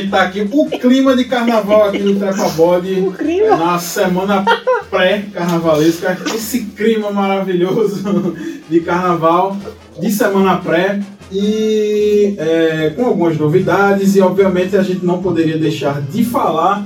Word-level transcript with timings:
gente 0.00 0.10
tá 0.10 0.22
aqui, 0.22 0.48
o 0.50 0.66
clima 0.66 1.14
de 1.16 1.24
carnaval 1.24 1.88
aqui 1.88 1.98
no 1.98 2.18
Trepa 2.18 2.48
Bode. 2.50 2.92
O 3.00 3.12
clima. 3.12 3.56
na 3.56 3.78
semana 3.78 4.44
pré-carnavalesca, 4.90 6.18
esse 6.34 6.64
clima 6.76 7.10
maravilhoso 7.10 8.34
de 8.68 8.80
carnaval, 8.80 9.56
de 9.98 10.10
semana 10.10 10.56
pré, 10.56 11.00
e 11.30 12.34
é, 12.38 12.92
com 12.96 13.04
algumas 13.04 13.38
novidades, 13.38 14.16
e 14.16 14.20
obviamente 14.20 14.76
a 14.76 14.82
gente 14.82 15.04
não 15.04 15.22
poderia 15.22 15.56
deixar 15.56 16.00
de 16.00 16.24
falar 16.24 16.84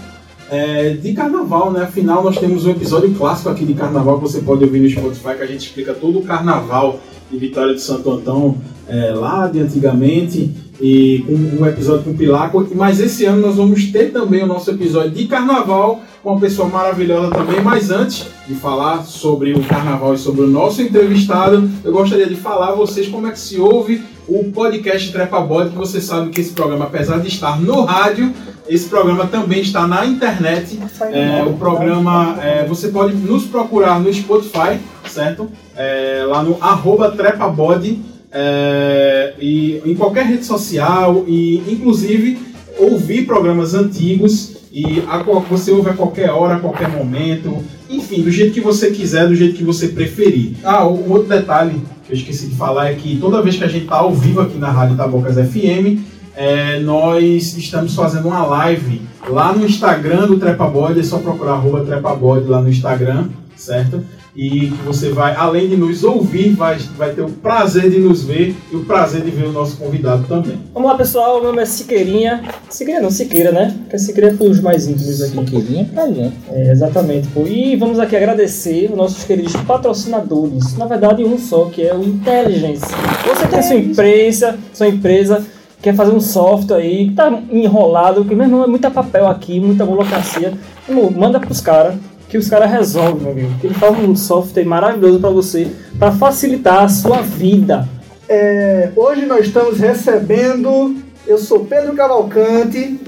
é, 0.50 0.90
de 0.90 1.12
carnaval, 1.14 1.72
né? 1.72 1.82
Afinal, 1.82 2.22
nós 2.22 2.36
temos 2.36 2.66
um 2.66 2.70
episódio 2.70 3.14
clássico 3.14 3.48
aqui 3.48 3.64
de 3.64 3.74
carnaval 3.74 4.16
que 4.16 4.22
você 4.22 4.40
pode 4.40 4.62
ouvir 4.64 4.80
no 4.80 4.90
Spotify, 4.90 5.36
que 5.36 5.42
a 5.42 5.46
gente 5.46 5.66
explica 5.66 5.94
todo 5.94 6.18
o 6.18 6.22
carnaval 6.22 7.00
de 7.30 7.38
Vitória 7.38 7.74
de 7.74 7.80
Santo 7.80 8.10
Antão, 8.10 8.58
é, 8.86 9.12
lá 9.12 9.46
de 9.46 9.60
antigamente 9.60 10.63
e 10.80 11.24
com 11.26 11.62
um 11.62 11.66
episódio 11.66 12.04
com 12.04 12.14
Pilaco. 12.14 12.66
Mas 12.74 13.00
esse 13.00 13.24
ano 13.24 13.40
nós 13.40 13.56
vamos 13.56 13.84
ter 13.92 14.12
também 14.12 14.42
o 14.42 14.46
nosso 14.46 14.70
episódio 14.70 15.10
de 15.10 15.26
carnaval 15.26 16.00
com 16.22 16.32
uma 16.32 16.40
pessoa 16.40 16.68
maravilhosa 16.68 17.30
também. 17.30 17.60
Mas 17.60 17.90
antes 17.90 18.26
de 18.46 18.54
falar 18.54 19.04
sobre 19.04 19.52
o 19.52 19.62
carnaval 19.64 20.14
e 20.14 20.18
sobre 20.18 20.42
o 20.42 20.46
nosso 20.46 20.82
entrevistado, 20.82 21.68
eu 21.84 21.92
gostaria 21.92 22.26
de 22.26 22.36
falar 22.36 22.70
a 22.70 22.74
vocês 22.74 23.08
como 23.08 23.26
é 23.26 23.30
que 23.30 23.38
se 23.38 23.58
ouve 23.58 24.02
o 24.26 24.50
podcast 24.52 25.12
Trepa 25.12 25.40
Bode, 25.40 25.70
que 25.70 25.76
você 25.76 26.00
sabe 26.00 26.30
que 26.30 26.40
esse 26.40 26.52
programa, 26.52 26.86
apesar 26.86 27.18
de 27.20 27.28
estar 27.28 27.60
no 27.60 27.82
rádio, 27.82 28.32
esse 28.66 28.88
programa 28.88 29.26
também 29.26 29.60
está 29.60 29.86
na 29.86 30.06
internet. 30.06 30.78
É, 31.12 31.42
o 31.42 31.52
programa, 31.54 32.38
é, 32.42 32.64
você 32.64 32.88
pode 32.88 33.14
nos 33.14 33.44
procurar 33.44 34.00
no 34.00 34.12
Spotify, 34.12 34.78
certo? 35.06 35.50
É, 35.76 36.24
lá 36.26 36.42
no 36.42 36.56
arroba 36.62 37.10
trepabode 37.10 38.00
é, 38.34 39.34
e 39.38 39.80
em 39.86 39.94
qualquer 39.94 40.26
rede 40.26 40.44
social 40.44 41.24
e 41.28 41.62
inclusive 41.68 42.36
ouvir 42.76 43.24
programas 43.24 43.74
antigos 43.74 44.56
e 44.72 45.04
a, 45.06 45.22
você 45.48 45.70
ouve 45.70 45.90
a 45.90 45.94
qualquer 45.94 46.30
hora, 46.30 46.56
a 46.56 46.58
qualquer 46.58 46.88
momento, 46.88 47.62
enfim, 47.88 48.22
do 48.22 48.30
jeito 48.32 48.52
que 48.52 48.60
você 48.60 48.90
quiser, 48.90 49.28
do 49.28 49.36
jeito 49.36 49.54
que 49.54 49.62
você 49.62 49.86
preferir. 49.86 50.56
Ah, 50.64 50.84
o 50.84 51.12
outro 51.12 51.28
detalhe 51.28 51.80
que 52.04 52.12
eu 52.12 52.16
esqueci 52.16 52.48
de 52.48 52.56
falar 52.56 52.90
é 52.90 52.94
que 52.94 53.16
toda 53.20 53.40
vez 53.40 53.56
que 53.56 53.62
a 53.62 53.68
gente 53.68 53.84
está 53.84 53.98
ao 53.98 54.12
vivo 54.12 54.40
aqui 54.40 54.58
na 54.58 54.72
Rádio 54.72 54.96
Tabocas 54.96 55.36
FM, 55.36 56.02
é, 56.36 56.80
nós 56.80 57.56
estamos 57.56 57.94
fazendo 57.94 58.26
uma 58.26 58.44
live 58.44 59.00
lá 59.28 59.52
no 59.52 59.64
Instagram 59.64 60.26
do 60.26 60.38
Trepabode, 60.40 60.98
é 60.98 61.04
só 61.04 61.18
procurar 61.18 61.52
arroba 61.52 61.84
Trepabode 61.84 62.48
lá 62.48 62.60
no 62.60 62.68
Instagram, 62.68 63.28
certo? 63.54 64.02
E 64.36 64.70
que 64.70 64.82
você 64.84 65.10
vai, 65.10 65.34
além 65.36 65.68
de 65.68 65.76
nos 65.76 66.02
ouvir, 66.02 66.50
vai, 66.54 66.76
vai 66.96 67.12
ter 67.12 67.22
o 67.22 67.28
prazer 67.28 67.88
de 67.88 68.00
nos 68.00 68.24
ver 68.24 68.56
e 68.72 68.74
o 68.74 68.84
prazer 68.84 69.22
de 69.22 69.30
ver 69.30 69.44
o 69.44 69.52
nosso 69.52 69.76
convidado 69.76 70.24
também. 70.26 70.58
Vamos 70.72 70.90
lá, 70.90 70.96
pessoal. 70.96 71.40
Meu 71.40 71.50
nome 71.50 71.62
é 71.62 71.64
Siqueirinha. 71.64 72.42
Siqueira 72.68 73.00
não, 73.00 73.10
Siqueira, 73.10 73.52
né? 73.52 73.72
Porque 73.82 73.96
Siqueira 73.96 74.36
é 74.36 74.44
os 74.44 74.60
mais 74.60 74.88
íntimos 74.88 75.22
aqui. 75.22 75.44
Queria 75.44 75.84
pra 75.84 76.08
gente. 76.08 76.34
É, 76.50 76.72
exatamente. 76.72 77.28
Pô. 77.28 77.46
E 77.46 77.76
vamos 77.76 78.00
aqui 78.00 78.16
agradecer 78.16 78.90
os 78.90 78.96
nossos 78.96 79.22
queridos 79.22 79.54
patrocinadores. 79.54 80.76
Na 80.76 80.86
verdade, 80.86 81.22
um 81.22 81.38
só, 81.38 81.66
que 81.66 81.86
é 81.86 81.94
o 81.94 82.02
Intelligence. 82.02 82.86
Você 83.28 83.46
tem 83.46 83.62
sua 83.62 83.76
empresa, 83.76 84.58
sua 84.72 84.88
empresa 84.88 85.44
quer 85.80 85.94
fazer 85.94 86.12
um 86.12 86.20
software 86.20 86.78
aí 86.78 87.08
que 87.08 87.14
tá 87.14 87.30
enrolado, 87.52 88.24
que 88.24 88.34
mesmo 88.34 88.64
é 88.64 88.66
muita 88.66 88.90
papel 88.90 89.28
aqui, 89.28 89.60
muita 89.60 89.84
burocracia. 89.84 90.54
Irmão, 90.88 91.10
Manda 91.10 91.38
pros 91.38 91.60
caras 91.60 91.94
que 92.34 92.38
os 92.38 92.48
caras 92.48 92.68
resolvem, 92.68 93.22
meu 93.22 93.30
amigo. 93.30 93.54
Ele 93.62 93.74
faz 93.74 93.96
um 93.96 94.16
software 94.16 94.64
maravilhoso 94.64 95.20
para 95.20 95.30
você, 95.30 95.70
para 95.96 96.10
facilitar 96.10 96.82
a 96.82 96.88
sua 96.88 97.22
vida. 97.22 97.88
É, 98.28 98.90
hoje 98.96 99.24
nós 99.24 99.46
estamos 99.46 99.78
recebendo. 99.78 100.96
Eu 101.24 101.38
sou 101.38 101.64
Pedro 101.64 101.94
Cavalcante 101.94 102.98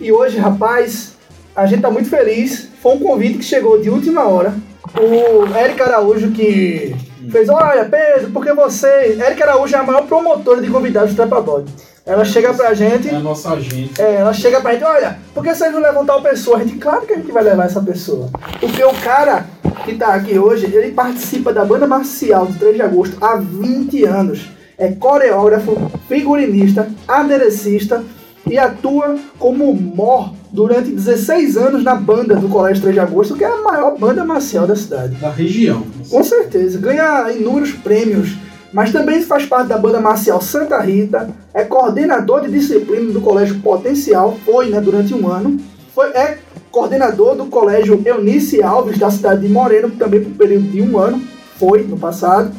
e 0.00 0.10
hoje, 0.10 0.38
rapaz, 0.38 1.14
a 1.54 1.66
gente 1.66 1.82
tá 1.82 1.90
muito 1.90 2.08
feliz. 2.08 2.68
Foi 2.82 2.96
um 2.96 2.98
convite 2.98 3.38
que 3.38 3.44
chegou 3.44 3.80
de 3.80 3.88
última 3.88 4.24
hora. 4.24 4.52
O 4.98 5.56
Eric 5.56 5.80
Araújo 5.80 6.32
que 6.32 6.96
fez: 7.30 7.48
Olha, 7.48 7.84
Pedro, 7.84 8.32
porque 8.32 8.52
você. 8.52 9.16
Eric 9.24 9.40
Araújo 9.40 9.72
é 9.72 9.78
a 9.78 9.84
maior 9.84 10.04
promotora 10.08 10.60
de 10.60 10.68
convidados 10.68 11.10
do 11.10 11.16
Trapabode. 11.16 11.72
Ela 12.06 12.22
chega 12.22 12.52
pra 12.52 12.74
gente. 12.74 13.08
É 13.08 13.14
a 13.14 13.20
nossa 13.20 13.52
agente. 13.52 14.00
É, 14.00 14.16
ela 14.16 14.32
chega 14.34 14.60
pra 14.60 14.72
gente, 14.72 14.84
olha, 14.84 15.18
por 15.32 15.42
que 15.42 15.54
vocês 15.54 15.72
não 15.72 15.80
levam 15.80 16.04
tal 16.04 16.20
pessoa? 16.20 16.58
A 16.58 16.60
gente, 16.60 16.76
claro 16.76 17.06
que 17.06 17.14
a 17.14 17.16
gente 17.16 17.32
vai 17.32 17.42
levar 17.42 17.64
essa 17.64 17.80
pessoa. 17.80 18.28
Porque 18.60 18.84
o 18.84 18.92
cara 18.92 19.46
que 19.86 19.94
tá 19.94 20.14
aqui 20.14 20.38
hoje, 20.38 20.66
ele 20.66 20.92
participa 20.92 21.50
da 21.50 21.64
banda 21.64 21.86
marcial 21.86 22.44
do 22.44 22.58
3 22.58 22.76
de 22.76 22.82
agosto 22.82 23.16
há 23.22 23.36
20 23.36 24.04
anos. 24.04 24.50
É 24.76 24.92
coreógrafo, 24.92 25.90
figurinista, 26.06 26.88
aderecista 27.08 28.04
e 28.46 28.58
atua 28.58 29.16
como 29.38 29.72
mor 29.72 30.34
durante 30.52 30.90
16 30.90 31.56
anos 31.56 31.82
na 31.82 31.94
banda 31.94 32.36
do 32.36 32.48
Colégio 32.48 32.82
3 32.82 32.94
de 32.94 33.00
agosto, 33.00 33.34
que 33.34 33.44
é 33.44 33.48
a 33.48 33.62
maior 33.62 33.96
banda 33.98 34.24
marcial 34.24 34.66
da 34.66 34.76
cidade. 34.76 35.14
Da 35.16 35.30
região. 35.30 35.82
Com 36.10 36.22
certeza, 36.22 36.78
ganha 36.78 37.32
inúmeros 37.32 37.72
prêmios, 37.72 38.36
mas 38.74 38.90
também 38.90 39.22
faz 39.22 39.46
parte 39.46 39.68
da 39.68 39.78
banda 39.78 40.00
marcial 40.00 40.42
Santa 40.42 40.80
Rita, 40.80 41.30
é 41.54 41.62
coordenador 41.62 42.40
de 42.40 42.50
disciplina 42.50 43.12
do 43.12 43.20
Colégio 43.20 43.60
Potencial, 43.60 44.36
foi 44.44 44.68
né, 44.68 44.80
durante 44.80 45.14
um 45.14 45.28
ano, 45.28 45.60
foi, 45.94 46.08
é 46.08 46.38
coordenador 46.72 47.36
do 47.36 47.46
Colégio 47.46 48.02
Eunice 48.04 48.60
Alves, 48.60 48.98
da 48.98 49.12
cidade 49.12 49.42
de 49.42 49.48
Moreno, 49.48 49.90
também 49.90 50.20
por 50.20 50.32
um 50.32 50.34
período 50.34 50.66
de 50.72 50.82
um 50.82 50.98
ano, 50.98 51.22
foi 51.56 51.84
no 51.84 51.96
passado. 51.96 52.50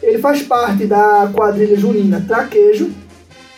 Ele 0.00 0.18
faz 0.18 0.42
parte 0.42 0.86
da 0.86 1.28
quadrilha 1.34 1.76
junina 1.76 2.24
Traquejo, 2.26 2.92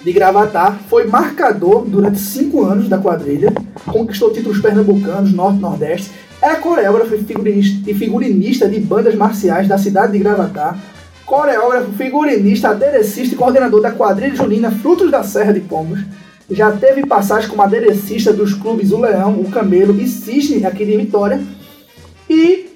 de 0.02 0.12
Gravatar, 0.12 0.78
foi 0.88 1.06
marcador 1.06 1.84
durante 1.84 2.18
cinco 2.18 2.64
anos 2.64 2.88
da 2.88 2.96
quadrilha, 2.96 3.52
conquistou 3.84 4.32
títulos 4.32 4.58
pernambucanos, 4.58 5.34
norte 5.34 5.58
nordeste, 5.58 6.10
é 6.40 6.54
coreógrafo 6.54 7.14
e 7.14 7.24
figurinista, 7.24 7.90
e 7.90 7.94
figurinista 7.94 8.68
de 8.68 8.80
bandas 8.80 9.14
marciais 9.14 9.68
da 9.68 9.76
cidade 9.76 10.12
de 10.12 10.18
Gravatar, 10.18 10.78
coreógrafo, 11.24 11.92
figurinista, 11.92 12.70
aderecista 12.70 13.34
e 13.34 13.38
coordenador 13.38 13.80
da 13.80 13.92
quadrilha 13.92 14.34
junina 14.34 14.70
Frutos 14.70 15.10
da 15.10 15.22
Serra 15.22 15.52
de 15.52 15.60
Pomos. 15.60 16.00
Já 16.50 16.72
teve 16.72 17.06
passagem 17.06 17.48
como 17.48 17.62
aderecista 17.62 18.32
dos 18.32 18.52
clubes 18.52 18.92
O 18.92 19.00
Leão, 19.00 19.40
O 19.40 19.50
Camelo 19.50 19.98
e 20.00 20.06
Cisne 20.06 20.66
aqui 20.66 20.84
de 20.84 20.96
Vitória. 20.96 21.42
E 22.28 22.70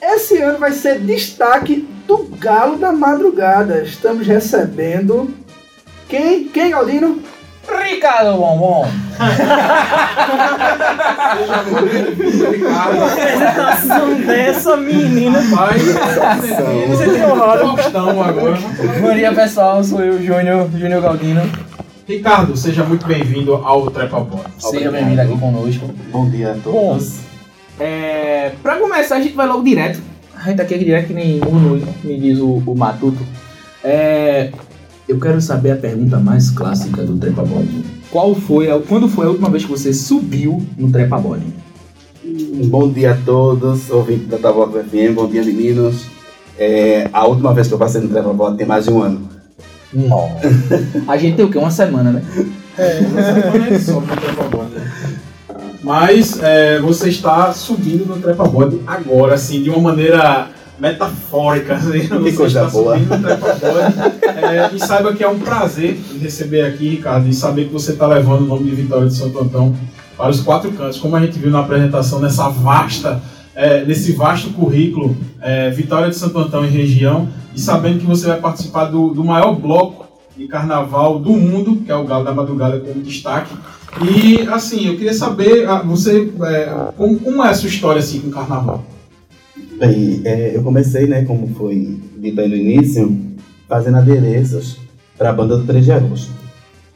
esse 0.00 0.38
ano 0.38 0.58
vai 0.58 0.72
ser 0.72 1.00
destaque 1.00 1.88
do 2.06 2.18
Galo 2.38 2.76
da 2.76 2.92
Madrugada. 2.92 3.82
Estamos 3.82 4.26
recebendo. 4.26 5.34
Quem? 6.08 6.48
Quem, 6.48 6.70
Galdino? 6.70 7.20
Ricardo 7.76 8.38
Bombom. 8.38 8.86
Ricardo, 12.52 13.04
apresentação 13.04 14.14
dessa 14.20 14.76
menina. 14.76 15.40
rapaz, 15.40 15.82
Você 16.88 17.04
tem 17.10 17.24
honrado. 17.24 17.76
Faustão 17.76 18.22
agora. 18.22 18.58
Bom 19.00 19.12
dia, 19.14 19.32
pessoal. 19.34 19.82
Sou 19.84 20.00
eu, 20.00 20.22
Júnior, 20.22 20.68
Júnior 20.76 21.02
Galdino. 21.02 21.42
Ricardo, 22.06 22.56
seja 22.56 22.84
muito 22.84 23.06
bem-vindo 23.06 23.54
ao 23.54 23.90
Trepa 23.90 24.20
Bola. 24.20 24.46
Seja 24.58 24.90
bem-vindo 24.90 25.20
aqui 25.20 25.36
conosco. 25.38 25.90
Bom 26.10 26.30
dia 26.30 26.52
a 26.52 26.54
Bom, 26.54 26.92
todos. 26.94 27.18
é, 27.78 28.52
pra 28.62 28.76
começar, 28.76 29.16
a 29.16 29.20
gente 29.20 29.34
vai 29.34 29.46
logo 29.46 29.62
direto. 29.62 30.00
A 30.34 30.44
gente 30.48 30.56
tá 30.56 30.62
aqui 30.62 30.78
direto 30.78 31.08
que 31.08 31.12
nem 31.14 31.38
Bruno 31.38 31.82
me 32.02 32.18
diz 32.18 32.38
o, 32.38 32.62
o 32.64 32.74
Matuto. 32.76 33.18
É, 33.84 34.50
eu 35.08 35.18
quero 35.18 35.40
saber 35.40 35.70
a 35.70 35.76
pergunta 35.76 36.18
mais 36.18 36.50
clássica 36.50 37.02
do 37.02 37.16
Trepa 37.16 37.42
Bode. 37.42 37.82
Qual 38.10 38.34
foi 38.34 38.70
a, 38.70 38.78
quando 38.78 39.08
foi 39.08 39.26
a 39.26 39.30
última 39.30 39.48
vez 39.48 39.64
que 39.64 39.70
você 39.70 39.92
subiu 39.92 40.62
no 40.76 40.92
Trepa 40.92 41.18
Bode? 41.18 41.46
Bom 42.66 42.90
dia 42.90 43.12
a 43.12 43.16
todos, 43.16 43.88
ouvintes 43.90 44.28
da 44.28 44.36
Taboca 44.36 44.84
FM, 44.84 45.14
bom 45.14 45.26
dia 45.26 45.42
meninos. 45.42 46.04
É, 46.58 47.08
a 47.12 47.26
última 47.26 47.54
vez 47.54 47.68
que 47.68 47.74
eu 47.74 47.78
passei 47.78 48.02
no 48.02 48.08
Trepa 48.08 48.32
Bola 48.32 48.54
tem 48.54 48.66
mais 48.66 48.84
de 48.84 48.90
um 48.90 49.02
ano. 49.02 49.28
Nossa. 49.92 50.40
A 51.08 51.16
gente 51.16 51.36
tem 51.36 51.44
o 51.44 51.50
quê? 51.50 51.56
Uma 51.56 51.70
semana, 51.70 52.12
né? 52.12 52.22
Mas 55.82 56.38
é, 56.42 56.78
você 56.80 57.08
está 57.08 57.52
subindo 57.52 58.04
no 58.04 58.20
Trepa 58.20 58.44
Bode 58.44 58.80
agora, 58.86 59.36
assim, 59.36 59.62
de 59.62 59.70
uma 59.70 59.80
maneira 59.80 60.50
metafórica. 60.78 61.74
Assim, 61.74 62.06
você 62.06 62.32
coisa 62.32 62.64
está 62.64 62.70
boa. 62.70 62.94
subindo 62.94 63.18
Bode. 63.18 64.18
É, 64.26 64.70
e 64.74 64.78
saiba 64.78 65.12
que 65.12 65.24
é 65.24 65.28
um 65.28 65.38
prazer 65.38 65.98
receber 66.20 66.62
aqui, 66.62 66.88
Ricardo, 66.88 67.28
e 67.28 67.34
saber 67.34 67.66
que 67.66 67.72
você 67.72 67.92
está 67.92 68.06
levando 68.06 68.42
o 68.42 68.46
nome 68.46 68.70
de 68.70 68.76
Vitória 68.76 69.08
de 69.08 69.14
Santo 69.14 69.38
Antão 69.38 69.76
para 70.16 70.30
os 70.30 70.40
quatro 70.40 70.70
cantos. 70.72 70.98
Como 70.98 71.16
a 71.16 71.20
gente 71.20 71.38
viu 71.38 71.50
na 71.50 71.60
apresentação, 71.60 72.20
nessa 72.20 72.48
vasta, 72.48 73.20
é, 73.54 73.84
nesse 73.84 74.12
vasto 74.12 74.50
currículo, 74.50 75.16
é, 75.40 75.70
Vitória 75.70 76.08
de 76.08 76.16
Santo 76.16 76.38
Antão 76.38 76.64
e 76.64 76.68
região, 76.68 77.28
e 77.54 77.60
sabendo 77.60 78.00
que 78.00 78.06
você 78.06 78.26
vai 78.26 78.40
participar 78.40 78.86
do, 78.86 79.08
do 79.08 79.24
maior 79.24 79.54
bloco 79.54 80.06
de 80.36 80.46
carnaval 80.46 81.18
do 81.18 81.32
mundo, 81.32 81.82
que 81.84 81.90
é 81.90 81.96
o 81.96 82.04
Galo 82.04 82.24
da 82.24 82.32
Madrugada 82.32 82.78
como 82.78 83.02
destaque. 83.02 83.52
E 84.00 84.42
assim, 84.48 84.86
eu 84.86 84.96
queria 84.96 85.14
saber, 85.14 85.68
ah, 85.68 85.82
você, 85.82 86.32
é, 86.42 86.72
como, 86.96 87.18
como 87.18 87.42
é 87.42 87.48
a 87.48 87.54
sua 87.54 87.68
história 87.68 87.98
assim 87.98 88.20
com 88.20 88.28
o 88.28 88.30
carnaval? 88.30 88.84
Bem, 89.78 90.20
é, 90.24 90.56
eu 90.56 90.62
comecei, 90.64 91.06
né, 91.06 91.24
como 91.24 91.46
foi 91.54 91.98
dito 92.18 92.40
aí 92.40 92.48
no 92.48 92.56
início, 92.56 93.16
fazendo 93.68 93.98
adereços 93.98 94.76
para 95.16 95.30
a 95.30 95.32
banda 95.32 95.56
do 95.56 95.64
3 95.64 95.84
de 95.84 95.92
agosto. 95.92 96.32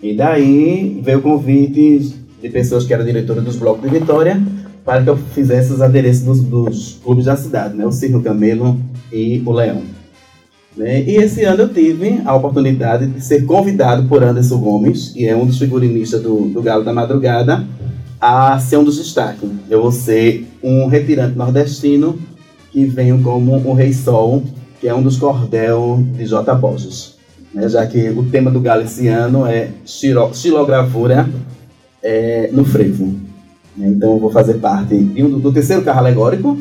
E 0.02 0.16
daí 0.16 1.00
veio 1.00 1.22
convite 1.22 2.12
de 2.42 2.48
pessoas 2.48 2.84
que 2.84 2.92
eram 2.92 3.04
diretoras 3.04 3.44
dos 3.44 3.54
blocos 3.54 3.88
de 3.88 3.98
Vitória 3.98 4.42
para 4.84 5.00
que 5.00 5.08
eu 5.08 5.16
fizesse 5.16 5.72
os 5.72 5.80
adereços 5.80 6.24
dos, 6.24 6.40
dos 6.40 7.00
clubes 7.04 7.26
da 7.26 7.36
cidade, 7.36 7.76
né? 7.76 7.86
O 7.86 7.92
Circo 7.92 8.20
Camelo 8.20 8.80
e 9.12 9.40
o 9.46 9.52
Leão. 9.52 9.82
Né? 10.76 11.02
E 11.02 11.16
esse 11.16 11.44
ano 11.44 11.62
eu 11.62 11.68
tive 11.68 12.20
a 12.24 12.34
oportunidade 12.34 13.06
de 13.06 13.20
ser 13.20 13.44
convidado 13.44 14.08
por 14.08 14.24
Anderson 14.24 14.58
Gomes, 14.58 15.10
que 15.10 15.28
é 15.28 15.36
um 15.36 15.46
dos 15.46 15.58
figurinistas 15.58 16.20
do, 16.20 16.48
do 16.48 16.60
Galo 16.60 16.82
da 16.82 16.92
Madrugada, 16.92 17.64
a 18.20 18.58
ser 18.58 18.78
um 18.78 18.84
dos 18.84 18.96
destaques. 18.96 19.48
Eu 19.70 19.82
vou 19.82 19.92
ser 19.92 20.48
um 20.62 20.86
retirante 20.86 21.36
nordestino 21.36 22.18
que 22.72 22.84
venho 22.86 23.22
como 23.22 23.54
um 23.68 23.74
Rei 23.74 23.92
Sol, 23.92 24.42
que 24.80 24.88
é 24.88 24.94
um 24.94 25.02
dos 25.02 25.16
cordel 25.18 26.02
de 26.16 26.24
J. 26.26 26.54
Borges. 26.54 27.14
Né? 27.54 27.68
Já 27.68 27.86
que 27.86 28.08
o 28.10 28.24
tema 28.24 28.50
do 28.50 28.60
Galo 28.60 28.82
esse 28.82 29.06
ano 29.08 29.46
é 29.46 29.68
xilogravura 29.84 31.28
é, 32.02 32.48
no 32.52 32.64
frevo. 32.64 33.06
Né? 33.76 33.88
Então 33.88 34.12
eu 34.12 34.18
vou 34.18 34.30
fazer 34.30 34.54
parte 34.54 34.94
um- 35.18 35.38
do 35.38 35.52
terceiro 35.52 35.82
carro 35.82 35.98
alegórico, 36.00 36.58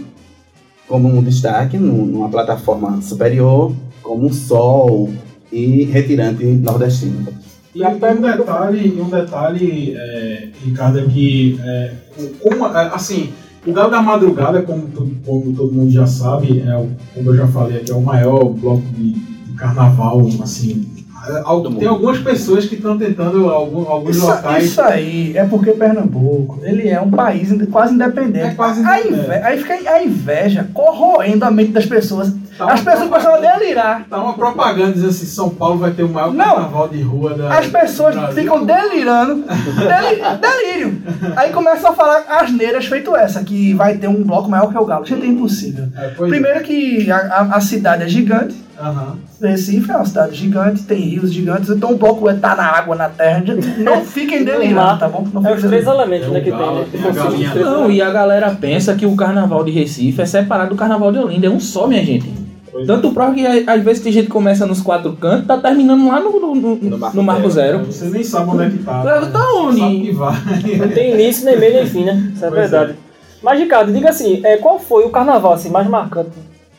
como 0.87 1.07
um 1.07 1.23
destaque 1.23 1.77
num- 1.77 2.05
numa 2.05 2.29
plataforma 2.29 3.01
superior, 3.01 3.73
como 4.03 4.25
um 4.27 4.33
sol 4.33 5.09
e 5.51 5.85
retirante 5.85 6.43
nordestino. 6.43 7.27
E, 7.73 7.81
um 7.85 8.21
detalhe, 8.21 8.99
um 9.01 9.09
detalhe 9.09 9.95
é, 9.95 10.49
Ricardo, 10.65 10.99
é 10.99 11.05
que 11.05 11.57
é, 11.63 11.91
o- 12.17 12.65
é, 12.65 12.91
assim, 12.93 13.29
o 13.65 13.71
Galo 13.73 13.91
da 13.91 14.01
Madrugada, 14.01 14.61
como, 14.63 14.87
tu- 14.87 15.11
como 15.25 15.53
todo 15.53 15.71
mundo 15.71 15.91
já 15.91 16.07
sabe, 16.07 16.59
é, 16.65 16.75
o- 16.75 16.89
como 17.13 17.29
eu 17.29 17.35
já 17.37 17.47
falei 17.47 17.77
aqui, 17.77 17.91
é 17.91 17.95
o 17.95 18.01
maior 18.01 18.45
bloco 18.45 18.83
de, 18.97 19.13
de 19.13 19.53
carnaval, 19.57 20.27
assim. 20.41 20.87
É, 21.27 21.43
tem 21.43 21.69
mundo. 21.69 21.87
algumas 21.87 22.17
pessoas 22.17 22.65
que 22.65 22.73
estão 22.73 22.97
tentando 22.97 23.47
algum- 23.47 23.87
alguns 23.87 24.17
Isso, 24.17 24.25
locais. 24.25 24.65
isso 24.65 24.81
aí 24.81 25.37
é 25.37 25.45
porque 25.45 25.69
Pernambuco 25.71 26.59
ele 26.63 26.87
é 26.89 26.99
um 26.99 27.11
país 27.11 27.49
quase 27.69 27.93
independente. 27.93 28.39
É 28.47 28.53
quase 28.55 28.83
a 28.83 28.99
independente. 28.99 29.25
inve- 29.25 29.43
Aí 29.43 29.57
fica 29.59 29.73
a 29.91 30.03
inveja 30.03 30.67
corroendo 30.73 31.45
a 31.45 31.51
mente 31.51 31.73
das 31.73 31.85
pessoas. 31.85 32.33
Tá 32.57 32.65
As 32.74 32.81
pessoas 32.81 33.09
começam 33.09 33.36
a 33.36 33.38
delirar. 33.39 34.06
Tá 34.09 34.18
uma 34.21 34.33
propaganda 34.33 34.92
dizendo 34.92 35.09
assim: 35.09 35.25
São 35.25 35.50
Paulo 35.50 35.80
vai 35.80 35.92
ter 35.92 36.03
o 36.03 36.09
maior 36.09 36.33
Não. 36.33 36.45
carnaval 36.56 36.88
de 36.89 37.01
rua 37.01 37.33
da. 37.33 37.57
As 37.57 37.68
pessoas 37.68 38.15
ficam 38.33 38.65
delirando. 38.65 39.44
Deli- 39.45 40.21
delírio. 40.39 41.01
Aí 41.36 41.51
começam 41.51 41.92
a 41.92 41.94
falar 41.94 42.24
asneiras 42.27 42.86
feito 42.86 43.15
essa, 43.15 43.44
que 43.44 43.74
vai 43.74 43.98
ter 43.98 44.07
um 44.07 44.24
bloco 44.24 44.50
maior 44.50 44.69
que 44.71 44.77
o 44.77 44.86
Galo. 44.86 45.06
Gente, 45.06 45.24
é 45.25 45.27
impossível. 45.30 45.86
É, 45.98 46.06
é. 46.07 46.09
Primeiro 46.09 46.62
que 46.62 47.09
a, 47.09 47.18
a- 47.18 47.56
a 47.57 47.62
cidade 47.62 48.03
é 48.03 48.07
gigante. 48.07 48.56
Aham. 48.80 49.15
Recife 49.39 49.92
é 49.92 49.95
uma 49.95 50.06
cidade 50.06 50.36
gigante, 50.36 50.83
tem 50.83 51.00
rios 51.00 51.31
gigantes, 51.33 51.69
então 51.69 51.92
o 51.92 51.97
bloco 51.97 52.27
é 52.30 52.33
tá 52.33 52.56
na 52.56 52.63
água, 52.63 52.95
na 52.95 53.09
terra. 53.09 53.44
Não 53.77 54.01
fiquem 54.06 54.44
delirando, 54.44 55.00
tá 55.00 55.07
bom? 55.07 55.27
Não 55.33 55.45
É 55.47 55.54
os 55.54 55.62
três 55.63 55.86
elementos 55.86 56.27
É 56.27 56.31
né, 56.31 56.42
que 56.42 56.50
galo, 56.51 56.86
tem, 56.92 57.00
né? 57.01 57.50
três 57.51 57.65
Não, 57.65 57.89
e 57.92 58.01
a 58.01 58.09
galera 58.12 58.56
pensa 58.59 58.94
que 58.95 59.06
o 59.06 59.15
carnaval 59.15 59.63
de 59.63 59.71
Recife 59.71 60.21
é 60.21 60.25
separado 60.25 60.71
do 60.71 60.75
carnaval 60.75 61.12
de 61.12 61.19
Olinda. 61.19 61.45
É 61.47 61.50
um 61.50 61.59
só, 61.59 61.88
minha 61.88 62.04
gente. 62.04 62.31
Pois 62.71 62.88
Tanto 62.88 63.12
prova 63.12 63.33
que 63.33 63.45
a- 63.45 63.73
às 63.73 63.83
vezes 63.83 64.01
tem 64.01 64.12
gente 64.12 64.25
que 64.27 64.31
começa 64.31 64.65
nos 64.65 64.81
quatro 64.81 65.12
cantos, 65.13 65.45
tá 65.47 65.57
terminando 65.57 66.07
lá 66.07 66.19
no, 66.19 66.39
no, 66.39 66.56
no- 66.56 66.75
No 66.77 66.97
Marco 66.97 67.18
no 67.18 67.23
Marco 67.23 67.50
Zero. 67.50 67.79
Você 67.85 68.06
nem 68.06 68.23
sabe 68.23 68.50
onde 68.50 68.63
é 68.63 68.69
que 68.69 68.77
tá. 68.79 69.03
Tá- 69.03 69.21
né? 69.21 69.29
tá 69.31 69.53
onde? 69.56 69.79
Sabe 69.79 70.00
que 70.01 70.12
vai. 70.13 70.33
Não 70.77 70.88
tem 70.89 71.13
início, 71.13 71.45
nem 71.45 71.59
meio, 71.59 71.73
nem 71.73 71.85
fim, 71.85 72.03
né? 72.06 72.31
Isso 72.33 72.45
é 72.45 72.50
Pois 72.50 72.62
verdade. 72.71 72.95
Mas, 73.44 73.59
Ricardo, 73.59 73.91
diga 73.91 74.09
assim, 74.09 74.39
é, 74.45 74.56
qual 74.57 74.79
foi 74.79 75.03
o 75.03 75.09
carnaval 75.09 75.53
assim, 75.53 75.69
mais 75.69 75.88
marcante 75.88 76.29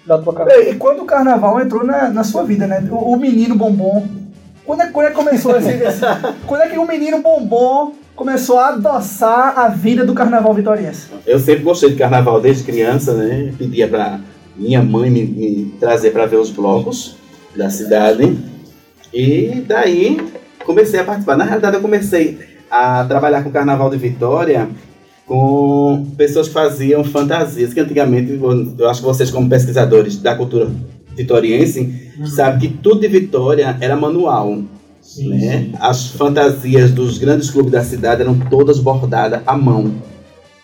da 0.06 0.16
tua 0.16 0.32
carreira? 0.32 0.70
E 0.70 0.74
quando 0.76 1.00
o 1.02 1.04
carnaval 1.04 1.60
entrou 1.60 1.84
na, 1.84 2.08
na 2.08 2.24
sua 2.24 2.42
vida, 2.44 2.66
né? 2.66 2.86
O, 2.90 3.12
o 3.14 3.16
menino 3.18 3.54
bombom. 3.54 4.06
Quando 4.64 4.80
é, 4.82 4.86
quando 4.86 5.06
é 5.06 5.10
que 5.10 5.16
começou 5.16 5.56
esse, 5.56 5.70
esse- 5.70 6.00
Quando 6.46 6.60
é 6.62 6.68
que 6.68 6.78
o 6.78 6.86
menino 6.86 7.20
bombom 7.20 7.92
começou 8.14 8.58
a 8.60 8.68
adoçar 8.68 9.58
a 9.58 9.68
vida 9.68 10.06
do 10.06 10.14
carnaval 10.14 10.54
vitoriense? 10.54 11.08
Eu 11.26 11.38
sempre 11.40 11.64
gostei 11.64 11.90
de 11.90 11.96
carnaval 11.96 12.40
desde 12.40 12.62
criança, 12.62 13.12
né? 13.14 13.52
Pedia 13.58 13.88
pra 13.88 14.20
minha 14.62 14.82
mãe 14.82 15.10
me, 15.10 15.22
me 15.24 15.74
trazer 15.80 16.10
para 16.10 16.26
ver 16.26 16.36
os 16.36 16.50
blocos 16.50 17.16
da 17.56 17.68
cidade. 17.70 18.36
E 19.12 19.62
daí 19.66 20.18
comecei 20.64 21.00
a 21.00 21.04
participar. 21.04 21.36
Na 21.36 21.44
realidade, 21.44 21.76
eu 21.76 21.82
comecei 21.82 22.38
a 22.70 23.04
trabalhar 23.04 23.42
com 23.42 23.50
o 23.50 23.52
Carnaval 23.52 23.90
de 23.90 23.96
Vitória 23.98 24.68
com 25.26 26.06
pessoas 26.16 26.48
que 26.48 26.54
faziam 26.54 27.04
fantasias, 27.04 27.72
que 27.72 27.80
antigamente, 27.80 28.32
eu- 28.78 28.88
acho 28.88 29.00
que 29.00 29.06
vocês 29.06 29.30
como 29.30 29.48
pesquisadores 29.48 30.16
da 30.18 30.34
cultura 30.34 30.70
vitoriense, 31.14 32.10
sabem 32.26 32.60
que 32.60 32.68
tudo 32.78 33.00
de 33.02 33.08
Vitória 33.08 33.76
era 33.80 33.94
manual 33.96 34.62
Sim, 35.00 35.28
né? 35.28 35.38
sim. 35.40 35.72
As 35.78 36.06
fantasias 36.08 36.90
dos 36.90 37.18
grandes 37.18 37.50
clubes 37.50 37.72
da 37.72 37.84
cidade 37.84 38.22
eram 38.22 38.38
todas 38.38 38.78
bordadas 38.78 39.42
à 39.46 39.56
mão. 39.56 39.92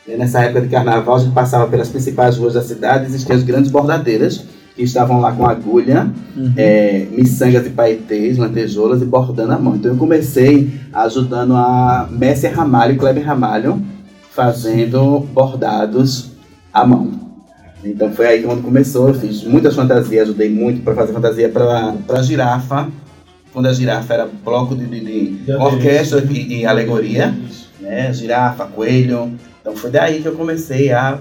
E 0.08 0.16
Nessa 0.16 0.40
época 0.43 0.62
de 0.62 0.69
carnaval, 0.69 1.16
a 1.16 1.19
gente 1.19 1.32
passava 1.34 1.66
pelas 1.69 1.88
principais 1.90 2.37
ruas 2.37 2.55
da 2.55 2.62
cidade, 2.62 3.05
existiam 3.06 3.37
as 3.37 3.43
grandes 3.43 3.70
bordadeiras, 3.70 4.43
que 4.75 4.82
estavam 4.82 5.20
lá 5.20 5.32
com 5.32 5.44
agulha, 5.44 6.08
é, 6.56 7.06
miçangas 7.10 7.66
e 7.66 7.70
paetês, 7.70 8.38
lantejoulas 8.38 9.02
e 9.02 9.05
bordando 9.05 9.52
à 9.52 9.58
mão. 9.58 9.75
Então 9.76 9.90
eu 9.93 9.99
comecei 9.99 10.70
ajudando 10.93 11.55
a 11.56 12.08
Messi 12.10 12.46
Ramalho 12.46 12.94
e 12.94 12.96
Kleber 12.96 13.25
Ramalho, 13.26 13.82
fazendo 14.32 15.20
bordados 15.34 16.31
à 16.72 16.87
mão. 16.87 17.11
Então 17.84 18.11
foi 18.12 18.26
aí 18.26 18.38
que 18.40 18.46
quando 18.46 18.62
começou, 18.62 19.08
eu 19.08 19.14
fiz 19.14 19.43
muitas 19.44 19.75
fantasias, 19.75 20.28
ajudei 20.28 20.49
muito 20.49 20.82
para 20.82 20.94
fazer 20.94 21.12
fantasia 21.12 21.49
para 21.49 21.94
a 22.08 22.22
girafa, 22.22 22.88
quando 23.52 23.66
a 23.66 23.72
girafa 23.72 24.14
era 24.14 24.28
bloco 24.44 24.75
de, 24.76 24.87
de- 24.87 25.00
de 25.44 25.52
orquestra 25.52 26.25
e, 26.31 26.61
e 26.61 26.66
alegoria, 26.66 27.37
né? 27.81 28.12
Girafa, 28.12 28.64
coelho. 28.66 29.32
Então 29.68 29.76
foi 29.76 29.90
daí 29.90 30.22
que 30.22 30.26
eu 30.26 30.32
comecei 30.32 30.90
a 30.90 31.18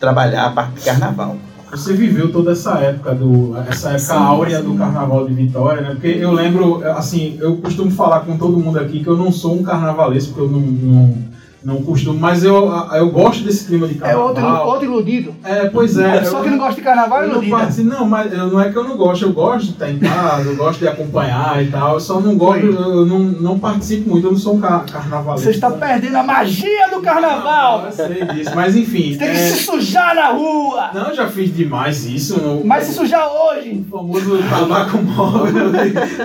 trabalhar 0.00 0.46
a 0.46 0.50
parte 0.50 0.76
de 0.76 0.80
carnaval. 0.86 1.36
Você 1.70 1.92
viveu 1.92 2.32
toda 2.32 2.52
essa 2.52 2.78
época 2.78 3.14
do 3.14 3.54
essa 3.68 3.90
época 3.90 4.14
áurea 4.14 4.62
do 4.62 4.74
Carnaval 4.74 5.26
de 5.26 5.34
Vitória, 5.34 5.82
né? 5.82 5.90
Porque 5.90 6.06
eu 6.06 6.32
lembro, 6.32 6.82
assim, 6.92 7.36
eu 7.40 7.56
costumo 7.56 7.90
falar 7.90 8.20
com 8.20 8.38
todo 8.38 8.58
mundo 8.58 8.78
aqui 8.78 9.02
que 9.02 9.08
eu 9.08 9.16
não 9.16 9.30
sou 9.30 9.58
um 9.58 9.62
carnavalesco, 9.62 10.32
porque 10.32 10.46
eu 10.46 10.50
não, 10.50 10.60
não, 10.60 11.18
não 11.64 11.76
costumo, 11.82 12.18
mas 12.18 12.44
eu, 12.44 12.70
eu 12.92 13.08
gosto 13.10 13.42
desse 13.44 13.64
clima 13.64 13.86
de 13.88 13.94
É 13.94 13.98
carnaval. 13.98 14.26
outro, 14.28 14.44
outro 14.68 14.84
iludido. 14.84 15.34
É, 15.44 15.66
pois 15.66 15.96
é. 15.98 16.22
Só 16.24 16.38
eu- 16.38 16.44
que 16.44 16.50
não 16.50 16.58
gosta 16.58 16.74
de 16.74 16.82
carnaval 16.82 17.20
é 17.20 17.24
eu 17.24 17.28
não, 17.28 17.34
iludido. 17.36 17.56
participo- 17.56 17.88
não, 17.88 18.04
mas 18.06 18.32
eu- 18.32 18.46
não 18.48 18.60
é 18.60 18.70
que 18.70 18.76
eu 18.76 18.84
não 18.84 18.96
gosto, 18.96 19.24
eu 19.24 19.32
gosto 19.32 19.66
de 19.66 19.70
estar 19.72 19.90
em 19.90 19.98
casa, 19.98 20.48
eu 20.50 20.56
gosto 20.56 20.78
de 20.80 20.88
acompanhar 20.88 21.62
e 21.62 21.68
tal, 21.70 21.94
eu 21.94 22.00
só 22.00 22.20
não 22.20 22.36
gosto, 22.36 22.66
eu 22.66 23.06
não, 23.06 23.18
não 23.18 23.58
participo 23.58 24.10
muito, 24.10 24.26
eu 24.26 24.32
não 24.32 24.38
sou 24.38 24.54
um 24.56 24.60
car 24.60 24.84
carnavalesco. 24.84 25.44
Você 25.44 25.50
está 25.52 25.70
perdendo 25.70 26.16
a 26.16 26.22
magia 26.22 26.88
do 26.90 27.00
carnaval. 27.00 27.86
Eu 27.86 27.92
sei 27.92 28.24
disso, 28.26 28.50
mas 28.54 28.76
enfim. 28.76 29.12
Você 29.12 29.18
tem 29.18 29.28
que 29.30 29.34
é- 29.36 29.46
se 29.48 29.62
sujar 29.64 30.14
na 30.14 30.28
rua. 30.32 30.90
Não, 30.92 31.08
eu 31.08 31.14
já 31.16 31.28
fiz 31.28 31.54
demais 31.54 32.04
isso. 32.04 32.40
No... 32.40 32.64
Mas 32.64 32.84
se 32.84 32.92
sujar 32.92 33.26
hoje. 33.26 33.84
O 33.88 33.96
famoso 33.96 34.38
tabaco 34.50 34.98
móvel 34.98 35.70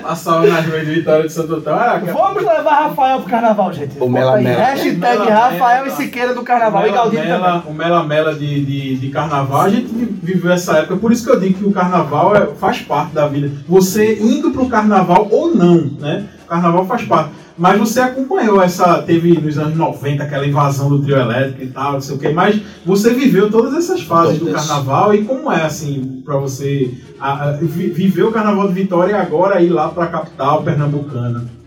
passava 0.01 0.45
nas 0.47 0.65
ruas 0.65 0.85
de 0.85 0.93
Vitória 0.95 1.23
de 1.27 1.31
Santo 1.33 1.55
Antônio. 1.55 1.79
Ah, 1.79 1.99
que- 2.03 2.11
Vamos 2.11 2.43
levar 2.43 2.87
Rafael 2.89 3.19
pro 3.21 3.29
carnaval, 3.29 3.71
gente. 3.73 3.95
O 3.97 3.99
Bota 4.01 4.11
Mela 4.11 4.35
aí, 4.35 4.43
Mela. 4.43 4.61
Hashtag 4.63 5.28
Rafael 5.29 5.87
e 5.87 5.91
Siqueira 5.91 6.33
do 6.33 6.43
carnaval. 6.43 6.81
E 6.81 6.91
Mela 6.91 6.97
Galdino 6.97 7.21
também. 7.23 7.39
Mela, 7.39 7.63
o 7.67 7.73
Mela 7.73 8.03
Mela 8.03 8.33
de, 8.35 8.65
de, 8.65 8.95
de 8.97 9.09
carnaval, 9.09 9.61
a 9.61 9.69
gente 9.69 9.87
vi- 9.87 10.19
viveu 10.21 10.51
essa 10.51 10.77
época. 10.77 10.97
Por 10.97 11.11
isso 11.11 11.23
que 11.25 11.31
eu 11.31 11.39
digo 11.39 11.59
que 11.59 11.65
o 11.65 11.71
carnaval 11.71 12.35
é- 12.35 12.47
faz 12.55 12.79
parte 12.81 13.13
da 13.13 13.27
vida. 13.27 13.51
Você 13.67 14.15
indo 14.21 14.51
pro 14.51 14.67
carnaval 14.67 15.27
ou 15.31 15.53
não, 15.55 15.91
né? 15.99 16.25
O 16.45 16.47
carnaval 16.47 16.85
faz 16.85 17.03
parte. 17.03 17.31
Mas 17.57 17.77
você 17.77 17.99
acompanhou 17.99 18.61
essa. 18.61 19.01
Teve 19.01 19.37
nos 19.37 19.57
anos 19.57 19.75
90 19.75 20.23
aquela 20.23 20.47
invasão 20.47 20.87
do 20.87 21.01
trio 21.01 21.17
elétrico 21.17 21.61
e 21.63 21.67
tal, 21.67 21.91
não 21.93 22.01
sei 22.01 22.15
o 22.15 22.17
quê. 22.19 22.29
Mas 22.29 22.61
você 22.85 23.13
viveu 23.13 23.51
todas 23.51 23.73
essas 23.73 24.01
fases 24.01 24.39
do 24.39 24.45
carnaval 24.53 25.13
e 25.13 25.25
como 25.25 25.51
é 25.51 25.63
assim 25.65 26.21
pra 26.23 26.37
você 26.37 26.89
a- 27.19 27.49
a- 27.49 27.51
vi- 27.51 27.89
viver 27.89 28.23
o 28.23 28.31
carnaval 28.31 28.65
de 28.69 28.73
Vitória 28.73 29.11
e 29.11 29.15
agora 29.15 29.61
ir 29.61 29.67
lá 29.69 29.89
pra 29.89 30.07
capital 30.07 30.63
pernambucana? 30.63 31.58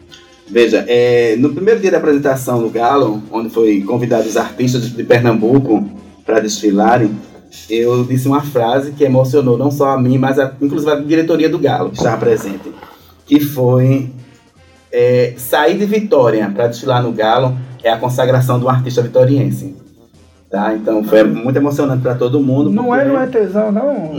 Veja, 0.52 0.85
é, 0.87 1.35
no 1.38 1.54
primeiro 1.54 1.80
dia 1.80 1.90
da 1.90 1.97
apresentação 1.97 2.62
do 2.62 2.68
Galo, 2.68 3.23
onde 3.32 3.49
foi 3.49 3.80
convidados 3.80 4.26
os 4.26 4.37
artistas 4.37 4.82
de 4.92 5.02
Pernambuco 5.02 5.82
para 6.26 6.40
desfilarem, 6.40 7.11
eu 7.71 8.04
disse 8.04 8.28
uma 8.28 8.42
frase 8.42 8.92
que 8.92 9.02
emocionou 9.02 9.56
não 9.56 9.71
só 9.71 9.92
a 9.92 9.99
mim, 9.99 10.18
mas 10.18 10.38
a, 10.38 10.52
inclusive 10.61 10.92
a 10.92 10.97
diretoria 10.97 11.49
do 11.49 11.59
Galo, 11.59 11.88
que 11.88 11.97
estava 11.97 12.18
presente, 12.18 12.71
que 13.25 13.40
foi 13.40 14.11
é, 14.92 15.32
sair 15.38 15.78
de 15.78 15.87
Vitória 15.87 16.50
para 16.54 16.66
desfilar 16.66 17.02
no 17.02 17.12
Galo 17.12 17.56
é 17.82 17.90
a 17.90 17.97
consagração 17.97 18.61
do 18.61 18.68
artista 18.68 19.00
vitoriense. 19.00 19.75
Tá? 20.52 20.75
Então 20.75 21.02
foi 21.02 21.25
muito 21.25 21.56
emocionante 21.56 22.02
para 22.02 22.14
todo 22.14 22.38
mundo. 22.38 22.68
Não 22.68 22.85
porque- 22.85 23.00
é, 23.00 23.04
não 23.09 23.18
é 23.18 23.26
tesão, 23.26 23.73
não. 23.73 24.12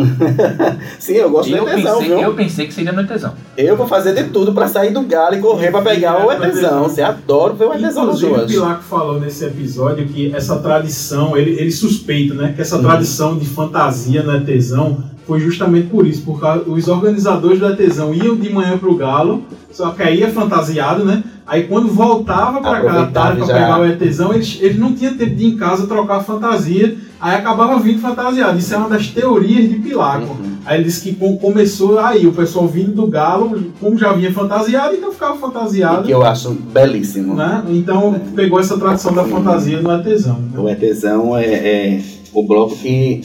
Sim, 0.98 1.14
eu 1.14 1.30
gosto 1.30 1.56
Eu 1.56 1.64
de 1.64 1.76
tesão, 1.76 2.00
pensei, 2.00 2.16
viu? 2.16 2.20
eu 2.24 2.34
pensei 2.34 2.66
que 2.66 2.74
seria 2.74 2.92
no 2.92 3.06
tesão. 3.06 3.34
Eu 3.56 3.78
vou 3.78 3.86
fazer 3.88 4.16
de 4.16 4.24
tudo 4.32 4.52
pra 4.52 4.68
sair 4.68 4.92
do 4.92 5.04
galo 5.04 5.36
e 5.36 5.40
correr 5.40 5.70
pra 5.70 5.84
pegar 5.84 6.26
o 6.26 6.32
Etesão. 6.32 6.84
Você 6.84 7.04
adora 7.04 7.54
ver 7.54 7.66
o 7.66 7.74
Etesão 7.76 8.08
nos 8.08 8.16
Inclusive, 8.24 8.32
o 8.34 8.36
dois. 8.38 8.52
Pilaco 8.52 8.82
falou 8.82 9.20
nesse 9.20 9.46
episódio 9.46 10.08
que 10.08 10.34
essa 10.36 10.58
tradição, 10.58 11.38
ele, 11.38 11.52
ele 11.52 11.72
suspeita, 11.72 12.34
né? 12.34 12.52
Que 12.56 12.62
essa 12.62 12.80
tradição 12.80 13.38
de 13.38 13.46
fantasia 13.46 14.24
no 14.24 14.36
Etesão 14.36 15.04
foi 15.26 15.40
justamente 15.40 15.88
por 15.88 16.06
isso, 16.06 16.24
porque 16.26 16.46
os 16.70 16.88
organizadores 16.88 17.60
do 17.60 17.68
ETzão 17.68 18.14
iam 18.14 18.36
de 18.36 18.50
manhã 18.52 18.78
pro 18.78 18.96
Galo, 18.96 19.44
só 19.72 19.92
que 19.92 20.04
aí 20.04 20.22
é 20.22 20.30
fantasiado, 20.30 21.04
né? 21.06 21.24
Aí 21.46 21.64
quando 21.64 21.88
voltava 21.90 22.58
à 22.60 22.78
Aproveitava 22.78 23.12
tarde 23.12 23.40
já. 23.42 23.54
pegar 23.54 23.80
o 23.82 23.86
ETzão, 23.86 24.34
eles, 24.34 24.58
eles 24.62 24.78
não 24.80 24.94
tinham 24.94 25.14
tempo 25.16 25.36
de 25.36 25.44
ir 25.46 25.54
em 25.54 25.58
casa 25.58 25.88
trocar 25.88 26.22
fantasia, 26.24 26.96
aí 27.20 27.36
acabava 27.36 27.78
vindo 27.80 28.00
fantasiado. 28.00 28.58
Isso 28.58 28.74
é 28.74 28.78
uma 28.78 28.88
das 28.90 29.08
teorias 29.08 29.70
de 29.70 29.76
Pilaco. 29.80 30.34
Uhum. 30.34 30.54
Aí 30.66 30.78
ele 30.78 30.86
disse 30.86 31.02
que 31.02 31.14
com- 31.16 31.36
começou 31.38 32.00
aí, 32.00 32.26
o 32.26 32.32
pessoal 32.32 32.66
vindo 32.68 32.94
do 32.94 33.08
Galo, 33.08 33.62
como 33.82 33.98
já 33.98 34.14
vinha 34.14 34.32
fantasiado, 34.32 34.96
então 34.96 35.12
ficava 35.12 35.36
E 35.36 35.40
fantasiado. 35.40 36.04
que 36.04 36.12
eu 36.12 36.24
acho 36.24 36.52
belíssimo. 36.52 37.34
Né? 37.36 37.64
Então 37.70 38.16
pegou 38.36 38.60
essa 38.60 38.78
tradição 38.78 39.14
da 39.14 39.26
fantasia 39.26 39.82
no 39.82 39.92
ETzão. 39.92 40.40
né? 40.40 40.58
O 40.60 40.70
ETzão 40.70 41.38
é, 41.38 41.46
é 41.46 42.02
o 42.34 42.44
bloco 42.48 42.76
que 42.78 43.20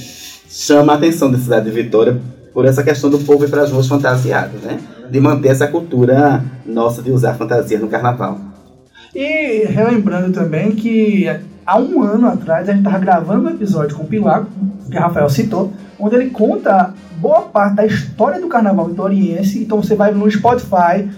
chama 0.49 0.95
a 0.95 0.97
atenção 0.97 1.31
da 1.31 1.39
cidade 1.39 1.67
de 1.67 1.71
Vitória 1.71 2.21
por 2.53 2.65
essa 2.65 2.83
questão 2.83 3.11
do 3.11 3.19
povo 3.19 3.45
ir 3.45 3.51
para 3.51 3.63
as 3.63 3.71
ruas 3.71 3.87
fantasiadas, 3.87 4.61
né? 4.63 4.81
De 5.11 5.21
manter 5.21 5.49
essa 5.49 5.69
cultura 5.69 6.43
nossa 6.67 7.03
de 7.03 7.11
usar 7.11 7.35
fantasia 7.35 7.79
no 7.79 7.89
carnaval. 7.89 8.39
E 9.15 9.65
relembrando 9.67 10.33
também 10.33 10.73
que 10.73 11.29
há 11.65 11.79
um 11.79 12.03
ano 12.03 12.27
atrás 12.27 12.69
a 12.69 12.73
gente 12.73 12.85
estava 12.85 12.99
gravando 12.99 13.47
um 13.47 13.51
episódio 13.51 13.97
com 13.97 14.03
o 14.03 14.07
Pilaco, 14.07 14.51
que 14.91 14.97
o 14.97 15.01
Rafael 15.01 15.29
citou, 15.29 15.73
onde 15.99 16.17
ele 16.17 16.31
conta 16.31 16.95
boa 17.17 17.43
parte 17.43 17.77
da 17.77 17.87
história 17.87 18.41
do 18.41 18.49
carnaval 18.49 18.87
vitoriense. 18.87 19.63
Então 19.63 19.83
você 19.83 19.95
vai 19.95 20.13
no 20.13 20.31
Spotify 20.31 21.09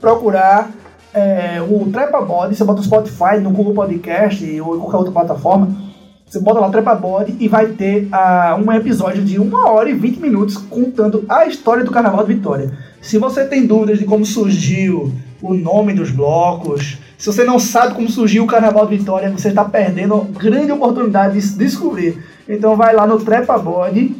procurar 0.00 0.70
é, 1.12 1.60
o 1.60 1.90
Trepa 1.90 2.20
Body, 2.20 2.54
você 2.54 2.64
bota 2.64 2.80
o 2.80 2.84
Spotify 2.84 3.38
no 3.40 3.50
Google 3.50 3.74
Podcast 3.74 4.60
ou 4.60 4.76
em 4.76 4.80
qualquer 4.80 4.96
outra 4.96 5.12
plataforma. 5.12 5.89
Você 6.30 6.38
bota 6.38 6.60
lá 6.60 6.70
Trepa 6.70 6.94
Body 6.94 7.34
e 7.40 7.48
vai 7.48 7.66
ter 7.66 8.08
um 8.64 8.70
episódio 8.70 9.24
de 9.24 9.40
1 9.40 9.52
hora 9.52 9.90
e 9.90 9.94
20 9.94 10.20
minutos 10.20 10.56
contando 10.56 11.24
a 11.28 11.44
história 11.44 11.82
do 11.82 11.90
Carnaval 11.90 12.24
de 12.24 12.34
Vitória. 12.34 12.70
Se 13.00 13.18
você 13.18 13.44
tem 13.44 13.66
dúvidas 13.66 13.98
de 13.98 14.04
como 14.04 14.24
surgiu 14.24 15.12
o 15.42 15.54
nome 15.54 15.92
dos 15.92 16.12
blocos, 16.12 16.98
se 17.18 17.26
você 17.26 17.42
não 17.42 17.58
sabe 17.58 17.94
como 17.94 18.08
surgiu 18.08 18.44
o 18.44 18.46
Carnaval 18.46 18.86
de 18.86 18.96
Vitória, 18.96 19.28
você 19.28 19.48
está 19.48 19.64
perdendo 19.64 20.20
grande 20.38 20.70
oportunidade 20.70 21.34
de 21.34 21.42
se 21.42 21.58
descobrir. 21.58 22.22
Então 22.48 22.76
vai 22.76 22.94
lá 22.94 23.08
no 23.08 23.18
Trepa 23.18 23.58
Body, 23.58 24.14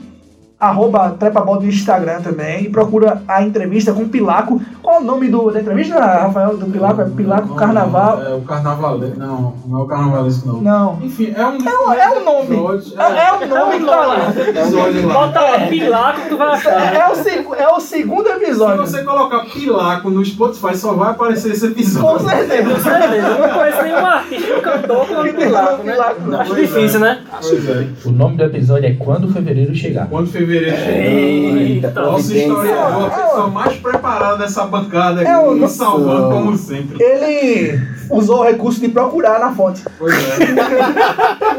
arroba 0.61 1.11
Trepa 1.19 1.41
Body 1.41 1.65
no 1.67 1.73
Instagram 1.73 2.21
também, 2.21 2.65
e 2.65 2.69
procura 2.69 3.23
a 3.27 3.43
entrevista 3.43 3.93
com 3.93 4.03
o 4.03 4.09
Pilaco. 4.09 4.61
Qual 4.83 5.01
o 5.01 5.05
nome 5.05 5.29
do, 5.29 5.51
da 5.51 5.61
entrevista, 5.61 5.99
Rafael? 5.99 6.57
Do 6.57 6.67
Pilaco? 6.67 7.01
É 7.01 7.05
Pilaco 7.07 7.49
Não, 7.49 7.57
Carnaval? 7.57 8.23
É 8.23 8.35
o 8.35 8.41
carnaval. 8.43 8.99
Não, 8.99 9.55
não 9.67 9.81
é 9.81 9.83
o 9.83 9.87
carnavalesco, 9.87 10.49
não. 10.49 10.61
Não. 10.61 10.99
Enfim, 11.03 11.33
é 11.37 11.47
um. 11.47 11.57
É 11.57 11.79
um- 11.79 11.93
é 11.93 12.11
um 12.11 12.25
nome. 12.25 12.45
episódios- 12.55 12.95
É, 12.99 13.03
é 13.03 13.33
o 13.33 13.49
nome 13.49 13.79
que 13.79 13.85
tá 13.87 13.97
lá. 14.07 14.29
episódio 14.49 15.07
lá. 15.09 15.15
Bota 15.15 15.41
lá, 15.41 15.59
Pilaco 15.69 16.21
que 16.23 16.29
tu 16.29 16.37
vai 16.37 16.49
achar. 16.49 16.95
É 16.95 17.09
o, 17.09 17.55
é 17.55 17.69
o 17.75 17.81
segundo 17.81 18.27
Se 18.27 18.33
episódio. 18.33 18.87
você 18.87 19.03
colocar 19.03 19.41
Pilaco 19.47 20.11
no 20.11 20.25
Spotify, 20.25 20.77
só 20.77 20.93
vai 20.95 21.11
aparecer 21.11 21.53
esse 21.53 21.67
Com 21.67 21.73
episódio. 21.73 22.29
certeza. 22.29 22.71
Com 22.71 22.81
certeza. 22.81 23.27
Eu 23.29 23.39
não 23.49 23.55
conheço 23.55 23.83
nenhum 23.83 23.97
artista, 24.07 24.57
um 24.57 24.61
cantor 24.61 25.07
com 25.07 25.15
nome 25.15 25.33
Pilaco, 25.33 25.83
né? 25.85 25.93
Pilaco, 25.93 26.21
não. 26.23 26.41
Acho 26.41 26.55
difícil, 26.55 27.01
né? 27.01 27.23
Pois 27.41 27.69
é. 27.69 27.87
O 28.05 28.11
nome 28.11 28.37
do 28.37 28.45
episódio 28.45 28.87
é 28.89 28.93
Quando 28.95 29.33
Fevereiro 29.33 29.75
Chegar. 29.75 30.07
Quando 30.09 30.27
fevereiro 30.27 30.50
chegar. 30.59 30.91
Eita, 30.91 31.91
Nosso 31.91 32.35
historiador, 32.35 33.07
a 33.07 33.11
pessoa 33.11 33.47
mais 33.49 33.77
preparada 33.77 34.39
dessa 34.39 34.65
bancada 34.67 35.21
aqui, 35.21 35.31
É 35.31 35.43
nos 35.45 35.61
nosso- 35.61 35.77
salvando 35.77 36.31
como 36.35 36.57
sempre. 36.57 37.03
Ele 37.03 37.81
usou 38.11 38.41
o 38.41 38.45
recurso 38.45 38.81
de 38.81 38.89
procurar 38.89 39.39
na 39.39 39.53
fonte. 39.55 39.83
Pois 39.99 40.15
é. 40.15 40.39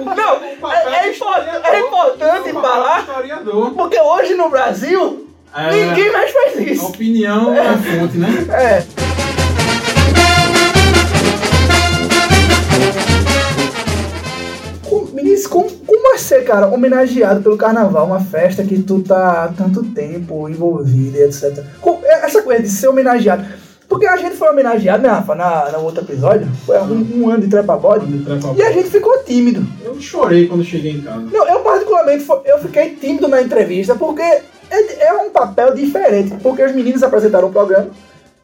Não, 0.04 0.70
é, 0.72 1.06
é 1.08 1.08
é 1.08 1.80
importante 1.80 2.52
falar, 2.54 3.06
porque 3.76 4.00
hoje 4.00 4.34
no 4.36 4.50
Brasil, 4.50 5.28
É, 5.56 5.72
ninguém 5.72 6.12
mais 6.12 6.32
faz 6.32 6.58
a 6.58 6.62
isso. 6.62 6.86
opinião 6.88 7.54
é 7.54 7.78
fonte, 7.78 8.18
né? 8.18 8.30
É. 8.50 8.84
cara, 16.52 16.68
homenageado 16.68 17.42
pelo 17.42 17.56
carnaval? 17.56 18.06
Uma 18.06 18.20
festa 18.20 18.62
que 18.62 18.84
tu 18.84 19.02
tá 19.02 19.46
há 19.46 19.48
tanto 19.48 19.84
tempo 19.84 20.50
envolvido 20.50 21.18
e 21.18 21.22
etc. 21.24 21.64
É- 22.04 22.26
Essa 22.26 22.42
coisa 22.42 22.62
de 22.62 22.70
ser 22.70 22.90
homenageado. 22.90 23.46
Porque 23.88 24.06
a 24.06 24.18
gente 24.18 24.36
foi 24.36 24.50
homenageado, 24.50 25.04
né, 25.04 25.10
Rafa, 25.10 25.34
na, 25.36 25.72
no 25.72 25.84
outro 25.84 26.04
episódio. 26.04 26.48
Foi 26.66 26.78
um, 26.80 27.24
um 27.24 27.30
ano 27.30 27.42
de 27.42 27.48
trepa 27.48 27.78
bode. 27.78 28.06
E 28.58 28.62
a 28.62 28.72
gente 28.72 28.90
ficou 28.90 29.18
tímido. 29.24 29.66
Eu 29.84 30.00
chorei 30.00 30.48
quando 30.48 30.64
cheguei 30.64 30.92
em 30.92 31.02
casa. 31.02 31.22
Não, 31.32 31.48
eu 31.48 31.60
particularmente 31.60 32.26
eu 32.46 32.60
fiquei 32.60 32.96
tímido 32.96 33.28
na 33.30 33.42
entrevista 33.42 33.96
porque 33.96 34.22
é, 34.22 35.08
é 35.08 35.14
um 35.14 35.30
papel 35.30 35.74
diferente. 35.74 36.36
Porque 36.42 36.64
os 36.64 36.74
meninos 36.74 37.02
apresentaram 37.04 37.48
o 37.48 37.52
programa 37.52 37.88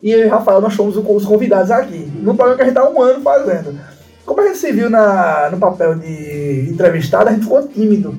e 0.01 0.11
eu 0.11 0.19
e 0.19 0.25
o 0.27 0.29
Rafael 0.29 0.61
nós 0.61 0.73
fomos 0.73 0.95
os 0.97 1.25
convidados 1.25 1.71
aqui. 1.71 2.09
No 2.21 2.35
programa 2.35 2.55
que 2.55 2.61
a 2.63 2.65
gente 2.65 2.75
tá 2.75 2.89
um 2.89 3.01
ano 3.01 3.21
fazendo. 3.21 3.96
Como 4.27 4.41
a 4.41 4.47
gente 4.47 4.57
se 4.57 4.73
viu 4.73 4.89
na, 4.89 5.49
no 5.49 5.57
papel 5.57 5.95
de 5.95 6.67
entrevistado, 6.69 7.29
a 7.29 7.31
gente 7.31 7.43
ficou 7.43 7.65
tímido. 7.65 8.13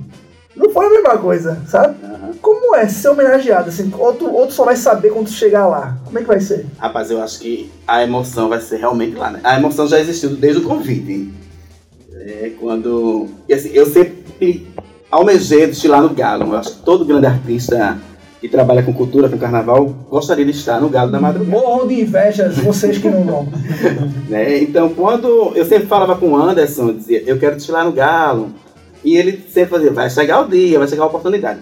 Não 0.57 0.71
foi 0.71 0.87
a 0.87 0.91
mesma 0.91 1.19
coisa, 1.19 1.63
sabe? 1.69 1.97
Aham. 2.03 2.33
Como 2.41 2.75
é 2.75 2.89
ser 2.89 3.11
homenageado? 3.11 3.69
Assim, 3.69 3.93
outro, 3.97 4.33
outro 4.33 4.55
só 4.55 4.65
vai 4.65 4.75
saber 4.75 5.11
quando 5.11 5.29
chegar 5.29 5.67
lá. 5.67 5.99
Como 6.07 6.19
é 6.19 6.23
que 6.23 6.27
vai 6.27 6.41
ser? 6.41 6.65
Rapaz, 6.79 7.11
eu 7.11 7.23
acho 7.23 7.39
que 7.41 7.71
a 7.87 8.03
emoção 8.03 8.49
vai 8.49 8.59
ser 8.59 8.79
realmente 8.79 9.17
lá, 9.17 9.31
né? 9.31 9.41
A 9.45 9.59
emoção 9.59 9.87
já 9.87 10.01
existiu 10.01 10.31
desde 10.31 10.63
o 10.63 10.65
convite. 10.65 11.31
É 12.15 12.53
quando. 12.59 13.27
E 13.47 13.53
assim, 13.53 13.69
eu 13.75 13.85
sempre 13.85 14.67
almejei 15.11 15.67
desfilar 15.67 16.01
no 16.01 16.09
Galo. 16.09 16.47
Eu 16.47 16.57
acho 16.57 16.71
que 16.71 16.83
todo 16.85 17.05
grande 17.05 17.27
artista 17.27 17.99
que 18.41 18.49
trabalha 18.49 18.83
com 18.83 18.93
cultura, 18.93 19.29
com 19.29 19.37
carnaval, 19.37 19.87
gostaria 20.09 20.45
de 20.45 20.53
estar 20.53 20.81
no 20.81 20.89
Galo 20.89 21.11
da 21.11 21.21
Madrugada. 21.21 21.51
Morram 21.51 21.89
de 21.89 22.01
inveja 22.01 22.49
vocês 22.51 22.99
que 22.99 23.09
não 23.09 23.25
vão. 23.25 23.49
né? 24.29 24.63
Então, 24.63 24.91
quando 24.91 25.53
eu 25.55 25.65
sempre 25.65 25.87
falava 25.87 26.17
com 26.17 26.31
o 26.31 26.37
Anderson, 26.37 26.89
eu 26.89 26.95
dizia, 26.95 27.23
eu 27.27 27.39
quero 27.39 27.57
desfilar 27.57 27.85
no 27.85 27.93
Galo. 27.93 28.51
E 29.05 29.17
ele 29.17 29.43
sempre 29.49 29.71
fazia, 29.71 29.93
vai 29.93 30.11
chegar 30.11 30.41
o 30.41 30.49
dia, 30.49 30.79
vai 30.79 30.89
chegar 30.89 31.05
a 31.05 31.07
oportunidade. 31.07 31.61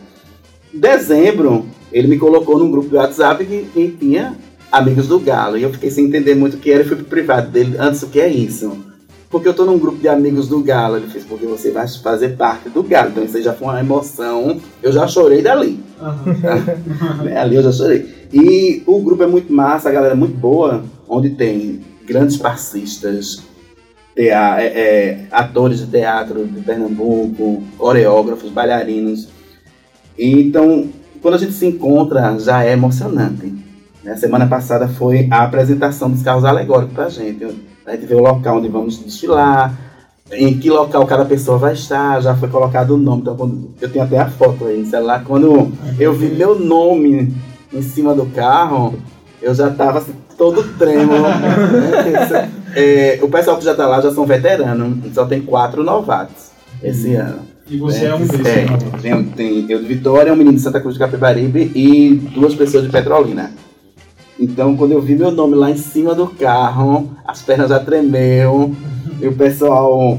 Em 0.74 0.78
dezembro, 0.78 1.66
ele 1.92 2.08
me 2.08 2.18
colocou 2.18 2.58
num 2.58 2.70
grupo 2.70 2.88
do 2.88 2.96
WhatsApp 2.96 3.44
que, 3.44 3.66
que 3.72 3.96
tinha 3.98 4.36
amigos 4.70 5.08
do 5.08 5.18
Galo. 5.18 5.56
E 5.56 5.62
eu 5.62 5.72
fiquei 5.72 5.90
sem 5.90 6.06
entender 6.06 6.34
muito 6.34 6.54
o 6.54 6.58
que 6.58 6.70
era 6.70 6.82
e 6.82 6.86
fui 6.86 6.96
pro 6.96 7.06
privado 7.06 7.50
dele, 7.50 7.76
antes 7.78 8.02
o 8.02 8.08
que 8.08 8.20
é 8.20 8.28
isso? 8.28 8.95
Porque 9.28 9.48
eu 9.48 9.54
tô 9.54 9.64
num 9.64 9.78
grupo 9.78 9.98
de 9.98 10.08
amigos 10.08 10.48
do 10.48 10.60
Galo. 10.62 10.96
Ele 10.96 11.08
fez, 11.08 11.24
porque 11.24 11.46
você 11.46 11.70
vai 11.70 11.86
fazer 11.88 12.36
parte 12.36 12.68
do 12.68 12.82
Galo. 12.82 13.10
Então 13.10 13.24
isso 13.24 13.36
aí 13.36 13.42
já 13.42 13.52
foi 13.52 13.66
uma 13.68 13.80
emoção. 13.80 14.60
Eu 14.82 14.92
já 14.92 15.06
chorei 15.08 15.42
dali. 15.42 15.80
Né? 17.24 17.36
Ali 17.36 17.56
eu 17.56 17.62
já 17.62 17.72
chorei. 17.72 18.14
E 18.32 18.82
o 18.86 19.00
grupo 19.00 19.22
é 19.22 19.26
muito 19.26 19.52
massa, 19.52 19.88
a 19.88 19.92
galera 19.92 20.14
é 20.14 20.16
muito 20.16 20.36
boa, 20.36 20.84
onde 21.08 21.30
tem 21.30 21.80
grandes 22.06 22.36
passistas, 22.36 23.42
tea- 24.14 24.60
é, 24.60 24.66
é, 24.66 25.26
atores 25.30 25.78
de 25.80 25.86
teatro 25.86 26.44
de 26.46 26.60
Pernambuco, 26.60 27.62
coreógrafos, 27.78 28.50
bailarinos. 28.50 29.28
E, 30.18 30.40
então, 30.40 30.88
quando 31.20 31.34
a 31.34 31.38
gente 31.38 31.52
se 31.52 31.66
encontra, 31.66 32.38
já 32.38 32.64
é 32.64 32.72
emocionante. 32.72 33.52
Né? 34.04 34.16
Semana 34.16 34.46
passada 34.46 34.86
foi 34.88 35.28
a 35.30 35.42
apresentação 35.44 36.10
dos 36.10 36.22
carros 36.22 36.44
alegóricos 36.44 36.94
pra 36.94 37.08
gente. 37.08 37.46
A 37.86 37.92
gente 37.92 38.06
vê 38.06 38.14
o 38.14 38.20
local 38.20 38.58
onde 38.58 38.68
vamos 38.68 39.02
desfilar, 39.04 39.72
em 40.32 40.58
que 40.58 40.68
local 40.68 41.06
cada 41.06 41.24
pessoa 41.24 41.56
vai 41.56 41.74
estar, 41.74 42.20
já 42.20 42.34
foi 42.34 42.48
colocado 42.48 42.90
o 42.90 42.96
nome. 42.98 43.22
Então, 43.22 43.36
quando- 43.36 43.70
eu 43.80 43.88
tenho 43.88 44.04
até 44.04 44.18
a 44.18 44.28
foto 44.28 44.64
aí 44.66 44.78
no 44.78 44.86
celular. 44.86 45.22
Quando 45.24 45.72
eu 45.98 46.12
vi 46.12 46.26
meu 46.26 46.58
nome 46.58 47.32
em 47.72 47.82
cima 47.82 48.12
do 48.14 48.26
carro, 48.26 48.94
eu 49.40 49.54
já 49.54 49.70
tava 49.70 49.98
assim, 49.98 50.14
todo 50.36 50.62
trêmulo. 50.76 51.22
né? 51.22 52.50
É, 52.74 53.18
o 53.22 53.28
pessoal 53.28 53.56
que 53.56 53.64
já 53.64 53.74
tá 53.74 53.86
lá 53.86 54.00
já 54.00 54.12
são 54.12 54.26
veteranos, 54.26 54.98
só 55.14 55.24
tem 55.24 55.40
quatro 55.40 55.82
novatos 55.84 56.50
esse 56.82 57.14
ano. 57.14 57.38
E 57.68 57.78
você 57.78 58.04
é, 58.06 58.14
um 58.14 58.18
desses. 58.18 58.46
É, 58.46 58.66
tem, 59.00 59.24
tem 59.24 59.66
eu 59.70 59.80
de 59.80 59.86
Vitória, 59.86 60.32
um 60.32 60.36
menino 60.36 60.56
de 60.56 60.62
Santa 60.62 60.80
Cruz 60.80 60.94
de 60.94 61.00
Capibaribe 61.00 61.72
e 61.74 62.14
duas 62.34 62.54
pessoas 62.54 62.84
de 62.84 62.90
Petrolina. 62.90 63.50
Então, 64.38 64.76
quando 64.76 64.92
eu 64.92 65.00
vi 65.00 65.14
meu 65.14 65.30
nome 65.30 65.54
lá 65.54 65.70
em 65.70 65.76
cima 65.76 66.14
do 66.14 66.26
carro, 66.26 67.10
as 67.26 67.40
pernas 67.42 67.70
já 67.70 67.78
tremeu, 67.80 68.74
e 69.20 69.26
o 69.26 69.34
pessoal 69.34 70.18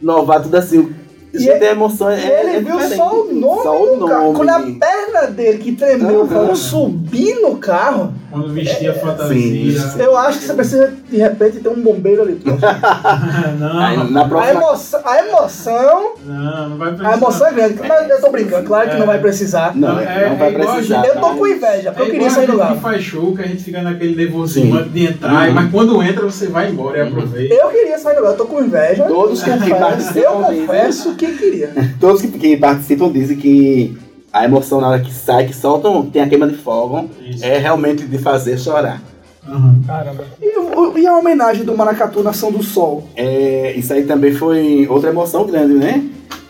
novato 0.00 0.44
tudo 0.44 0.56
assim. 0.56 0.92
E 1.32 1.38
Gente, 1.38 1.64
a 1.64 1.72
emoção 1.72 2.08
é, 2.10 2.18
E 2.18 2.26
ele 2.46 2.56
é 2.56 2.60
viu 2.60 2.80
só 2.96 3.22
o 3.22 3.32
nome 3.34 3.62
Só 3.62 3.82
o 3.82 3.96
do 3.98 4.06
carro. 4.06 4.22
nome. 4.32 4.36
Quando 4.36 4.48
a 4.48 4.60
perna 4.60 5.26
dele 5.30 5.58
que 5.58 5.72
tremeu, 5.72 6.26
falou 6.26 6.56
subir 6.56 7.40
no 7.40 7.56
carro, 7.56 8.12
Quando 8.30 8.52
vestia 8.52 8.92
Sim, 8.92 9.00
fantasia. 9.00 9.80
sim. 9.80 10.00
eu 10.02 10.16
acho 10.16 10.38
que 10.40 10.44
você 10.44 10.52
precisa, 10.54 10.92
de 11.10 11.16
repente, 11.16 11.60
ter 11.60 11.68
um 11.70 11.80
bombeiro 11.80 12.22
ali. 12.22 12.38
não, 13.58 13.78
Aí, 13.78 14.10
na 14.10 14.20
A 14.22 14.28
próxima 14.28 14.60
emoção, 14.60 15.00
a 15.04 15.18
emoção, 15.18 16.12
não, 16.26 16.68
não 16.70 16.76
vai 16.76 16.88
precisar. 16.88 17.08
a 17.08 17.16
emoção 17.16 17.46
é 17.46 17.52
grande. 17.52 17.78
Mas 17.88 18.10
eu 18.10 18.20
tô 18.20 18.30
brincando, 18.30 18.66
claro 18.66 18.90
que 18.90 18.96
não 18.96 19.06
vai 19.06 19.18
precisar. 19.18 19.74
Não, 19.74 19.98
é, 19.98 20.28
não 20.28 20.36
vai 20.36 20.48
a 20.48 20.52
precisar. 20.52 21.02
gente- 21.02 21.08
Eu 21.14 21.20
tô 21.20 21.30
com 21.36 21.46
inveja, 21.46 21.90
porque 21.92 22.02
eu 22.02 22.06
É 22.06 22.10
queria 22.10 22.26
igual 22.26 22.30
sair 22.30 22.46
do 22.46 22.52
a 22.52 22.54
gente 22.54 22.62
lugar. 22.64 22.74
que 22.74 22.80
faz 22.82 23.02
show, 23.02 23.34
que 23.34 23.42
a 23.42 23.46
gente 23.46 23.64
fica 23.64 23.82
naquele 23.82 24.14
nervosismo 24.14 24.72
Sim. 24.72 24.78
antes 24.78 24.92
de 24.92 25.06
entrar, 25.06 25.48
Uhum. 25.48 25.54
mas 25.54 25.70
quando 25.70 26.02
entra 26.02 26.24
você 26.26 26.46
vai 26.48 26.70
embora 26.70 26.98
e 26.98 27.00
aproveita. 27.00 27.54
Eu 27.54 27.68
queria 27.68 27.98
sair 27.98 28.14
do 28.14 28.20
lugar, 28.20 28.32
eu 28.32 28.36
tô 28.36 28.44
com 28.46 28.62
inveja. 28.62 29.04
Todos 29.04 29.42
que 29.42 29.50
confesso, 29.50 29.78
participam 29.80 30.20
eu 30.20 30.32
confesso 30.66 31.14
que 31.14 31.26
queria. 31.32 31.70
Todos 31.98 32.20
que, 32.20 32.28
que 32.28 32.56
participam 32.58 33.10
dizem 33.10 33.36
que 33.38 33.96
a 34.38 34.44
emoção 34.44 34.80
na 34.80 34.88
hora 34.88 35.00
que 35.00 35.12
sai, 35.12 35.46
que 35.46 35.54
soltam, 35.54 36.06
tem 36.06 36.22
a 36.22 36.28
queima 36.28 36.46
de 36.46 36.56
fogo, 36.56 37.08
Isso. 37.20 37.44
é 37.44 37.58
realmente 37.58 38.04
de 38.06 38.18
fazer 38.18 38.58
chorar. 38.58 39.02
Aham. 39.46 39.80
Caramba. 39.86 40.24
E, 40.42 40.58
o- 40.58 40.98
e 40.98 41.06
a 41.06 41.16
homenagem 41.16 41.64
do 41.64 41.76
Maracatu 41.76 42.22
Nação 42.22 42.52
do 42.52 42.62
Sol? 42.62 43.04
É, 43.16 43.72
isso 43.76 43.92
aí 43.92 44.04
também 44.04 44.32
foi 44.34 44.86
outra 44.88 45.10
emoção 45.10 45.46
grande, 45.46 45.74
né? 45.74 46.04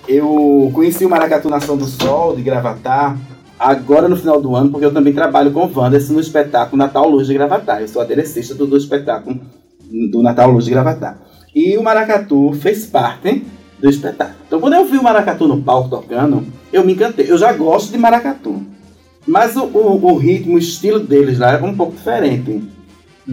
Eu 0.09 0.71
conheci 0.73 1.04
o 1.04 1.09
Maracatu 1.11 1.49
Nação 1.49 1.76
do 1.76 1.85
Sol, 1.85 2.35
de 2.35 2.42
Gravatar, 2.42 3.16
agora 3.59 4.09
no 4.09 4.16
final 4.16 4.40
do 4.40 4.57
ano, 4.57 4.71
porque 4.71 4.85
eu 4.87 4.92
também 4.92 5.12
trabalho 5.12 5.50
com 5.52 5.66
o 5.66 5.71
Wanderson 5.78 6.14
no 6.14 6.21
espetáculo 6.21 6.76
Natal 6.78 7.09
Luz 7.09 7.26
de 7.26 7.35
Gravatar. 7.35 7.80
Eu 7.83 7.88
sou 7.88 8.00
aderecista 8.02 8.54
do, 8.54 8.66
do 8.66 8.76
espetáculo 8.76 9.38
do 10.11 10.23
Natal 10.23 10.50
Luz 10.50 10.64
de 10.64 10.71
Gravatar. 10.71 11.18
E 11.54 11.76
o 11.76 11.83
Maracatu 11.83 12.52
fez 12.61 12.87
parte 12.87 13.45
do 13.81 13.89
espetáculo. 13.89 14.39
Então, 14.47 14.61
quando 14.61 14.75
eu 14.75 14.85
vi 14.85 14.99
o 14.99 15.03
Maracatu 15.03 15.47
no 15.47 15.63
palco 15.63 15.89
tocando, 15.89 16.47
eu 16.73 16.85
me 16.85 16.93
encantei. 16.93 17.31
Eu 17.31 17.39
já 17.39 17.53
gosto 17.53 17.93
de 17.93 17.99
Maracatu. 17.99 18.63
Mas 19.27 19.57
o, 19.57 19.65
o, 19.65 20.13
o 20.13 20.17
ritmo, 20.17 20.55
o 20.55 20.59
estilo 20.59 20.99
deles 21.01 21.39
lá 21.39 21.53
é 21.53 21.63
um 21.63 21.77
pouco 21.77 21.97
diferente. 21.97 22.63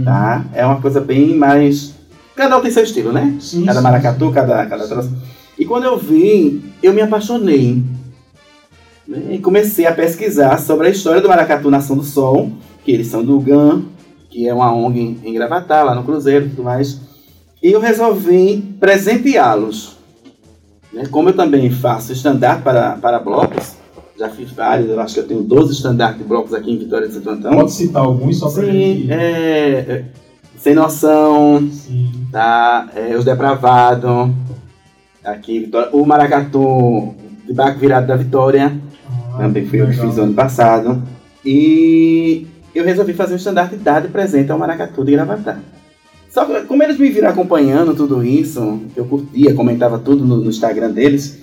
Tá? 0.03 0.45
É 0.53 0.65
uma 0.65 0.81
coisa 0.81 0.99
bem 0.99 1.35
mais. 1.35 1.95
Cada 2.35 2.57
um 2.57 2.61
tem 2.61 2.69
seu 2.69 2.83
estilo, 2.83 3.13
né? 3.13 3.37
Sim, 3.39 3.63
cada 3.63 3.79
sim. 3.79 3.83
maracatu, 3.83 4.31
cada, 4.31 4.65
cada 4.65 4.87
troço. 4.87 5.09
E 5.57 5.65
quando 5.65 5.85
eu 5.85 5.97
vi, 5.97 6.61
eu 6.83 6.93
me 6.93 7.01
apaixonei. 7.01 7.81
Né? 9.07 9.35
E 9.35 9.39
comecei 9.39 9.85
a 9.85 9.93
pesquisar 9.93 10.59
sobre 10.59 10.87
a 10.87 10.89
história 10.89 11.21
do 11.21 11.29
Maracatu 11.29 11.71
Nação 11.71 11.95
do 11.95 12.03
Sol, 12.03 12.51
que 12.83 12.91
eles 12.91 13.07
são 13.07 13.23
do 13.23 13.39
GAN, 13.39 13.83
que 14.29 14.49
é 14.49 14.53
uma 14.53 14.75
ONG 14.75 15.17
em 15.23 15.33
Gravatar, 15.33 15.85
lá 15.85 15.95
no 15.95 16.03
Cruzeiro 16.03 16.47
e 16.47 16.49
tudo 16.49 16.63
mais. 16.63 16.99
E 17.63 17.71
eu 17.71 17.79
resolvi 17.79 18.75
presenteá-los. 18.81 19.94
Né? 20.95 21.05
Como 21.11 21.29
eu 21.29 21.33
também 21.35 21.69
faço 21.69 22.13
estandarte 22.13 22.63
para, 22.63 22.91
para 22.93 23.19
blocos, 23.19 23.75
já 24.17 24.29
fiz 24.29 24.49
vários, 24.51 24.89
eu 24.89 24.99
acho 25.01 25.13
que 25.13 25.19
eu 25.19 25.27
tenho 25.27 25.43
12 25.43 25.73
estandartes 25.73 26.19
de 26.19 26.23
blocos 26.23 26.53
aqui 26.53 26.71
em 26.71 26.77
Vitória 26.77 27.07
de 27.07 27.13
Santo 27.13 27.29
Antão. 27.29 27.51
Pode 27.51 27.71
citar 27.73 28.01
alguns 28.01 28.39
só 28.39 28.49
Sim, 28.49 28.61
gente. 28.71 29.11
é, 29.11 29.15
é, 29.89 30.05
Sem 30.57 30.73
Noção, 30.73 31.67
Sim. 31.69 32.09
tá? 32.31 32.87
É, 32.95 33.15
os 33.17 33.25
Depravados, 33.25 34.31
aqui, 35.23 35.59
Vitória, 35.59 35.89
o 35.91 36.05
Maracatu 36.05 37.13
de 37.45 37.53
Baco 37.53 37.77
Virado 37.77 38.07
da 38.07 38.15
Vitória, 38.15 38.73
Ah, 39.33 39.39
também 39.39 39.65
fui 39.65 39.81
eu 39.81 39.87
que 39.87 39.97
fiz 39.97 40.17
ano 40.17 40.33
passado. 40.33 41.03
E 41.45 42.47
eu 42.73 42.85
resolvi 42.85 43.13
fazer 43.13 43.33
um 43.33 43.37
estandarte 43.37 43.75
dar 43.75 44.01
de 44.01 44.07
presente 44.07 44.49
ao 44.49 44.57
Maracatu 44.57 45.03
de 45.03 45.11
Gravatar. 45.11 45.59
Só 46.35 46.43
que 46.43 46.67
como 46.67 46.83
eles 46.83 46.97
me 46.99 47.09
viram 47.09 47.29
acompanhando 47.29 47.95
tudo 47.95 48.21
isso, 48.21 48.81
eu 48.93 49.05
curtia, 49.05 49.53
comentava 49.53 49.97
tudo 49.97 50.25
no, 50.25 50.35
no 50.35 50.49
Instagram 50.49 50.91
deles. 50.91 51.39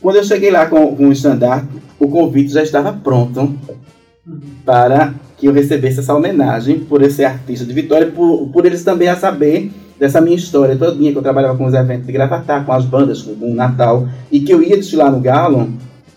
Quando 0.00 0.14
eu 0.16 0.22
cheguei 0.22 0.52
lá 0.52 0.66
com, 0.66 0.94
com 0.94 1.08
o 1.08 1.12
estandarte, 1.12 1.66
o 1.98 2.06
convite 2.06 2.52
já 2.52 2.62
estava 2.62 2.92
pronto 2.92 3.52
para 4.64 5.14
que 5.36 5.46
eu 5.46 5.52
recebesse 5.52 5.98
essa 5.98 6.14
homenagem 6.14 6.78
por 6.78 7.02
eu 7.02 7.10
ser 7.10 7.24
artista 7.24 7.64
de 7.64 7.72
Vitória, 7.72 8.06
por, 8.06 8.46
por 8.52 8.64
eles 8.66 8.84
também 8.84 9.08
a 9.08 9.16
saber 9.16 9.72
dessa 9.98 10.20
minha 10.20 10.36
história 10.36 10.76
todinha, 10.76 11.10
que 11.10 11.18
eu 11.18 11.22
trabalhava 11.22 11.58
com 11.58 11.66
os 11.66 11.74
eventos 11.74 12.06
de 12.06 12.12
Gravatar, 12.12 12.64
com 12.64 12.72
as 12.72 12.84
bandas, 12.84 13.22
com, 13.22 13.34
com 13.34 13.50
o 13.50 13.54
Natal, 13.54 14.08
e 14.30 14.38
que 14.38 14.52
eu 14.54 14.62
ia 14.62 14.76
desfilar 14.76 15.10
no 15.10 15.18
Galo 15.18 15.68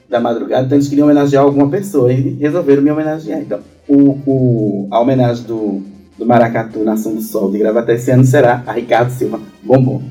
da 0.07 0.19
madrugada, 0.19 0.65
então 0.67 0.77
eles 0.77 0.87
queriam 0.87 1.05
homenagear 1.07 1.43
alguma 1.43 1.67
pessoa 1.67 2.13
e 2.13 2.37
resolveram 2.39 2.83
me 2.83 2.91
homenagear. 2.91 3.41
Então, 3.41 3.59
o, 3.87 4.11
o- 4.27 4.87
a 4.91 4.99
homenagem 4.99 5.43
do, 5.45 5.81
do 6.23 6.27
Maracatu 6.27 6.83
Nação 6.83 7.13
do 7.13 7.21
Sol 7.21 7.51
de 7.51 7.59
Gravatar 7.59 7.95
esse 7.95 8.09
ano 8.09 8.23
será 8.23 8.63
a 8.65 8.71
Ricardo 8.71 9.11
Silva 9.11 9.39
Bombom. 9.61 10.01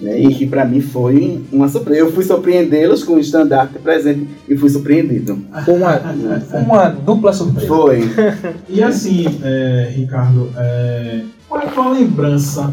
Né? 0.00 0.20
E 0.20 0.34
que 0.34 0.46
pra 0.46 0.64
mim 0.64 0.80
foi 0.80 1.42
uma 1.52 1.68
surpresa. 1.68 2.00
Eu 2.00 2.12
fui 2.12 2.24
surpreendê-los 2.24 3.02
com 3.04 3.14
o 3.14 3.18
estandarte 3.18 3.78
presente 3.78 4.28
e 4.48 4.56
fui 4.56 4.68
surpreendido. 4.68 5.38
Foi 5.64 5.74
uma, 5.74 6.00
uma 6.66 6.88
dupla 6.88 7.32
surpresa. 7.32 7.66
Foi. 7.66 8.00
E 8.68 8.82
assim, 8.82 9.26
é, 9.42 9.92
Ricardo, 9.94 10.50
é, 10.56 11.22
qual 11.48 11.60
é 11.60 11.66
a 11.66 11.70
tua 11.70 11.90
lembrança 11.90 12.72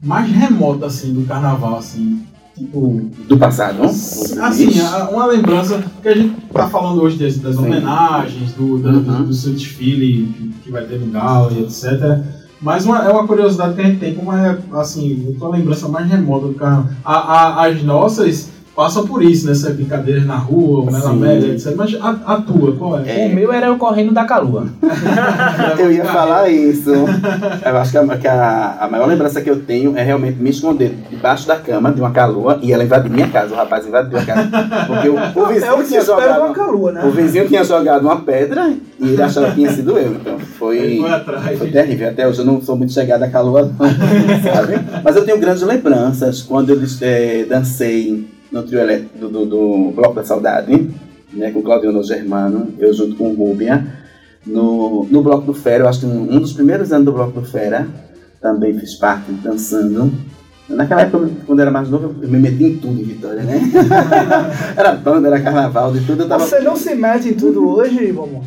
mais 0.00 0.30
remota 0.30 0.86
assim 0.86 1.12
do 1.12 1.26
carnaval, 1.26 1.76
assim? 1.76 2.22
Tipo, 2.60 3.08
Do 3.26 3.38
passado. 3.38 3.82
assim, 3.82 4.80
a- 4.80 5.08
uma 5.10 5.24
lembrança 5.26 5.82
que 6.02 6.08
a 6.08 6.14
gente 6.14 6.36
tá 6.52 6.68
falando 6.68 7.00
hoje 7.00 7.16
das, 7.16 7.38
das 7.38 7.56
homenagens, 7.56 8.52
do, 8.52 8.76
do, 8.76 8.88
Uhum. 8.90 9.24
do 9.24 9.32
seu 9.32 9.52
desfile 9.54 10.52
que, 10.62 10.70
vai 10.70 10.84
ter 10.84 11.00
no 11.00 11.06
Galo 11.10 11.50
e 11.56 11.62
etc. 11.62 12.18
Mas 12.60 12.84
uma, 12.84 12.98
é 13.02 13.10
uma 13.10 13.26
curiosidade 13.26 13.74
que 13.74 13.80
a 13.80 13.84
gente 13.84 13.98
tem, 13.98 14.14
como 14.14 14.30
é 14.34 14.58
assim, 14.74 15.32
a 15.34 15.38
tua 15.38 15.48
lembrança 15.56 15.88
mais 15.88 16.06
remota 16.06 16.48
do 16.48 16.54
carnaval. 16.54 16.90
A, 17.02 17.14
a- 17.14 17.66
as 17.66 17.82
nossas 17.82 18.50
passam 18.80 19.06
por 19.06 19.22
isso, 19.22 19.44
né? 19.44 19.52
Essas 19.52 19.74
brincadeiras 19.76 20.24
na 20.24 20.36
rua, 20.36 20.84
o 20.84 20.90
Sim. 20.90 20.96
Melamédia, 20.96 21.52
etc. 21.52 21.74
Mas 21.76 21.94
a, 22.00 22.08
a 22.34 22.36
tua, 22.40 22.72
qual 22.76 22.98
é? 22.98 23.26
O 23.30 23.34
meu 23.34 23.52
era 23.52 23.66
eu 23.66 23.76
correndo 23.76 24.12
da 24.12 24.24
calua. 24.24 24.68
Eu 25.78 25.92
ia 25.92 26.04
falar 26.06 26.48
isso. 26.50 26.90
Eu 26.90 27.76
acho 27.76 27.90
que, 27.90 27.98
a, 27.98 28.16
que 28.16 28.28
a- 28.28 28.78
a 28.80 28.88
maior 28.88 29.06
lembrança 29.06 29.40
que 29.42 29.48
eu 29.50 29.60
tenho 29.60 29.96
é 29.96 30.02
realmente 30.02 30.38
me 30.42 30.48
esconder 30.50 30.94
debaixo 31.10 31.46
da 31.46 31.56
cama 31.56 31.90
de 31.92 32.00
uma 32.00 32.10
caloa 32.10 32.58
e 32.62 32.72
ela 32.72 32.82
invadir 32.84 33.10
minha 33.10 33.28
casa. 33.28 33.52
O 33.54 33.56
rapaz 33.56 33.86
invadiu 33.86 34.18
a 34.18 34.24
casa. 34.24 34.48
Porque 34.86 35.08
o, 35.08 35.14
o 35.14 35.18
É 35.18 35.42
o 35.42 35.46
vizinho 35.46 35.84
tinha 35.86 36.00
de 36.02 36.10
uma 36.10 36.20
jogado. 36.22 36.52
calua, 36.54 36.92
né? 36.92 37.04
O 37.04 37.10
vizinho 37.10 37.48
tinha 37.48 37.64
jogado 37.64 38.02
uma 38.02 38.20
pedra 38.20 38.72
e 38.98 39.08
ele 39.10 39.22
achava 39.22 39.48
que 39.48 39.54
tinha 39.56 39.70
sido 39.72 39.98
eu. 39.98 40.12
Então 40.12 40.38
foi. 40.38 40.98
foi 41.00 41.10
atrás. 41.10 41.58
Foi 41.58 41.70
terrível. 41.70 42.08
Até 42.08 42.26
hoje 42.26 42.38
eu 42.40 42.44
não 42.46 42.60
sou 42.62 42.76
muito 42.76 42.92
chegado 42.92 43.22
à 43.22 43.28
calua, 43.28 43.62
não, 43.62 43.86
sabe? 44.54 44.74
Mas 45.04 45.16
eu 45.16 45.24
tenho 45.24 45.38
grandes 45.38 45.62
lembranças 45.62 46.42
quando 46.42 46.70
eu 46.70 46.80
eh, 47.02 47.44
dancei 47.48 48.26
no 48.50 48.62
trio 48.62 48.80
elétrico 48.80 49.18
do, 49.18 49.28
do, 49.28 49.46
do 49.46 49.92
Bloco 49.92 50.14
da 50.14 50.24
Saudade, 50.24 50.90
né, 51.32 51.50
com 51.50 51.62
Claudiono 51.62 52.02
Germano, 52.02 52.74
eu 52.78 52.92
junto 52.92 53.16
com 53.16 53.30
o 53.30 53.34
Rúbia. 53.34 53.98
No, 54.46 55.06
no 55.10 55.22
Bloco 55.22 55.46
do 55.46 55.54
Fera, 55.54 55.84
eu 55.84 55.88
acho 55.88 56.00
que 56.00 56.06
um, 56.06 56.40
dos 56.40 56.54
primeiros 56.54 56.92
anos 56.92 57.04
do 57.04 57.12
Bloco 57.12 57.40
do 57.40 57.46
Fera, 57.46 57.86
também 58.40 58.78
fiz 58.78 58.94
parte 58.94 59.30
dançando. 59.32 60.10
Naquela 60.68 61.02
época, 61.02 61.28
quando 61.46 61.58
eu 61.58 61.62
era 61.62 61.70
mais 61.70 61.90
novo, 61.90 62.14
eu 62.22 62.28
me 62.28 62.38
meti 62.38 62.64
em 62.64 62.78
tudo 62.78 63.00
em 63.00 63.04
Vitória, 63.04 63.42
né? 63.42 63.60
era 64.76 64.92
banda, 64.92 65.28
era 65.28 65.40
carnaval, 65.40 65.92
de 65.92 66.00
tudo, 66.06 66.22
eu 66.22 66.28
tava 66.28 66.46
Você 66.46 66.60
não 66.60 66.74
se 66.74 66.94
mete 66.94 67.28
em 67.28 67.34
tudo 67.34 67.68
hoje, 67.68 68.10
vamos. 68.12 68.46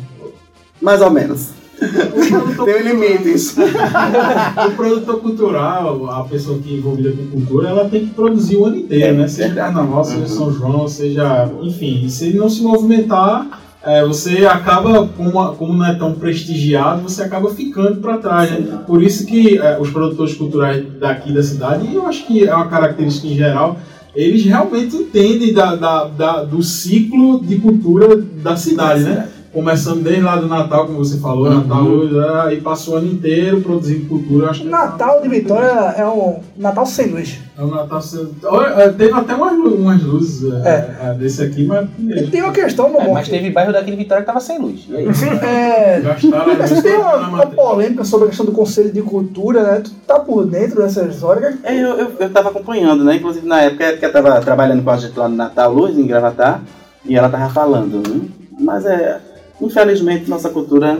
mais 0.80 1.00
ou 1.00 1.10
menos. 1.10 1.50
Tem 2.64 2.82
limites. 2.82 3.54
o 3.58 4.70
produtor 4.76 5.20
cultural, 5.20 6.10
a 6.10 6.24
pessoa 6.24 6.58
que 6.58 6.74
é 6.74 6.78
envolvida 6.78 7.12
com 7.12 7.26
cultura, 7.30 7.68
ela 7.68 7.88
tem 7.88 8.06
que 8.06 8.14
produzir 8.14 8.56
o 8.56 8.64
ano 8.66 8.76
inteiro, 8.76 9.18
né? 9.18 9.28
Seja 9.28 9.54
carnaval, 9.54 10.04
seja 10.04 10.20
Uhum. 10.20 10.26
São 10.26 10.52
João, 10.52 10.88
seja. 10.88 11.50
Enfim, 11.62 12.08
se 12.08 12.26
ele 12.26 12.38
não 12.38 12.48
se 12.48 12.62
movimentar, 12.62 13.60
é, 13.82 14.04
você 14.04 14.46
acaba, 14.46 15.06
como, 15.08 15.32
como 15.56 15.72
não 15.74 15.84
é 15.86 15.94
tão 15.94 16.12
prestigiado, 16.14 17.02
você 17.02 17.22
acaba 17.22 17.50
ficando 17.50 18.00
para 18.00 18.16
trás. 18.18 18.50
Né? 18.50 18.80
Por 18.86 19.02
isso 19.02 19.26
que 19.26 19.58
é, 19.58 19.78
os 19.78 19.90
produtores 19.90 20.34
culturais 20.34 20.84
daqui 20.98 21.32
da 21.32 21.42
cidade, 21.42 21.86
e 21.90 21.94
eu 21.94 22.06
acho 22.06 22.26
que 22.26 22.46
é 22.46 22.54
uma 22.54 22.68
característica 22.68 23.26
em 23.26 23.34
geral, 23.36 23.76
eles 24.14 24.44
realmente 24.44 24.94
entendem 24.96 25.52
da, 25.52 25.74
da- 25.74 26.04
da- 26.04 26.44
do 26.44 26.62
ciclo 26.62 27.40
de 27.44 27.56
cultura 27.56 28.16
da 28.16 28.54
cidade, 28.56 29.02
né? 29.02 29.28
Começando 29.54 30.02
desde 30.02 30.20
lá 30.20 30.34
do 30.34 30.48
Natal, 30.48 30.86
como 30.86 30.98
você 30.98 31.16
falou, 31.18 31.46
Uhum. 31.46 31.60
Natal, 31.60 32.48
é, 32.50 32.54
e 32.54 32.60
passou 32.60 32.94
o 32.94 32.96
ano 32.96 33.06
inteiro 33.06 33.60
produzindo 33.60 34.06
cultura. 34.08 34.50
Acho 34.50 34.64
Natal 34.64 35.22
de 35.22 35.28
Vitória 35.28 35.68
é 35.96 36.04
um 36.04 36.40
Natal 36.56 36.84
sem 36.84 37.06
luz. 37.06 37.38
é 37.56 37.62
um 37.62 37.68
Natal 37.68 38.00
Olha, 38.46 38.66
é, 38.82 38.88
Teve 38.88 39.12
até 39.12 39.32
umas, 39.32 39.52
umas 39.52 40.02
luzes 40.02 40.52
é, 40.64 40.96
é, 41.00 41.14
desse 41.14 41.40
aqui, 41.40 41.64
mas 41.66 41.88
E 42.00 42.26
tem 42.26 42.42
uma 42.42 42.50
questão, 42.52 42.90
meu 42.90 43.00
É, 43.00 43.12
mas 43.12 43.28
teve 43.28 43.50
bairro 43.50 43.72
daqui 43.72 43.92
de 43.92 43.96
Vitória 43.96 44.22
que 44.22 44.26
tava 44.26 44.40
sem 44.40 44.58
luz. 44.58 44.86
E 44.88 44.96
aí? 44.96 45.06
É, 45.40 46.00
gastaram 46.00 46.52
a 46.52 46.56
mas 46.56 46.82
tem 46.82 46.96
uma, 46.96 47.16
uma 47.28 47.46
polêmica 47.46 48.02
sobre 48.04 48.26
a 48.26 48.28
questão 48.30 48.46
do 48.46 48.52
Conselho 48.52 48.92
de 48.92 49.02
Cultura, 49.02 49.62
né? 49.62 49.80
Tu 49.84 49.92
tá 50.04 50.18
por 50.18 50.44
dentro 50.46 50.82
dessa 50.82 51.04
história? 51.04 51.56
É, 51.62 51.72
eu, 51.80 51.96
eu, 51.96 52.12
eu 52.18 52.30
tava 52.30 52.48
acompanhando, 52.48 53.04
né? 53.04 53.14
Inclusive 53.14 53.46
na 53.46 53.62
época 53.62 53.96
que 53.98 54.04
eu 54.04 54.12
tava 54.12 54.40
trabalhando 54.40 54.82
com 54.82 54.90
a 54.90 54.96
gente 54.96 55.16
lá 55.16 55.28
no 55.28 55.36
Natal 55.36 55.72
Luz, 55.72 55.96
em 55.96 56.08
Gravatar, 56.08 56.60
e 57.04 57.16
ela 57.16 57.28
tava 57.28 57.48
falando, 57.52 58.02
né? 58.08 58.20
Mas 58.58 58.84
é. 58.84 59.20
Infelizmente 59.60 60.28
nossa 60.28 60.48
cultura 60.50 60.98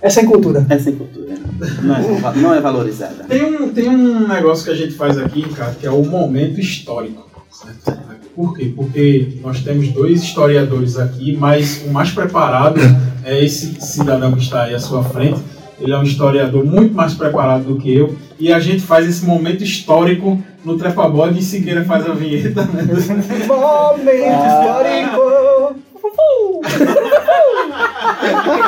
É 0.00 0.10
sem 0.10 0.26
cultura. 0.26 0.64
é 0.68 0.78
sem 0.78 0.94
cultura. 0.94 1.34
Não 1.82 1.96
é, 1.96 2.36
não 2.36 2.54
é 2.54 2.60
valorizada. 2.60 3.24
Tem 3.28 3.42
um, 3.44 3.68
tem 3.72 3.88
um 3.88 4.26
negócio 4.28 4.64
que 4.64 4.70
a 4.70 4.74
gente 4.74 4.94
faz 4.94 5.16
aqui, 5.18 5.42
cara, 5.54 5.74
que 5.78 5.86
é 5.86 5.90
o 5.90 6.04
momento 6.04 6.60
histórico. 6.60 7.26
certo? 7.50 7.98
Por 8.34 8.54
quê? 8.56 8.70
Porque 8.76 9.38
nós 9.42 9.60
temos 9.60 9.88
dois 9.88 10.22
historiadores 10.22 10.98
aqui, 10.98 11.34
mas 11.36 11.82
o 11.86 11.90
mais 11.90 12.10
preparado 12.10 12.78
é 13.24 13.42
esse 13.42 13.80
cidadão 13.80 14.32
que 14.32 14.42
está 14.42 14.64
aí 14.64 14.74
à 14.74 14.78
sua 14.78 15.02
frente. 15.02 15.40
Ele 15.80 15.92
é 15.92 15.98
um 15.98 16.02
historiador 16.02 16.64
muito 16.64 16.94
mais 16.94 17.14
preparado 17.14 17.64
do 17.64 17.76
que 17.78 17.94
eu. 17.94 18.14
E 18.38 18.52
a 18.52 18.58
gente 18.60 18.80
faz 18.82 19.06
esse 19.08 19.24
momento 19.24 19.64
histórico 19.64 20.38
no 20.64 20.76
Trepa 20.76 21.08
Bode 21.08 21.38
e 21.38 21.42
Siqueira 21.42 21.84
faz 21.84 22.06
a 22.06 22.12
vinheta. 22.12 22.62
Né? 22.64 22.82
Momento 23.46 24.36
histórico. 24.46 25.76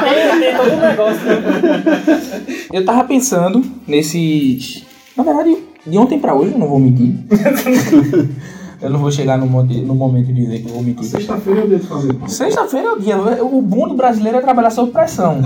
Tem, 0.02 0.40
tem 0.40 0.56
todo 0.56 0.72
um 0.72 0.80
negócio, 0.80 1.24
né? 1.24 2.66
Eu 2.72 2.84
tava 2.84 3.04
pensando 3.04 3.62
nesses. 3.86 4.84
Na 5.16 5.22
verdade, 5.24 5.56
de 5.86 5.98
ontem 5.98 6.18
pra 6.18 6.34
hoje, 6.34 6.52
eu 6.52 6.58
não 6.58 6.68
vou 6.68 6.78
mentir. 6.78 7.14
Eu 8.80 8.90
não 8.90 9.00
vou 9.00 9.10
chegar 9.10 9.36
no, 9.36 9.44
monte- 9.48 9.80
no 9.80 9.92
momento 9.92 10.26
de 10.26 10.34
dizer 10.34 10.60
que 10.60 10.68
eu 10.68 10.74
vou 10.74 10.82
mentir. 10.84 11.02
Sexta-feira 11.04 11.62
é 11.62 11.64
o 11.64 11.66
dia 11.68 11.78
de 11.80 11.86
fazer. 11.88 12.16
Sexta-feira 12.28 12.86
é 12.86 12.92
o 12.92 13.00
dia. 13.00 13.16
O 13.44 13.60
bom 13.60 13.88
do 13.88 13.94
brasileiro 13.96 14.38
é 14.38 14.40
trabalhar 14.40 14.70
sob 14.70 14.92
pressão. 14.92 15.40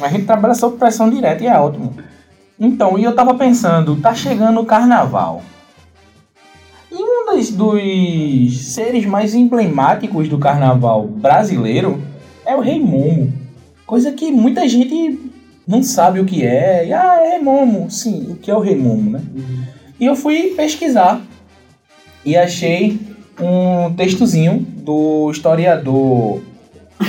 A 0.00 0.08
gente 0.08 0.24
trabalha 0.24 0.54
sob 0.54 0.78
pressão 0.78 1.10
direto 1.10 1.44
e 1.44 1.46
é 1.46 1.60
ótimo. 1.60 1.92
Então, 2.58 2.98
e 2.98 3.04
eu 3.04 3.14
tava 3.14 3.34
pensando, 3.34 3.96
tá 3.96 4.14
chegando 4.14 4.58
o 4.60 4.64
carnaval. 4.64 5.42
E 6.90 6.94
um 6.94 7.34
dos, 7.36 7.50
dos 7.50 8.62
seres 8.72 9.04
mais 9.04 9.34
emblemáticos 9.34 10.26
do 10.26 10.38
carnaval 10.38 11.06
brasileiro 11.06 12.00
é 12.44 12.54
o 12.54 12.60
Rei 12.60 12.80
Momo. 12.80 13.32
Coisa 13.86 14.12
que 14.12 14.30
muita 14.30 14.68
gente 14.68 15.18
não 15.66 15.82
sabe 15.82 16.20
o 16.20 16.24
que 16.24 16.44
é. 16.44 16.86
E, 16.86 16.92
ah, 16.92 17.20
é 17.22 17.30
Rei 17.32 17.42
Momo. 17.42 17.90
Sim, 17.90 18.28
o 18.30 18.36
que 18.36 18.50
é 18.50 18.56
o 18.56 18.60
Rei 18.60 18.76
Momo, 18.76 19.10
né? 19.10 19.20
E 20.00 20.06
eu 20.06 20.16
fui 20.16 20.54
pesquisar 20.56 21.20
e 22.24 22.36
achei 22.36 22.98
um 23.40 23.92
textozinho 23.94 24.58
do 24.58 25.30
historiador 25.30 26.42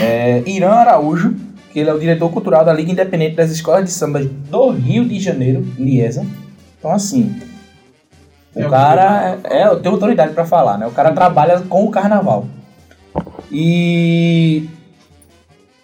é, 0.01 0.43
Irã 0.45 0.71
Araújo, 0.71 1.35
que 1.71 1.79
ele 1.79 1.89
é 1.89 1.93
o 1.93 1.99
diretor 1.99 2.29
cultural 2.29 2.63
da 2.63 2.73
Liga 2.73 2.91
Independente 2.91 3.35
das 3.35 3.51
Escolas 3.51 3.83
de 3.85 3.91
Samba 3.91 4.23
do 4.23 4.69
Rio 4.69 5.05
de 5.05 5.19
Janeiro, 5.19 5.65
Liesa. 5.77 6.25
Então, 6.79 6.91
assim, 6.91 7.35
É 8.55 8.63
o 8.63 8.67
o 8.67 8.69
cara 8.69 9.39
é, 9.43 9.61
é, 9.61 9.75
tem 9.75 9.91
autoridade 9.91 10.33
pra 10.33 10.45
falar, 10.45 10.77
né? 10.77 10.85
O 10.85 10.91
cara 10.91 11.11
trabalha 11.11 11.59
com 11.61 11.85
o 11.85 11.91
carnaval. 11.91 12.45
E. 13.51 14.67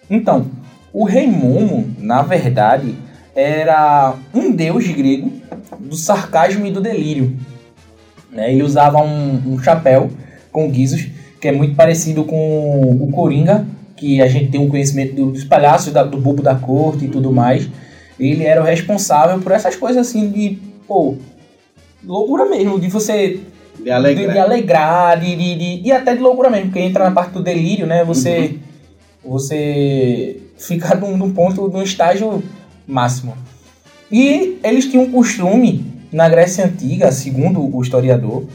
Então, 0.10 0.48
o 0.94 1.04
rei 1.04 1.28
Momo, 1.28 1.88
na 2.00 2.22
verdade, 2.22 2.96
era 3.36 4.16
um 4.34 4.52
deus 4.52 4.88
grego 4.88 5.32
do 5.80 5.96
sarcasmo 5.96 6.66
e 6.66 6.72
do 6.72 6.82
delírio. 6.82 7.36
né? 8.32 8.52
Ele 8.54 8.64
usava 8.64 9.00
um, 9.00 9.54
um 9.54 9.60
chapéu 9.62 10.10
com 10.52 10.70
guizos, 10.70 11.08
que 11.42 11.48
é 11.48 11.52
muito 11.52 11.76
parecido 11.76 12.24
com 12.24 12.98
o 13.02 13.12
Coringa, 13.12 13.66
que 13.96 14.22
a 14.22 14.28
gente 14.28 14.50
tem 14.52 14.60
um 14.62 14.70
conhecimento 14.70 15.14
do- 15.16 15.32
dos 15.32 15.44
palhaços, 15.44 15.92
da- 15.92 16.04
do 16.04 16.18
bobo 16.20 16.42
da 16.44 16.56
corte 16.56 17.06
e 17.06 17.08
tudo 17.08 17.32
mais. 17.32 17.68
Ele 18.20 18.44
era 18.44 18.62
o 18.62 18.66
responsável 18.66 19.40
por 19.40 19.52
essas 19.52 19.76
coisas 19.76 20.08
assim 20.08 20.30
de, 20.30 20.58
pô, 20.88 21.16
loucura 22.06 22.46
mesmo, 22.46 22.80
de 22.80 22.88
você 22.88 23.40
De 23.78 23.84
de, 23.86 23.92
alegrar. 23.92 24.32
de 24.34 24.40
alegrar, 24.40 25.20
de, 25.20 25.36
de- 25.36 25.56
de- 25.56 25.88
e 25.88 25.92
até 25.92 26.16
de 26.16 26.22
loucura 26.22 26.50
mesmo, 26.50 26.66
porque 26.68 26.80
entra 26.82 27.06
na 27.06 27.12
parte 27.12 27.32
do 27.34 27.42
delírio, 27.44 27.88
né? 27.88 28.04
Você, 28.04 28.56
você 29.24 30.38
fica 30.58 30.96
num, 30.96 31.18
num 31.18 31.32
ponto, 31.32 31.68
num 31.68 31.84
estágio 31.84 32.44
máximo. 32.88 33.36
E 34.12 34.60
eles 34.64 34.86
tinham 34.86 35.06
um 35.06 35.12
costume, 35.12 35.86
na 36.12 36.28
Grécia 36.28 36.66
Antiga, 36.66 37.12
segundo 37.12 37.76
o 37.76 37.82
historiador, 37.82 38.46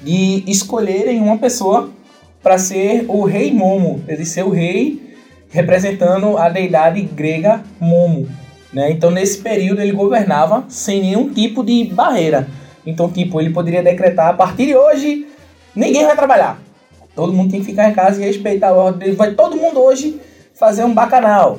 de 0.00 0.44
escolherem 0.46 1.20
uma 1.20 1.38
pessoa 1.38 1.90
para 2.42 2.56
ser 2.56 3.04
o 3.08 3.24
rei 3.24 3.52
Momo, 3.52 4.02
ele 4.08 4.24
ser 4.24 4.44
o 4.44 4.50
rei 4.50 5.10
representando 5.50 6.38
a 6.38 6.48
deidade 6.48 7.02
grega 7.02 7.62
Momo. 7.80 8.28
Né? 8.72 8.92
Então, 8.92 9.10
nesse 9.10 9.38
período, 9.38 9.82
ele 9.82 9.92
governava 9.92 10.64
sem 10.68 11.02
nenhum 11.02 11.28
tipo 11.28 11.64
de 11.64 11.84
barreira. 11.86 12.48
Então, 12.86 13.10
tipo, 13.10 13.40
ele 13.40 13.50
poderia 13.50 13.82
decretar 13.82 14.28
a 14.28 14.32
partir 14.32 14.66
de 14.66 14.76
hoje 14.76 15.26
ninguém 15.74 16.04
vai 16.04 16.16
trabalhar. 16.16 16.60
Todo 17.20 17.34
mundo 17.34 17.50
tem 17.50 17.60
que 17.60 17.66
ficar 17.66 17.90
em 17.90 17.92
casa 17.92 18.18
e 18.18 18.24
respeitar 18.24 18.68
a 18.68 18.72
ordem. 18.72 19.12
Vai 19.12 19.34
todo 19.34 19.54
mundo 19.54 19.78
hoje 19.78 20.18
fazer 20.54 20.84
um 20.84 20.94
bacanal. 20.94 21.58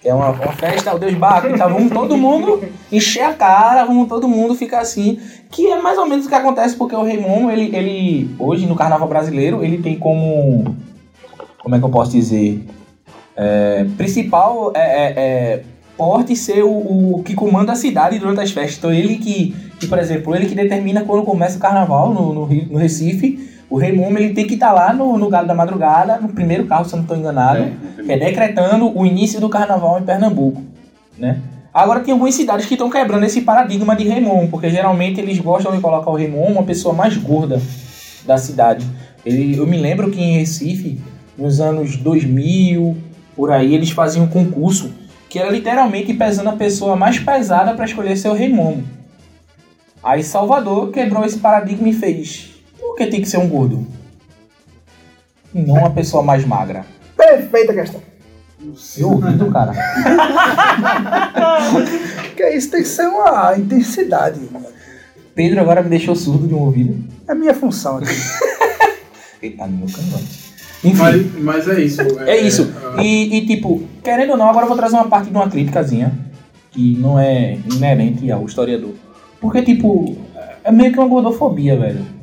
Que 0.00 0.08
é 0.08 0.14
uma, 0.14 0.30
uma 0.30 0.52
festa 0.52 0.90
ao 0.90 0.98
Deus 0.98 1.12
Baco. 1.12 1.48
Então 1.48 1.68
vamos 1.68 1.92
todo 1.92 2.16
mundo 2.16 2.62
encher 2.90 3.20
a 3.20 3.34
cara, 3.34 3.84
vamos 3.84 4.08
todo 4.08 4.26
mundo 4.26 4.54
ficar 4.54 4.80
assim. 4.80 5.20
Que 5.50 5.66
é 5.66 5.82
mais 5.82 5.98
ou 5.98 6.06
menos 6.06 6.24
o 6.24 6.28
que 6.30 6.34
acontece 6.34 6.74
porque 6.74 6.96
o 6.96 7.04
Momo, 7.20 7.50
ele, 7.50 7.76
ele 7.76 8.34
hoje 8.38 8.66
no 8.66 8.74
carnaval 8.74 9.06
brasileiro, 9.06 9.62
ele 9.62 9.82
tem 9.82 9.98
como. 9.98 10.74
Como 11.62 11.74
é 11.74 11.78
que 11.78 11.84
eu 11.84 11.90
posso 11.90 12.12
dizer? 12.12 12.66
É, 13.36 13.84
principal 13.98 14.72
é, 14.74 14.80
é, 14.80 15.12
é 15.16 15.62
porte 15.98 16.34
ser 16.34 16.62
o, 16.62 17.16
o 17.16 17.22
que 17.22 17.34
comanda 17.34 17.72
a 17.72 17.76
cidade 17.76 18.18
durante 18.18 18.40
as 18.40 18.52
festas. 18.52 18.78
Então 18.78 18.90
ele 18.90 19.16
que, 19.16 19.54
que, 19.78 19.86
por 19.86 19.98
exemplo, 19.98 20.34
ele 20.34 20.46
que 20.46 20.54
determina 20.54 21.04
quando 21.04 21.24
começa 21.24 21.58
o 21.58 21.60
carnaval 21.60 22.12
no, 22.14 22.32
no, 22.32 22.46
no 22.46 22.78
Recife. 22.78 23.53
O 23.68 23.76
Rei 23.76 23.92
Momo 23.92 24.18
ele 24.18 24.34
tem 24.34 24.46
que 24.46 24.54
estar 24.54 24.72
lá 24.72 24.92
no, 24.92 25.16
no 25.18 25.28
Galo 25.28 25.46
da 25.46 25.54
Madrugada, 25.54 26.18
no 26.18 26.28
primeiro 26.28 26.66
carro, 26.66 26.84
se 26.84 26.92
eu 26.92 26.98
não 26.98 27.04
estou 27.04 27.16
enganado, 27.16 27.64
que 28.04 28.12
é 28.12 28.18
decretando 28.18 28.96
o 28.96 29.06
início 29.06 29.40
do 29.40 29.48
carnaval 29.48 29.98
em 29.98 30.02
Pernambuco. 30.02 30.62
Né? 31.18 31.40
Agora 31.72 32.00
tem 32.00 32.12
algumas 32.12 32.34
cidades 32.34 32.66
que 32.66 32.74
estão 32.74 32.88
quebrando 32.88 33.24
esse 33.24 33.40
paradigma 33.40 33.96
de 33.96 34.04
Rei 34.04 34.20
Momo, 34.20 34.48
porque 34.48 34.70
geralmente 34.70 35.20
eles 35.20 35.38
gostam 35.40 35.72
de 35.72 35.80
colocar 35.80 36.10
o 36.10 36.14
Rei 36.14 36.28
Momo 36.28 36.52
uma 36.52 36.62
pessoa 36.62 36.94
mais 36.94 37.16
gorda 37.16 37.60
da 38.24 38.38
cidade. 38.38 38.86
Ele, 39.26 39.56
eu 39.56 39.66
me 39.66 39.76
lembro 39.76 40.10
que 40.10 40.20
em 40.20 40.38
Recife, 40.38 41.00
nos 41.36 41.60
anos 41.60 41.96
2000, 41.96 42.96
por 43.34 43.50
aí, 43.50 43.74
eles 43.74 43.90
faziam 43.90 44.24
um 44.24 44.28
concurso 44.28 44.92
que 45.28 45.38
era 45.38 45.50
literalmente 45.50 46.14
pesando 46.14 46.50
a 46.50 46.52
pessoa 46.52 46.94
mais 46.94 47.18
pesada 47.18 47.74
para 47.74 47.86
escolher 47.86 48.16
seu 48.16 48.34
Rei 48.34 48.48
Momo. 48.48 48.84
Aí 50.00 50.22
Salvador 50.22 50.92
quebrou 50.92 51.24
esse 51.24 51.38
paradigma 51.38 51.88
e 51.88 51.92
fez: 51.92 52.53
por 52.94 52.98
que 52.98 53.06
tem 53.08 53.20
que 53.20 53.28
ser 53.28 53.38
um 53.38 53.48
gordo? 53.48 53.84
E 55.52 55.60
não 55.60 55.74
uma 55.74 55.90
pessoa 55.90 56.22
mais 56.22 56.44
magra. 56.44 56.86
Perfeita 57.16 57.74
questão. 57.74 58.00
Eu 58.96 59.10
ouvido, 59.10 59.50
cara. 59.50 59.72
Porque 62.22 62.48
isso 62.50 62.70
tem 62.70 62.82
que 62.82 62.88
ser 62.88 63.08
uma 63.08 63.58
intensidade. 63.58 64.40
Pedro 65.34 65.60
agora 65.60 65.82
me 65.82 65.90
deixou 65.90 66.14
surdo 66.14 66.46
de 66.46 66.54
um 66.54 66.60
ouvido. 66.60 67.04
É 67.28 67.32
a 67.32 67.34
minha 67.34 67.52
função 67.52 67.98
aqui. 67.98 68.14
Ele 69.42 69.56
tá 69.56 69.66
no 69.66 69.76
meu 69.76 69.88
cangote. 69.88 70.44
Enfim. 70.84 70.96
Mas, 70.96 71.42
mas 71.42 71.68
é 71.68 71.80
isso. 71.80 72.00
É 72.20 72.36
isso. 72.36 72.72
ah, 72.96 73.02
E, 73.02 73.38
e, 73.38 73.46
tipo, 73.46 73.82
querendo 74.04 74.30
ou 74.30 74.36
não, 74.36 74.48
agora 74.48 74.64
eu 74.64 74.68
vou 74.68 74.76
trazer 74.76 74.94
uma 74.94 75.08
parte 75.08 75.30
de 75.30 75.36
uma 75.36 75.50
críticazinha 75.50 76.12
que 76.70 76.96
não 76.96 77.18
é 77.18 77.58
inerente 77.72 78.30
ao 78.30 78.46
historiador. 78.46 78.92
Porque, 79.40 79.62
tipo, 79.62 80.16
é 80.62 80.70
meio 80.70 80.92
que 80.92 80.98
uma 80.98 81.08
gordofobia, 81.08 81.76
velho. 81.76 82.14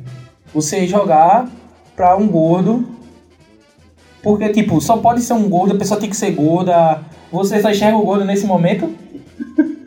Você 0.54 0.86
jogar 0.86 1.48
pra 1.96 2.16
um 2.16 2.28
gordo. 2.28 2.86
Porque, 4.22 4.50
tipo, 4.50 4.80
só 4.80 4.96
pode 4.98 5.20
ser 5.22 5.32
um 5.32 5.48
gordo, 5.48 5.74
a 5.74 5.78
pessoa 5.78 5.98
tem 5.98 6.08
que 6.08 6.16
ser 6.16 6.30
gorda. 6.30 7.00
Você 7.30 7.60
só 7.60 7.70
enxerga 7.70 7.96
o 7.96 8.04
gordo 8.04 8.24
nesse 8.24 8.46
momento? 8.46 8.94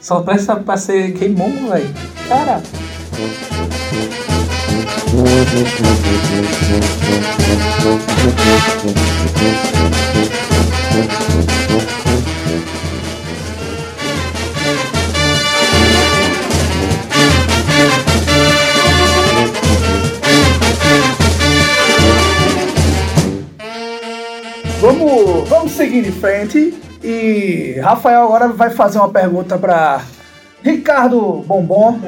Só 0.00 0.22
presta 0.22 0.56
pra 0.56 0.78
ser 0.78 1.14
momo, 1.28 1.68
velho. 1.68 1.94
Cara. 2.26 2.62
Seguir 25.90 26.06
em 26.06 26.12
frente. 26.12 26.74
E 27.02 27.80
Rafael 27.82 28.22
agora 28.22 28.46
vai 28.46 28.70
fazer 28.70 28.98
uma 28.98 29.08
pergunta 29.08 29.58
para 29.58 30.02
Ricardo 30.62 31.42
Bombom. 31.44 31.98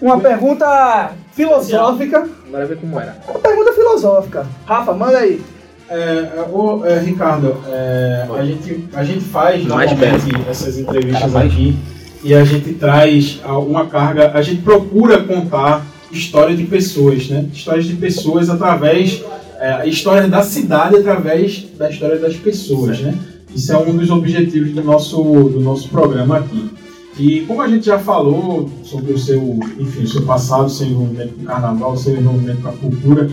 Uma 0.00 0.20
pergunta 0.22 1.10
filosófica. 1.32 2.28
Bora 2.48 2.66
ver 2.66 2.78
como 2.78 3.00
era. 3.00 3.16
Uma 3.26 3.40
pergunta 3.40 3.72
filosófica. 3.72 4.46
Rafa, 4.64 4.92
manda 4.92 5.18
aí. 5.18 5.42
É, 5.88 6.44
ô, 6.52 6.86
é, 6.86 7.00
Ricardo, 7.00 7.60
é, 7.66 8.28
a, 8.38 8.44
gente, 8.44 8.88
a 8.94 9.02
gente 9.02 9.24
faz 9.24 9.66
normalmente 9.66 10.48
essas 10.48 10.78
entrevistas 10.78 11.34
aqui 11.34 11.76
e 12.22 12.32
a 12.32 12.44
gente 12.44 12.74
traz 12.74 13.40
uma 13.44 13.86
carga, 13.86 14.30
a 14.32 14.42
gente 14.42 14.62
procura 14.62 15.24
contar 15.24 15.84
histórias 16.12 16.58
de 16.58 16.64
pessoas, 16.64 17.28
né? 17.28 17.48
Histórias 17.52 17.86
de 17.86 17.94
pessoas 17.94 18.50
através, 18.50 19.22
é, 19.58 19.88
histórias 19.88 20.30
da 20.30 20.42
cidade 20.42 20.96
através 20.96 21.66
da 21.76 21.90
história 21.90 22.18
das 22.18 22.36
pessoas, 22.36 23.00
né? 23.00 23.16
Isso 23.54 23.72
é 23.72 23.78
um 23.78 23.96
dos 23.96 24.10
objetivos 24.10 24.72
do 24.72 24.82
nosso, 24.82 25.22
do 25.22 25.60
nosso 25.60 25.88
programa 25.88 26.38
aqui. 26.38 26.70
E 27.18 27.40
como 27.40 27.60
a 27.60 27.68
gente 27.68 27.86
já 27.86 27.98
falou 27.98 28.70
sobre 28.84 29.12
o 29.12 29.18
seu, 29.18 29.58
enfim, 29.78 30.02
o 30.02 30.08
seu 30.08 30.22
passado, 30.22 30.70
seu 30.70 30.86
envolvimento 30.86 31.34
com 31.34 31.42
o 31.42 31.44
carnaval, 31.44 31.96
seu 31.96 32.16
envolvimento 32.16 32.62
com 32.62 32.68
a 32.68 32.72
cultura, 32.72 33.28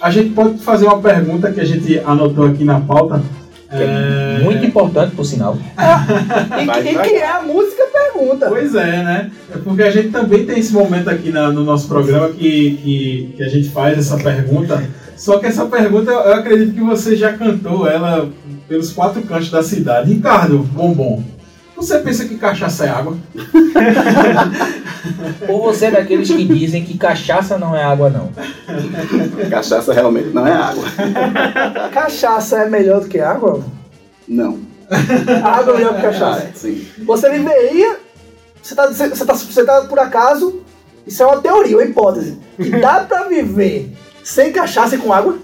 a 0.00 0.10
gente 0.10 0.30
pode 0.30 0.58
fazer 0.58 0.86
uma 0.86 1.00
pergunta 1.00 1.52
que 1.52 1.60
a 1.60 1.64
gente 1.64 1.98
anotou 2.00 2.46
aqui 2.46 2.64
na 2.64 2.80
pauta. 2.80 3.22
É, 3.70 4.40
Muito 4.42 4.64
importante, 4.64 5.14
por 5.14 5.24
sinal. 5.24 5.58
E, 6.62 6.64
Vai, 6.64 6.82
que- 6.82 6.88
e 6.90 6.94
vai. 6.94 7.14
é 7.16 7.26
a 7.30 7.42
música 7.42 7.82
pergunta. 7.92 8.46
Pois 8.48 8.74
é, 8.74 9.02
né? 9.02 9.30
É 9.54 9.58
porque 9.58 9.82
a 9.82 9.90
gente 9.90 10.08
também 10.08 10.46
tem 10.46 10.58
esse 10.58 10.72
momento 10.72 11.08
aqui 11.10 11.30
na- 11.30 11.50
no 11.52 11.62
nosso 11.64 11.86
programa 11.86 12.28
que, 12.30 12.78
que, 12.82 13.34
que 13.36 13.42
a 13.42 13.48
gente 13.48 13.68
faz 13.68 13.98
essa 13.98 14.16
pergunta. 14.16 14.82
Só 15.16 15.38
que 15.38 15.46
essa 15.46 15.66
pergunta 15.66 16.10
eu 16.10 16.32
acredito 16.34 16.72
que 16.74 16.80
você 16.80 17.14
já 17.16 17.32
cantou 17.34 17.86
ela 17.88 18.28
pelos 18.68 18.92
quatro 18.92 19.20
cantos 19.22 19.50
da 19.50 19.62
cidade. 19.62 20.12
Ricardo, 20.12 20.58
bombom. 20.60 21.22
Você 21.78 21.98
pensa 22.00 22.24
que 22.24 22.36
cachaça 22.36 22.86
é 22.86 22.88
água? 22.88 23.16
Ou 25.48 25.62
você 25.62 25.86
é 25.86 25.92
daqueles 25.92 26.28
que 26.28 26.44
dizem 26.44 26.84
que 26.84 26.98
cachaça 26.98 27.56
não 27.56 27.74
é 27.74 27.84
água, 27.84 28.10
não? 28.10 28.32
Cachaça 29.48 29.92
realmente 29.92 30.30
não 30.30 30.44
é 30.44 30.52
água. 30.52 30.82
Cachaça 31.92 32.58
é 32.58 32.68
melhor 32.68 33.02
do 33.02 33.06
que 33.06 33.20
água? 33.20 33.62
Não. 34.26 34.58
Água 35.44 35.74
é 35.74 35.76
melhor 35.76 35.94
que 35.94 36.02
cachaça. 36.02 36.50
Sim. 36.56 36.84
Você 37.06 37.30
viveria. 37.30 37.96
Você 38.60 38.74
tá, 38.74 38.88
você, 38.88 39.24
tá, 39.24 39.34
você 39.34 39.64
tá 39.64 39.82
por 39.82 40.00
acaso. 40.00 40.62
Isso 41.06 41.22
é 41.22 41.26
uma 41.26 41.40
teoria, 41.40 41.76
uma 41.76 41.84
hipótese. 41.84 42.40
Que 42.56 42.70
dá 42.70 43.04
pra 43.04 43.28
viver 43.28 43.92
sem 44.24 44.50
cachaça 44.50 44.96
e 44.96 44.98
com 44.98 45.12
água? 45.12 45.38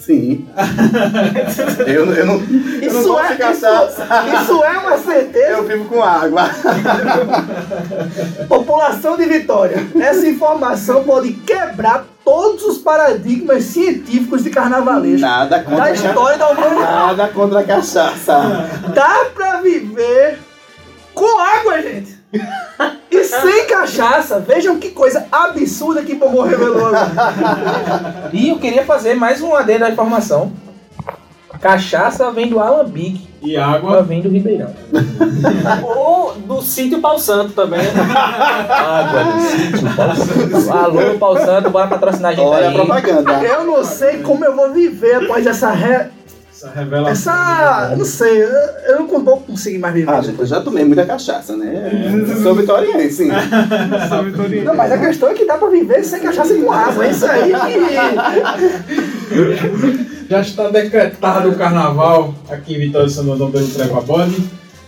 Sim. 0.00 0.48
eu, 1.86 2.12
eu 2.12 2.26
não, 2.26 2.34
eu 2.34 2.92
não 2.92 3.00
Isso 3.00 3.08
gosto 3.08 3.24
é, 3.24 3.34
de 3.34 3.52
isso, 3.52 3.60
cachaça. 3.60 4.06
isso 4.42 4.64
é 4.64 4.78
uma 4.78 4.98
certeza. 4.98 5.48
Eu 5.48 5.64
vivo 5.64 5.84
com 5.86 6.02
água. 6.02 6.48
População 8.48 9.16
de 9.16 9.26
Vitória. 9.26 9.86
Essa 10.00 10.26
informação 10.28 11.04
pode 11.04 11.32
quebrar 11.32 12.04
todos 12.24 12.64
os 12.64 12.78
paradigmas 12.78 13.64
científicos 13.64 14.44
de 14.44 14.50
carnavalesco. 14.50 15.20
Nada 15.20 15.60
contra 15.60 15.76
Da 15.76 15.84
a 15.84 15.92
história 15.92 16.38
da 16.38 16.48
humanidade. 16.50 16.80
Nada 16.80 17.28
contra 17.28 17.60
a 17.60 17.64
cachaça. 17.64 18.68
Dá 18.94 19.26
pra 19.34 19.60
viver 19.60 20.38
com 21.14 21.38
água, 21.40 21.80
gente. 21.82 22.11
E 23.10 23.24
sem 23.24 23.66
cachaça. 23.66 24.38
Vejam 24.40 24.78
que 24.78 24.90
coisa 24.90 25.26
absurda 25.30 26.02
que 26.02 26.14
Bombom 26.14 26.42
revelou 26.42 26.86
agora. 26.86 28.30
E 28.32 28.48
eu 28.48 28.58
queria 28.58 28.84
fazer 28.84 29.14
mais 29.14 29.40
um 29.42 29.54
adendo 29.54 29.84
à 29.84 29.90
informação. 29.90 30.52
Cachaça 31.60 32.30
vem 32.32 32.48
do 32.48 32.58
Alambique, 32.58 33.28
E 33.40 33.56
água 33.56 33.92
água. 33.92 34.02
vem 34.02 34.20
do 34.20 34.28
Ribeirão. 34.28 34.74
Ou 35.84 36.34
do 36.34 36.60
sítio 36.60 37.00
Pau 37.00 37.16
Santo 37.18 37.52
também. 37.52 37.78
Água 38.68 39.24
do 39.24 39.40
sítio, 39.42 39.94
Pau 39.94 40.16
Santo. 40.16 40.72
Alô, 40.72 41.18
Pau 41.20 41.36
Santo, 41.36 41.70
bora 41.70 41.86
patrocinar 41.86 42.32
a 42.32 42.34
gente 42.34 42.44
Olha 42.44 42.66
a 42.66 42.70
aí. 42.70 42.74
propaganda. 42.74 43.32
Eu 43.44 43.64
não 43.64 43.84
sei 43.84 44.22
como 44.22 44.44
eu 44.44 44.56
vou 44.56 44.72
viver 44.72 45.24
após 45.24 45.46
essa. 45.46 45.70
Re... 45.70 46.06
Essa 46.52 46.70
revelação. 46.70 47.32
Essa. 47.32 47.88
Eu 47.92 47.98
não 47.98 48.04
sei. 48.04 48.42
Eu, 48.42 48.48
eu 48.88 49.06
não 49.06 49.24
vou 49.24 49.40
conseguir 49.40 49.78
mais 49.78 49.94
viver. 49.94 50.10
Ah, 50.10 50.20
gente, 50.20 50.38
eu 50.38 50.46
já 50.46 50.60
tomei 50.60 50.84
muita 50.84 51.06
cachaça, 51.06 51.56
né? 51.56 51.90
Sou 52.42 52.54
vitoriense, 52.54 53.16
sim. 53.16 53.30
Não, 54.64 54.74
mas 54.74 54.92
a 54.92 54.98
questão 54.98 55.30
é 55.30 55.34
que 55.34 55.46
dá 55.46 55.56
pra 55.56 55.68
viver 55.68 56.04
sem 56.04 56.20
cachaça 56.20 56.52
e 56.52 56.62
com 56.62 56.70
água. 56.70 57.06
É 57.06 57.10
isso 57.10 57.26
aí 57.26 57.52
que. 57.52 57.80
Já 60.28 60.40
está 60.40 60.68
decretado 60.70 61.50
o 61.50 61.56
carnaval 61.56 62.34
aqui 62.48 62.74
em 62.74 62.80
Vitória 62.80 63.06
de 63.06 63.12
Santo 63.12 63.32
Antônio 63.32 63.52
pelo 63.52 63.68
Trepa 63.68 64.00
Bode. 64.00 64.42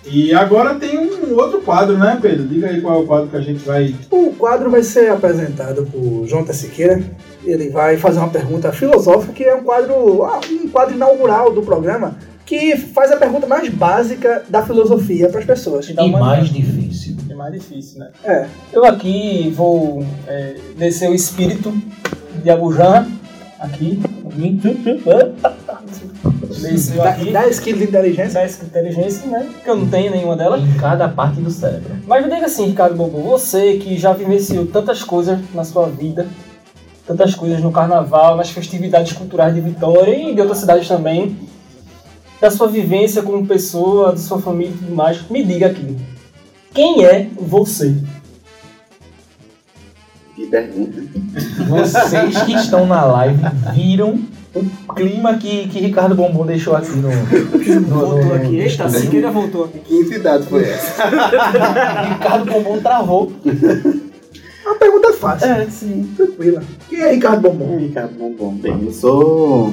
E 0.07 0.33
agora 0.35 0.75
tem 0.75 0.99
um 0.99 1.35
outro 1.35 1.61
quadro, 1.61 1.99
né, 1.99 2.19
Pedro? 2.21 2.47
Diga 2.47 2.69
aí 2.69 2.81
qual 2.81 3.01
é 3.01 3.03
o 3.03 3.07
quadro 3.07 3.29
que 3.29 3.37
a 3.37 3.41
gente 3.41 3.65
vai. 3.65 3.95
O 4.11 4.33
quadro 4.33 4.71
vai 4.71 4.83
ser 4.83 5.11
apresentado 5.11 5.87
por 5.91 6.27
João 6.27 6.47
Siqueira. 6.47 7.03
Ele 7.45 7.69
vai 7.69 7.97
fazer 7.97 8.19
uma 8.19 8.31
pergunta 8.31 8.73
filosófica, 8.73 9.33
que 9.33 9.45
é 9.45 9.55
um 9.55 9.63
quadro, 9.63 10.25
ah, 10.25 10.41
um 10.51 10.69
quadro 10.69 10.95
inaugural 10.95 11.53
do 11.53 11.63
programa, 11.63 12.17
que 12.47 12.77
faz 12.77 13.11
a 13.11 13.17
pergunta 13.17 13.47
mais 13.47 13.69
básica 13.69 14.45
da 14.49 14.65
filosofia 14.65 15.29
para 15.29 15.41
as 15.41 15.47
pessoas. 15.47 15.89
E 15.89 15.95
mais 16.11 16.49
difícil. 16.49 17.17
É 17.29 17.35
mais 17.35 17.53
difícil, 17.53 17.99
né? 17.99 18.11
É. 18.25 18.47
Eu 18.73 18.85
aqui 18.85 19.53
vou 19.57 20.05
é, 20.27 20.57
descer 20.77 21.11
o 21.11 21.15
espírito 21.15 21.73
de 22.43 22.51
Abujan. 22.51 23.07
Aqui. 23.59 23.99
Desceu 26.61 27.03
aqui. 27.03 27.33
10 27.33 27.61
quilos 27.61 27.81
de 27.81 27.87
inteligência. 27.87 28.41
10 28.41 28.63
inteligência, 28.63 29.27
né? 29.27 29.49
Porque 29.53 29.71
eu 29.71 29.77
não 29.77 29.89
tenho 29.89 30.11
nenhuma 30.11 30.37
delas. 30.37 30.61
Em 30.61 30.75
cada 30.75 31.09
parte 31.09 31.41
do 31.41 31.51
cérebro. 31.51 31.95
Mas 32.07 32.25
me 32.25 32.31
diga 32.33 32.47
assim, 32.47 32.67
Ricardo 32.67 32.95
Bobo, 32.95 33.21
você 33.23 33.79
que 33.79 33.97
já 33.97 34.13
vivenciou 34.13 34.67
tantas 34.67 35.03
coisas 35.03 35.39
na 35.55 35.65
sua 35.65 35.87
vida, 35.87 36.27
tantas 37.07 37.35
coisas 37.35 37.61
no 37.61 37.71
carnaval, 37.71 38.37
nas 38.37 38.51
festividades 38.51 39.13
culturais 39.13 39.55
de 39.55 39.61
Vitória 39.61 40.15
e 40.15 40.35
de 40.35 40.41
outras 40.41 40.59
cidades 40.59 40.89
também, 40.89 41.37
da 42.41 42.51
sua 42.51 42.69
vivência 42.69 43.23
como 43.23 43.47
pessoa, 43.47 44.13
da 44.13 44.19
sua 44.19 44.41
família 44.41 44.73
e 44.75 44.79
tudo 44.79 44.95
mais, 44.95 45.29
me 45.29 45.45
diga 45.45 45.67
aqui, 45.67 45.97
quem 46.73 47.05
é 47.05 47.29
você? 47.39 47.95
Que 50.35 50.47
pergunta. 50.47 51.03
Vocês 51.69 52.43
que 52.43 52.53
estão 52.55 52.87
na 52.87 53.05
live 53.05 53.41
viram 53.73 54.19
o 54.55 54.95
clima 54.95 55.35
que, 55.35 55.69
que 55.69 55.81
Ricardo 55.81 56.15
Bombom 56.15 56.47
deixou 56.47 56.77
aqui 56.77 56.91
no. 56.91 57.09
no, 57.09 57.81
no, 57.81 57.87
Voltou 57.89 58.35
aqui, 58.35 58.47
no 58.49 58.55
eita. 58.55 58.89
Siqueira 58.89 59.31
voltou 59.31 59.65
aqui. 59.65 59.79
Que 59.81 59.95
entidade 59.95 60.47
foi 60.47 60.65
essa? 60.65 61.05
Ricardo 62.15 62.51
Bombom 62.51 62.81
travou. 62.81 63.33
Fácil, 65.25 65.47
É, 65.49 65.67
sim. 65.71 66.13
tranquila. 66.17 66.63
Quem 66.89 67.01
é 67.01 67.13
Ricardo 67.13 67.43
Bombom? 67.43 67.79
Ricardo 67.79 68.15
Bombom. 68.19 68.55
Bem, 68.57 68.85
eu 68.85 68.93
sou. 68.93 69.73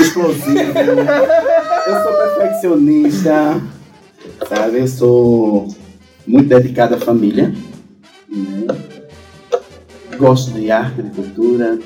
Explosivo. 0.00 0.58
eu 0.58 2.02
sou 2.02 2.12
perfeccionista. 2.12 3.60
Sabe? 4.48 4.78
Eu 4.80 4.88
sou 4.88 5.68
muito 6.26 6.48
dedicado 6.48 6.94
à 6.94 6.98
família. 6.98 7.54
né? 8.28 8.76
Gosto 10.18 10.52
de 10.52 10.70
arte, 10.70 11.02
de 11.02 11.10
cultura. 11.10 11.78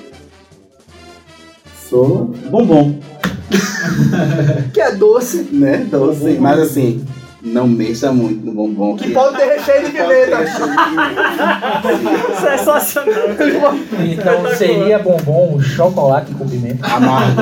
Sou 1.88 2.24
bombom, 2.50 2.98
Que 4.72 4.80
é 4.80 4.92
doce, 4.92 5.46
né? 5.52 5.86
Doce. 5.90 6.38
Mas 6.40 6.58
assim, 6.58 7.04
não 7.44 7.68
mexa 7.68 8.10
muito 8.10 8.46
no 8.46 8.52
bombom. 8.52 8.96
que 8.96 9.10
pode 9.10 9.36
ter 9.36 9.44
recheio 9.44 9.84
de 9.84 9.92
pimenta. 9.92 10.38
Sensacional. 12.40 13.14
Então 14.04 14.56
seria 14.56 14.98
bombom 14.98 15.60
chocolate 15.60 16.32
com 16.34 16.46
pimenta. 16.48 16.86
Amargo. 16.86 17.40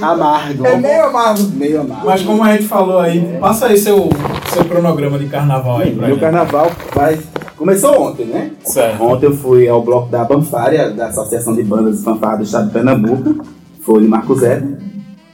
Amargo. 0.00 0.66
É 0.66 0.76
meio 0.76 1.04
amargo. 1.06 1.42
Meio 1.54 1.80
amargo. 1.80 2.06
Mas 2.06 2.22
como 2.22 2.42
a 2.44 2.52
gente 2.52 2.68
falou 2.68 3.00
aí, 3.00 3.36
passa 3.40 3.66
aí 3.66 3.76
seu, 3.78 4.08
seu 4.52 4.64
cronograma 4.64 5.18
de 5.18 5.26
carnaval 5.26 5.78
aí 5.78 5.94
pra 5.94 6.06
Meu 6.06 6.18
carnaval 6.18 6.70
vai... 6.94 7.18
começou 7.56 8.00
ontem, 8.00 8.26
né? 8.26 8.50
Certo. 8.64 9.02
Ontem 9.02 9.26
eu 9.26 9.36
fui 9.36 9.68
ao 9.68 9.82
bloco 9.82 10.08
da 10.08 10.24
Banfária, 10.24 10.90
da 10.90 11.06
Associação 11.08 11.54
de 11.54 11.62
Bandas 11.62 12.00
e 12.00 12.04
Fanfarras 12.04 12.38
do 12.38 12.44
Estado 12.44 12.66
de 12.66 12.72
Pernambuco. 12.72 13.44
Foi 13.80 14.00
de 14.00 14.08
Marco 14.08 14.34
Zero. 14.38 14.76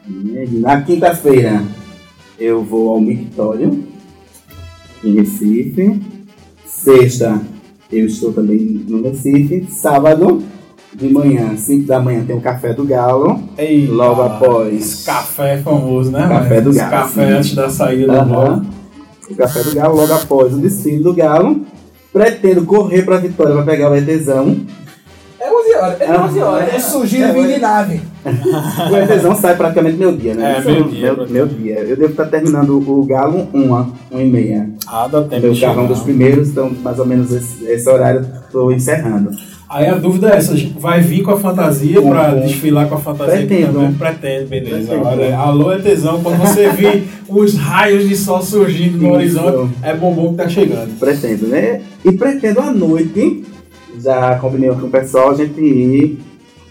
E 0.09 0.61
Na 0.61 0.81
quinta-feira 0.83 1.63
eu 2.41 2.63
vou 2.65 2.91
ao 2.91 3.01
Mictório, 3.01 3.85
em 5.05 5.15
Recife. 5.15 6.01
Sexta 6.67 7.41
eu 7.93 8.07
estou 8.07 8.33
também 8.33 8.59
no 8.89 9.03
Recife. 9.03 9.67
Sábado, 9.71 10.43
de 10.95 11.09
manhã, 11.13 11.57
5 11.57 11.87
da 11.87 12.01
manhã, 12.01 12.25
tem 12.27 12.37
o 12.37 12.41
Café 12.41 12.73
do 12.73 12.85
Galo. 12.85 13.43
Eita, 13.59 13.93
Logo 13.93 14.23
após. 14.23 15.03
Café 15.05 15.59
famoso, 15.59 16.11
né? 16.11 16.27
Café 16.29 16.57
mano? 16.61 16.71
do 16.71 16.77
Galo, 16.77 16.91
Café 16.91 17.27
sim. 17.27 17.33
antes 17.33 17.55
da 17.55 17.69
saída 17.69 18.07
do 18.07 18.13
Aham. 18.13 18.27
bloco. 18.61 18.67
O 19.31 19.35
Café 19.37 19.63
do 19.63 19.75
Galo, 19.75 19.97
logo 19.97 20.13
após 20.13 20.55
o 20.55 20.59
desfile 20.59 21.03
do 21.03 21.13
Galo. 21.15 21.61
Pretendo 22.13 22.65
correr 22.65 23.03
pra 23.03 23.19
Vitória 23.19 23.53
pra 23.55 23.63
pegar 23.63 23.91
o 23.91 23.95
ETzão. 23.95 24.57
É 25.51 25.53
11 25.53 25.75
horas. 25.75 26.01
É 26.01 26.21
11 26.21 26.39
horas. 26.41 26.75
É 26.75 26.79
surgindo 26.79 27.33
vindo 27.33 27.53
de 27.53 27.59
nave. 27.59 28.01
O 28.91 28.97
ETzão 28.97 29.35
sai 29.35 29.57
praticamente 29.57 29.97
meu 29.97 30.15
dia, 30.15 30.35
né? 30.35 30.57
É, 30.59 30.65
meio 30.65 30.85
dia, 30.85 31.13
Meu, 31.15 31.27
meu 31.29 31.47
dia. 31.47 31.79
Eu 31.81 31.97
devo 31.97 32.11
estar 32.11 32.27
terminando 32.27 32.77
o 32.79 33.05
Galo 33.05 33.49
uma, 33.53 33.89
uma 34.11 34.23
e 34.23 34.27
meia. 34.31 34.69
Ah, 34.87 35.09
dá 35.11 35.23
tempo 35.23 35.43
Meu 35.43 35.53
de 35.53 35.61
carro 35.61 35.81
é 35.81 35.85
um 35.85 35.87
dos 35.87 36.01
primeiros, 36.01 36.49
então 36.51 36.71
mais 36.83 36.99
ou 36.99 37.07
menos 37.07 37.33
esse, 37.33 37.65
esse 37.65 37.89
horário 37.89 38.27
estou 38.47 38.71
encerrando. 38.73 39.31
Aí 39.71 39.87
a 39.87 39.95
dúvida 39.95 40.31
é 40.31 40.37
essa, 40.37 40.53
vai 40.79 41.01
vir 41.01 41.23
com 41.23 41.31
a 41.31 41.39
fantasia 41.39 42.03
pra 42.03 42.35
Uhum. 42.35 42.41
desfilar 42.41 42.89
com 42.89 42.97
a 42.97 42.99
fantasia 42.99 43.37
Pretendo. 43.37 43.73
também? 43.75 43.93
Pretende, 43.95 44.45
beleza. 44.47 44.77
Pretendo. 44.89 45.07
Olha, 45.07 45.37
alô, 45.39 45.73
é 45.73 45.79
tesão, 45.79 46.21
quando 46.23 46.39
você 46.39 46.69
vir 46.71 47.05
os 47.29 47.55
raios 47.57 48.09
de 48.09 48.17
sol 48.17 48.43
surgindo 48.43 48.99
no 48.99 49.21
Isso. 49.23 49.39
horizonte, 49.41 49.73
é 49.83 49.95
bombom 49.95 50.31
que 50.33 50.39
tá 50.43 50.49
chegando. 50.49 50.99
Pretendo, 50.99 51.47
né? 51.47 51.81
E 52.05 52.13
pretendo 52.13 52.61
à 52.61 52.73
noite, 52.73 53.45
já 54.03 54.39
combinei 54.39 54.71
com 54.71 54.87
o 54.87 54.91
pessoal, 54.91 55.31
a 55.31 55.35
gente 55.35 55.61
ir. 55.61 56.19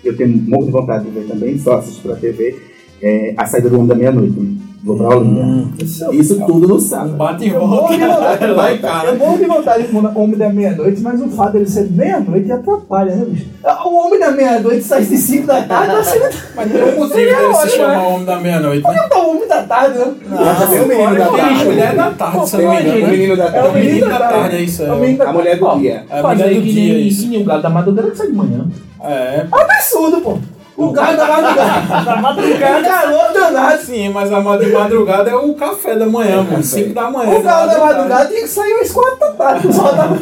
Eu 0.03 0.15
tenho 0.15 0.29
muita 0.29 0.71
vontade 0.71 1.05
de 1.05 1.11
ver 1.11 1.27
também, 1.27 1.57
só 1.57 1.77
assisto 1.77 2.01
pela 2.01 2.15
TV, 2.15 2.57
é, 3.01 3.33
a 3.35 3.45
saída 3.45 3.69
do 3.69 3.75
homem 3.75 3.87
da 3.87 3.95
meia-noite. 3.95 4.68
Vou 4.81 4.95
pra 4.95 5.09
Olinda. 5.17 5.41
Hum. 5.41 5.71
Isso 6.13 6.39
tudo 6.45 6.67
no 6.67 6.75
Um 6.75 6.79
sábado. 6.79 7.17
bate 7.17 7.45
e 7.45 7.49
volta. 7.49 7.93
Eu 7.93 9.17
morro 9.17 9.37
de 9.37 9.45
vontade 9.45 9.83
de 9.87 9.93
no 9.93 10.17
Homem 10.19 10.37
da 10.37 10.49
Meia-Noite, 10.49 11.01
mas 11.01 11.21
o 11.21 11.27
fato 11.29 11.53
dele 11.53 11.65
ser 11.67 11.91
meia-noite 11.91 12.49
atrapalha, 12.51 13.13
né, 13.13 13.25
bicho? 13.25 13.47
O 13.85 13.93
Homem 14.05 14.19
da 14.19 14.31
Meia-Noite 14.31 14.83
sai 14.83 15.03
de 15.03 15.17
5 15.17 15.45
da 15.47 15.61
tarde, 15.63 15.91
assim, 15.95 16.19
Mas 16.55 16.71
tem 16.71 16.81
um 16.81 16.85
motivo 16.95 17.07
Seria 17.09 17.35
dele 17.35 17.53
se 17.55 17.69
chamar 17.71 17.97
né? 17.97 18.07
Homem 18.07 18.25
da 18.25 18.39
Meia-Noite, 18.39 18.87
né? 18.87 18.93
não 18.95 19.09
tá 19.09 19.17
o 19.17 19.29
Homem 19.31 19.47
da 19.49 19.63
Tarde, 19.63 19.99
né? 19.99 20.15
Mas 20.29 20.69
tem 20.69 20.81
o 20.81 20.87
menino 20.87 21.15
da 21.17 21.27
tarde. 21.27 21.65
mulher 21.65 21.95
da 21.95 22.11
tarde, 22.11 22.47
se 22.49 22.57
não 22.57 22.69
me 22.71 22.79
engano. 22.81 22.97
O 22.97 23.01
né? 23.01 23.11
menino 23.11 23.35
da 23.37 23.43
É 23.43 23.47
o 23.49 23.51
tarde. 23.63 23.79
menino 23.79 24.09
da 24.09 24.19
tarde, 24.19 24.55
é 24.55 24.61
isso, 24.61 24.83
é. 24.83 24.85
É 24.85 24.91
o 24.93 25.17
da 25.17 25.29
A 25.29 25.33
mulher 25.33 25.59
do 25.59 25.79
dia. 25.79 26.05
É 26.09 26.19
a 26.19 26.23
mulher 26.23 26.47
aí 26.47 26.55
do 26.55 26.61
que 26.61 26.71
dia, 26.71 26.99
isso. 26.99 27.27
nem 27.27 27.41
o 27.41 27.43
galo 27.43 27.61
da 27.61 27.69
madrugada 27.69 28.09
que 28.11 28.17
sai 28.17 28.27
de 28.27 28.33
manhã. 28.33 28.65
É, 29.03 29.45
Absurdo, 29.51 30.21
pô. 30.21 30.37
O 30.79 30.91
galo 30.91 31.17
da 31.17 31.27
madrugada. 31.27 32.03
Da 32.05 32.15
madrugada. 32.15 32.83
Calor 32.89 33.33
danado. 33.33 33.81
Sim, 33.83 34.09
mas 34.09 34.31
a 34.31 34.39
madrugada 34.39 35.29
é 35.29 35.35
o 35.35 35.53
café 35.53 35.95
da 35.95 36.05
manhã, 36.05 36.45
pô. 36.45 36.61
5 36.61 36.93
da 36.93 37.09
manhã. 37.11 37.35
O 37.37 37.41
galo 37.43 37.69
da 37.69 37.79
madrugada 37.79 38.25
tinha 38.27 38.41
que 38.41 38.47
sair 38.47 38.79
às 38.81 38.91
quatro 38.91 39.19
da 39.19 39.31
tarde. 39.31 39.67
O 39.67 39.73
sol 39.73 39.89
tava 39.89 40.17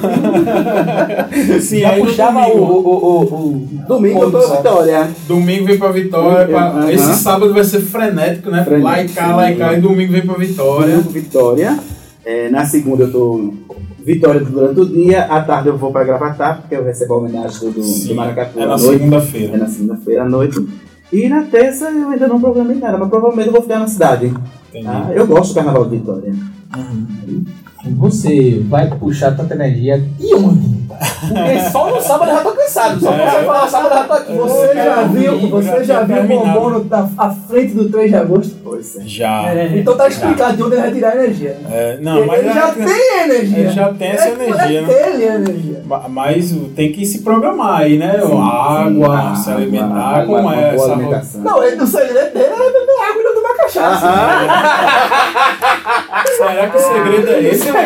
Sim, 1.61 1.79
Já 1.81 1.89
aí 1.91 2.01
puxava 2.01 2.47
o, 2.47 2.53
domingo. 2.55 2.89
o, 2.89 2.95
o, 2.95 3.21
o, 3.23 3.67
Domingo 3.87 4.23
eu 4.23 4.31
tô 4.31 4.39
Vitória. 4.55 5.09
Domingo 5.27 5.65
vem 5.65 5.77
pra 5.77 5.91
Vitória. 5.91 6.47
pra- 6.47 6.67
Aham. 6.69 6.91
Esse 6.91 7.13
sábado 7.15 7.53
vai 7.53 7.63
ser 7.63 7.81
frenético, 7.81 8.49
né? 8.49 8.63
Frenético, 8.63 8.83
lá 8.89 9.03
e 9.03 9.09
cá, 9.09 9.35
lá 9.35 9.51
e 9.51 9.55
cá. 9.55 9.73
E 9.73 9.79
domingo 9.81 10.11
vem 10.11 10.21
pra 10.25 10.35
Vitória. 10.35 10.87
Domingo, 10.95 11.09
Vitória. 11.11 11.77
É, 12.25 12.49
na 12.49 12.65
segunda 12.65 13.03
eu 13.03 13.11
tô 13.11 13.53
Vitória 14.07 14.39
durante 14.39 14.79
o 14.79 14.85
dia. 14.85 15.23
À 15.25 15.41
tarde 15.41 15.67
eu 15.67 15.77
vou 15.77 15.91
pra 15.91 16.05
Gravatar, 16.05 16.61
porque 16.61 16.73
eu 16.73 16.85
recebo 16.85 17.15
a 17.15 17.17
homenagem 17.17 17.59
do, 17.59 17.71
do, 17.73 18.07
do 18.07 18.15
Maracatu 18.15 18.57
é 18.57 18.65
na 18.65 18.77
noite. 18.77 18.85
É 18.85 18.97
segunda-feira. 18.99 19.57
na 19.57 19.67
segunda-feira 19.67 20.21
à 20.23 20.29
noite. 20.29 20.67
E 21.11 21.27
na 21.27 21.41
terça 21.43 21.91
eu 21.91 22.07
ainda 22.07 22.25
não 22.25 22.39
programei 22.39 22.77
nada, 22.77 22.97
mas 22.97 23.09
provavelmente 23.09 23.47
eu 23.47 23.51
vou 23.51 23.61
ficar 23.61 23.79
na 23.79 23.87
cidade. 23.87 24.33
Tá? 24.81 25.11
Eu 25.13 25.27
gosto 25.27 25.49
do 25.49 25.55
Carnaval 25.55 25.89
de 25.89 25.97
Vitória. 25.97 26.33
Você 27.97 28.63
vai 28.69 28.89
puxar 28.97 29.35
tanta 29.35 29.53
energia 29.55 29.99
de 29.99 30.33
onde? 30.35 30.76
Porque 30.87 31.69
só 31.71 31.89
no 31.89 32.01
sábado 32.01 32.31
eu 32.31 32.35
já 32.37 32.41
tô 32.43 32.51
cansado. 32.51 32.99
Só 32.99 33.11
você 33.11 33.43
falar 33.45 33.67
sábado 33.67 33.91
eu 33.93 33.97
já 33.97 34.03
tô 34.05 34.13
aqui. 34.13 34.33
Você 34.33 34.73
já 34.75 35.03
viu, 35.03 35.49
você 35.49 35.83
já 35.83 36.01
viu 36.03 36.17
o 36.23 36.27
bombom 36.27 36.79
da- 36.85 37.09
à 37.17 37.29
frente 37.29 37.73
do 37.73 37.89
3 37.89 38.09
de 38.11 38.15
agosto? 38.17 38.55
Pois 38.63 38.95
é. 38.97 39.01
Já. 39.05 39.43
Então 39.75 39.97
tá 39.97 40.07
explicado 40.07 40.55
de 40.57 40.63
onde 40.63 40.73
ele 40.75 40.81
vai 40.81 40.91
tirar 40.91 41.09
a 41.11 41.15
energia. 41.15 41.57
É, 41.71 41.97
não, 42.01 42.25
mas 42.25 42.39
ele 42.39 42.49
é- 42.49 42.53
já 42.53 42.71
tem 42.71 43.19
energia. 43.23 43.57
Ele 43.59 43.69
já 43.69 43.93
tem 43.93 44.07
essa 44.09 44.27
É- 44.29 44.33
energia, 44.33 44.79
é 44.79 44.81
né? 44.81 44.93
a 45.29 45.35
energia. 45.35 45.81
Ma- 45.85 46.07
Mas 46.09 46.53
tem 46.75 46.91
que 46.91 47.05
se 47.05 47.19
programar 47.21 47.81
aí, 47.81 47.97
né? 47.97 48.15
água, 48.21 49.35
se 49.35 49.49
alimentar, 49.51 50.25
como 50.25 50.51
é 50.51 50.75
essa 50.75 50.91
alimentação. 50.93 51.41
Não, 51.41 51.63
ele, 51.63 51.81
o 51.81 51.87
segredo 51.87 52.33
dele 52.33 52.45
é 52.45 52.71
beber 52.71 53.01
água 53.09 53.21
e 53.21 53.23
não 53.23 53.33
tomar 53.35 53.55
cachaça. 53.55 54.07
Será 56.37 56.69
que 56.69 56.77
o 56.77 56.79
segredo 56.79 57.29
é 57.29 57.43
esse? 57.43 57.67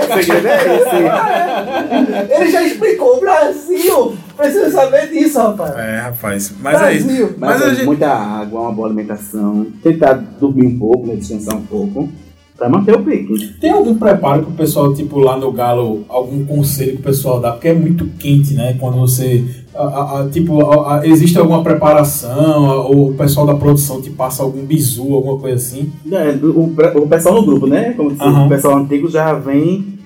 O 0.00 0.22
segredo 0.22 0.48
é 0.48 0.76
esse. 0.76 2.34
Ele 2.34 2.50
já 2.50 2.62
explicou, 2.62 3.16
o 3.16 3.20
Brasil 3.20 4.16
precisa 4.36 4.70
saber 4.70 5.08
disso, 5.10 5.38
rapaz. 5.38 5.76
É, 5.76 5.96
rapaz. 6.00 6.54
Mas 6.60 6.82
é 6.82 6.94
isso. 6.94 7.06
Brasil. 7.06 7.34
Mas, 7.38 7.50
Mas 7.60 7.62
é 7.62 7.74
gente. 7.74 7.86
muita 7.86 8.08
água, 8.08 8.60
uma 8.60 8.72
boa 8.72 8.88
alimentação, 8.88 9.66
tentar 9.82 10.14
dormir 10.14 10.66
um 10.66 10.78
pouco, 10.78 11.06
né, 11.06 11.16
descansar 11.16 11.56
um 11.56 11.62
pouco, 11.62 12.08
pra 12.56 12.68
manter 12.68 12.94
o 12.94 13.02
pique. 13.02 13.54
Tem 13.60 13.70
algum 13.70 13.94
preparo 13.94 14.44
que 14.44 14.50
o 14.50 14.54
pessoal, 14.54 14.92
tipo, 14.94 15.18
lá 15.18 15.36
no 15.36 15.50
Galo, 15.50 16.04
algum 16.08 16.44
conselho 16.44 16.92
que 16.92 17.00
o 17.00 17.04
pessoal 17.04 17.40
dá? 17.40 17.52
Porque 17.52 17.68
é 17.68 17.74
muito 17.74 18.06
quente, 18.18 18.54
né? 18.54 18.76
Quando 18.78 18.98
você. 18.98 19.44
A- 19.74 20.20
a- 20.22 20.28
tipo, 20.30 20.60
a- 20.70 21.06
existe 21.06 21.38
alguma 21.38 21.62
preparação? 21.62 22.64
Ou 22.90 23.10
o 23.10 23.14
pessoal 23.14 23.46
da 23.46 23.54
produção 23.54 24.00
te 24.00 24.10
passa 24.10 24.42
algum 24.42 24.64
bizu, 24.64 25.12
alguma 25.14 25.38
coisa 25.38 25.56
assim? 25.56 25.92
É, 26.10 26.30
o, 26.44 26.72
o 27.02 27.06
pessoal 27.08 27.34
no 27.36 27.44
grupo, 27.46 27.66
né? 27.66 27.92
Como 27.92 28.10
se 28.10 28.20
Aham. 28.22 28.46
o 28.46 28.48
pessoal 28.48 28.78
antigo 28.78 29.08
já 29.08 29.32
vem 29.34 29.98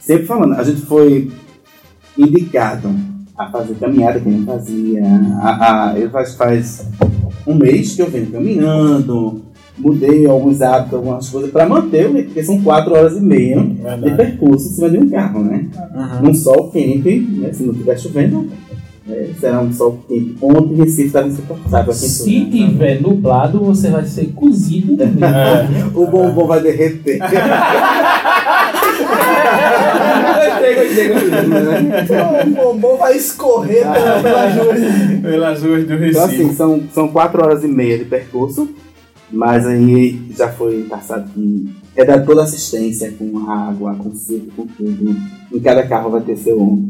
sempre 0.00 0.26
falando. 0.26 0.54
A 0.54 0.62
gente 0.62 0.80
foi 0.82 1.30
indicado 2.18 2.88
a 3.36 3.46
fazer 3.50 3.74
caminhada 3.74 4.20
que 4.20 4.28
não 4.28 4.44
fazia. 4.46 5.02
A, 5.40 5.90
a, 5.90 5.98
eu 5.98 6.10
faz, 6.10 6.34
faz 6.34 6.88
um 7.46 7.54
mês 7.54 7.94
que 7.94 8.02
eu 8.02 8.10
venho 8.10 8.26
caminhando, 8.26 9.42
mudei 9.76 10.24
alguns 10.26 10.62
hábitos, 10.62 10.94
algumas 10.94 11.28
coisas, 11.28 11.50
para 11.50 11.68
manter 11.68 12.06
o 12.08 12.12
ritmo, 12.12 12.26
porque 12.26 12.44
são 12.44 12.62
quatro 12.62 12.94
horas 12.94 13.16
e 13.16 13.20
meia 13.20 13.60
de 13.60 13.74
Verdade. 13.82 14.16
percurso 14.16 14.68
em 14.68 14.70
cima 14.72 14.90
de 14.90 14.98
um 14.98 15.08
carro, 15.10 15.42
né? 15.42 15.66
Uhum. 15.94 16.28
Num 16.28 16.34
sol 16.34 16.70
quente, 16.70 17.18
né? 17.18 17.52
Se 17.52 17.64
não 17.64 17.72
estiver 17.72 17.98
chovendo, 17.98 18.42
né, 18.42 18.48
será 19.38 19.60
um 19.60 19.72
sol 19.72 19.98
quente. 20.08 20.36
Ontem 20.40 20.76
Recife 20.76 21.06
estava 21.08 21.28
insuportável. 21.28 21.90
a 21.90 21.94
Se 21.94 22.24
quentura, 22.24 22.60
né? 22.64 22.68
tiver 22.68 23.00
nublado, 23.02 23.60
você 23.60 23.90
vai 23.90 24.04
ser 24.04 24.32
cozido. 24.32 24.96
É. 25.04 25.84
O 25.94 26.06
bombom 26.06 26.46
vai 26.46 26.60
derreter. 26.60 27.18
gostei, 30.38 30.74
gostei, 30.74 31.08
gostei. 31.08 32.52
O 32.52 32.54
bombom 32.54 32.96
vai 32.96 33.16
escorrer 33.16 33.82
pela, 33.92 34.22
pelas 35.22 35.62
ruas 35.62 35.84
do 35.86 35.94
Então, 35.94 35.98
Recife. 35.98 36.18
assim, 36.42 36.54
são, 36.54 36.82
são 36.92 37.08
quatro 37.08 37.42
horas 37.44 37.64
e 37.64 37.68
meia 37.68 37.98
de 37.98 38.04
percurso, 38.04 38.68
mas 39.30 39.66
aí 39.66 40.20
já 40.36 40.48
foi 40.48 40.82
passado 40.82 41.30
que 41.34 41.68
é 41.96 42.04
dar 42.04 42.24
toda 42.24 42.42
assistência 42.42 43.12
com 43.18 43.48
água, 43.50 43.94
com 43.96 44.14
suco, 44.14 44.50
com 44.56 44.66
tudo. 44.66 45.16
Em 45.52 45.60
cada 45.60 45.86
carro 45.86 46.10
vai 46.10 46.20
ter 46.22 46.36
seu, 46.36 46.80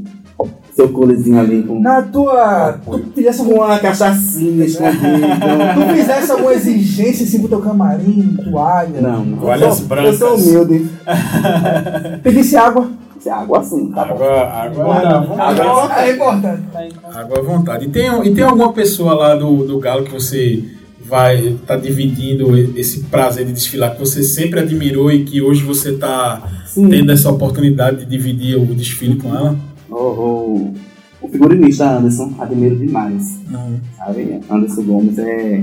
seu 0.74 0.88
colezinho 0.88 1.38
ali 1.38 1.62
com, 1.62 1.80
Na 1.80 2.02
tua. 2.02 2.78
Tu 2.84 3.04
fizesse, 3.14 3.38
com 3.38 3.44
alguma, 3.44 3.66
uma 3.66 3.78
cachaçinha 3.78 4.64
escondida. 4.64 5.28
tu 5.74 5.94
fizesse 5.94 6.32
alguma 6.32 6.52
exigência 6.52 7.24
assim 7.24 7.38
pro 7.38 7.48
teu 7.48 7.60
camarim, 7.60 8.36
toalha? 8.42 9.00
Não, 9.00 9.24
não. 9.24 9.38
Toalhas 9.38 9.80
eu 9.80 9.86
brancas. 9.86 10.20
Eu 10.20 10.28
sou 10.28 10.36
humilde. 10.36 10.90
Pedisse 12.22 12.56
água. 12.56 12.90
Se 13.20 13.28
é 13.28 13.32
água 13.32 13.60
assim, 13.60 13.90
tá 13.90 14.04
bom. 14.04 14.14
Água, 14.14 14.42
água, 14.42 15.42
água, 15.42 16.02
É 16.02 16.12
importante. 16.12 16.62
água 17.10 17.38
à 17.38 17.42
vontade. 17.42 17.86
E 17.86 17.88
tem, 17.88 18.26
e 18.26 18.34
tem 18.34 18.44
alguma 18.44 18.72
pessoa 18.72 19.14
lá 19.14 19.34
do, 19.34 19.64
do 19.64 19.78
Galo 19.78 20.04
que 20.04 20.12
você 20.12 20.62
vai 21.06 21.48
estar 21.48 21.76
dividindo 21.76 22.54
esse 22.78 23.00
prazer 23.04 23.46
de 23.46 23.52
desfilar 23.52 23.92
que 23.92 24.00
você 24.00 24.22
sempre 24.22 24.60
admirou 24.60 25.12
e 25.12 25.24
que 25.24 25.40
hoje 25.40 25.62
você 25.62 25.90
está 25.90 26.42
tendo 26.74 27.12
essa 27.12 27.30
oportunidade 27.30 28.00
de 28.00 28.06
dividir 28.06 28.56
o 28.56 28.66
desfile 28.66 29.16
com 29.16 29.34
ela? 29.34 29.56
O, 29.94 29.98
o, 29.98 30.74
o 31.22 31.28
figurinista 31.28 31.88
Anderson, 31.98 32.32
admiro 32.38 32.76
demais. 32.76 33.38
Não. 33.50 33.78
Sabe? 33.96 34.40
Anderson 34.50 34.82
Gomes 34.82 35.18
é 35.18 35.62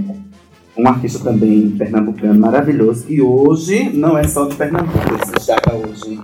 um 0.78 0.88
artista 0.88 1.20
também 1.20 1.70
pernambucano 1.72 2.40
maravilhoso 2.40 3.06
que 3.06 3.22
hoje 3.22 3.90
não 3.94 4.18
é 4.18 4.24
só 4.24 4.46
de 4.48 4.56
Pernambuco, 4.56 4.98
ele 5.10 5.26
se 5.26 5.32
destaca 5.34 5.74
hoje 5.76 6.18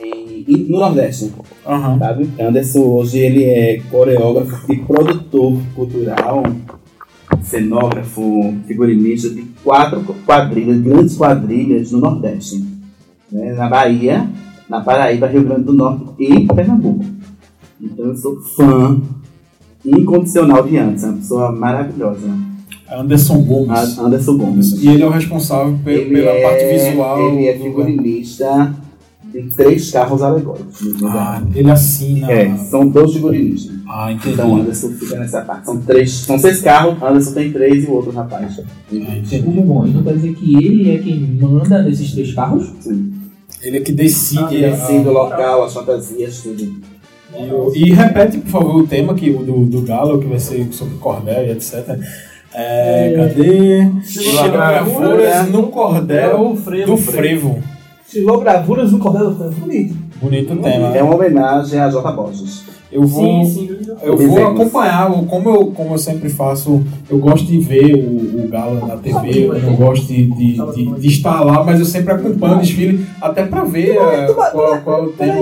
em, 0.00 0.44
em- 0.46 0.70
no 0.70 0.78
Nordeste. 0.78 1.32
Aham. 1.66 1.98
Sabe? 1.98 2.28
Anderson 2.40 2.80
hoje 2.80 3.18
ele 3.18 3.44
é 3.44 3.80
coreógrafo 3.90 4.72
e 4.72 4.76
produtor 4.76 5.58
cultural, 5.74 6.44
cenógrafo, 7.42 8.54
figurinista 8.66 9.28
de 9.30 9.42
quatro 9.64 10.00
quadrilhas, 10.24 10.80
grandes 10.80 11.16
quadrilhas 11.16 11.90
no 11.92 11.98
Nordeste. 11.98 12.64
né? 13.30 13.52
Na 13.54 13.68
Bahia, 13.68 14.28
na 14.68 14.80
Paraíba, 14.80 15.26
Rio 15.26 15.42
Grande 15.44 15.64
do 15.64 15.72
Norte 15.72 16.04
e 16.18 16.46
Pernambuco. 16.46 17.04
Então 17.80 18.06
eu 18.06 18.16
sou 18.16 18.40
fã 18.40 19.00
incondicional 19.84 20.66
de 20.66 20.76
Anderson, 20.76 21.06
é 21.06 21.10
uma 21.10 21.16
pessoa 21.18 21.52
maravilhosa. 21.52 22.28
Anderson 22.90 23.42
Gomes. 23.42 23.98
A- 23.98 24.02
Anderson 24.02 24.36
Gomes. 24.38 24.72
E 24.82 24.88
ele 24.88 25.02
é 25.02 25.06
o 25.06 25.10
responsável 25.10 25.78
pe- 25.84 25.90
Ele 25.92 26.14
pela 26.14 26.30
é- 26.30 26.42
parte 26.42 26.64
visual. 26.88 27.20
Ele 27.32 27.46
é 27.48 27.54
do- 27.54 27.62
figurinista 27.64 28.74
de 29.32 29.42
três 29.54 29.90
carros 29.90 30.22
alegóricos. 30.22 30.80
Ah, 31.04 31.42
ele 31.54 31.70
assina. 31.70 32.30
É, 32.32 32.56
são 32.56 32.88
dois 32.88 33.12
figurinistas. 33.12 33.76
Ah, 33.86 34.10
entendi. 34.10 34.34
Então 34.34 34.56
Anderson 34.56 34.88
fica 34.92 35.16
nessa 35.18 35.42
parte. 35.42 35.66
São 35.66 35.76
três, 35.82 36.10
são 36.12 36.38
seis 36.38 36.60
carros, 36.62 37.00
Anderson 37.02 37.32
tem 37.32 37.52
três 37.52 37.84
e 37.84 37.86
o 37.86 37.92
outro 37.92 38.10
rapaz. 38.10 38.58
Ah, 38.58 38.94
entendi. 39.16 39.42
Como 39.42 39.62
bom, 39.62 39.86
então 39.86 40.02
quer 40.02 40.14
dizer 40.14 40.34
que 40.34 40.54
ele 40.56 40.90
é 40.90 40.98
quem 40.98 41.20
manda 41.20 41.82
nesses 41.82 42.12
três 42.12 42.32
carros? 42.34 42.70
Sim. 42.80 43.12
Ele 43.62 43.76
é 43.76 43.80
que 43.80 43.92
decide. 43.92 44.64
a- 44.64 44.70
Descendo 44.70 45.10
o 45.10 45.12
local, 45.12 45.64
as 45.64 45.74
fantasias, 45.74 46.40
tudo. 46.42 46.88
E, 47.36 47.52
o- 47.52 47.72
e 47.74 47.92
repete, 47.92 48.38
por 48.38 48.50
favor, 48.50 48.76
o 48.76 48.86
tema 48.86 49.14
que, 49.14 49.30
o 49.30 49.38
do, 49.42 49.64
do 49.66 49.82
Galo, 49.82 50.18
que 50.20 50.26
vai 50.26 50.38
ser 50.38 50.66
sobre 50.72 50.96
cordel 50.98 51.46
e 51.46 51.50
etc. 51.50 51.98
É, 52.54 53.14
cadê? 53.16 53.90
Xilogravuras 54.04 55.48
no 55.50 55.64
cordel 55.68 56.56
do 56.86 56.96
frevo. 56.96 57.58
Xilogravuras 58.08 58.92
no 58.92 58.98
cordel 58.98 59.30
do 59.30 59.36
frevo. 59.36 59.60
Bonito. 59.60 59.94
Bonito 60.20 60.56
tema. 60.56 60.96
É 60.96 61.02
uma 61.02 61.14
homenagem 61.14 61.78
a 61.78 61.90
J. 61.90 62.12
Borges. 62.12 62.66
Eu 62.90 63.02
vou, 63.06 63.42
eu 64.02 64.16
vou 64.16 64.46
acompanhar, 64.46 65.10
como 65.26 65.50
eu, 65.50 65.66
como 65.72 65.92
eu 65.92 65.98
sempre 65.98 66.30
faço, 66.30 66.82
eu 67.10 67.18
gosto 67.18 67.46
de 67.46 67.58
ver 67.58 67.94
o, 67.94 68.44
o 68.44 68.48
Galo 68.48 68.86
na 68.86 68.96
TV, 68.96 69.44
eu 69.46 69.60
não 69.60 69.74
gosto 69.76 70.06
de, 70.06 70.24
de, 70.24 70.54
de, 70.74 70.94
de 70.98 71.08
estar 71.08 71.42
lá, 71.44 71.62
mas 71.62 71.78
eu 71.80 71.84
sempre 71.84 72.14
acompanho 72.14 72.56
o 72.56 72.60
desfile, 72.60 73.04
até 73.20 73.44
pra 73.44 73.62
ver 73.64 73.90
é, 73.94 74.26
qual, 74.32 74.78
qual 74.80 74.98
é 75.00 75.02
o 75.02 75.12
tema. 75.12 75.34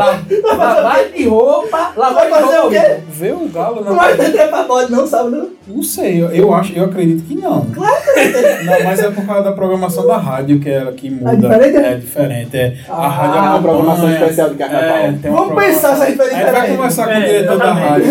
Ah, 0.00 0.18
Lavar 0.56 1.04
de 1.14 1.28
roupa, 1.28 1.92
lavar 1.96 2.14
Vai 2.14 2.26
de 2.26 2.30
fazer 2.46 2.58
o 2.58 2.62
roupa. 2.62 2.70
quê? 2.80 2.96
ver 3.10 3.32
o 3.34 3.48
Galo 3.48 3.84
Não 3.84 3.92
na 3.94 4.02
vai 4.02 4.16
ter 4.16 4.32
trepa 4.32 4.62
bode 4.64 4.92
não, 4.92 5.06
sabe 5.06 5.30
não? 5.30 5.48
Não 5.66 5.82
sei, 5.82 6.22
eu, 6.22 6.28
eu 6.30 6.52
acho, 6.54 6.72
eu 6.74 6.84
acredito 6.84 7.24
que 7.26 7.34
não. 7.36 7.64
Claro 7.66 7.94
que 8.02 8.64
Não, 8.64 8.84
mas 8.84 9.00
é 9.00 9.10
por 9.10 9.24
causa 9.24 9.44
da 9.44 9.52
programação 9.52 10.06
da 10.06 10.18
rádio 10.18 10.60
que 10.60 10.68
ela 10.68 10.92
que 10.92 11.08
muda. 11.10 11.30
É 11.32 11.36
diferente, 11.36 11.76
é? 11.76 11.90
É 11.92 11.94
diferente. 11.96 12.56
É, 12.56 12.74
a 12.88 12.92
Ah, 12.94 13.08
rádio 13.08 13.40
uma 13.50 13.62
programação 13.62 14.12
especial 14.12 14.48
de 14.50 14.54
carnaval. 14.56 14.88
É, 14.96 15.14
tem 15.22 15.30
uma 15.30 15.40
Vamos 15.44 15.64
pensar 15.64 15.96
se 15.96 16.02
a 16.02 16.06
gente 16.06 16.16
vai 16.16 16.26
A 16.26 16.30
gente 16.30 16.38
vai 16.42 16.50
diferente. 16.52 16.76
conversar 16.76 17.04
com 17.06 17.10
o 17.10 17.14
É, 17.14 17.20
diretor 17.26 17.58
da 17.58 17.72
rádio. 17.72 18.06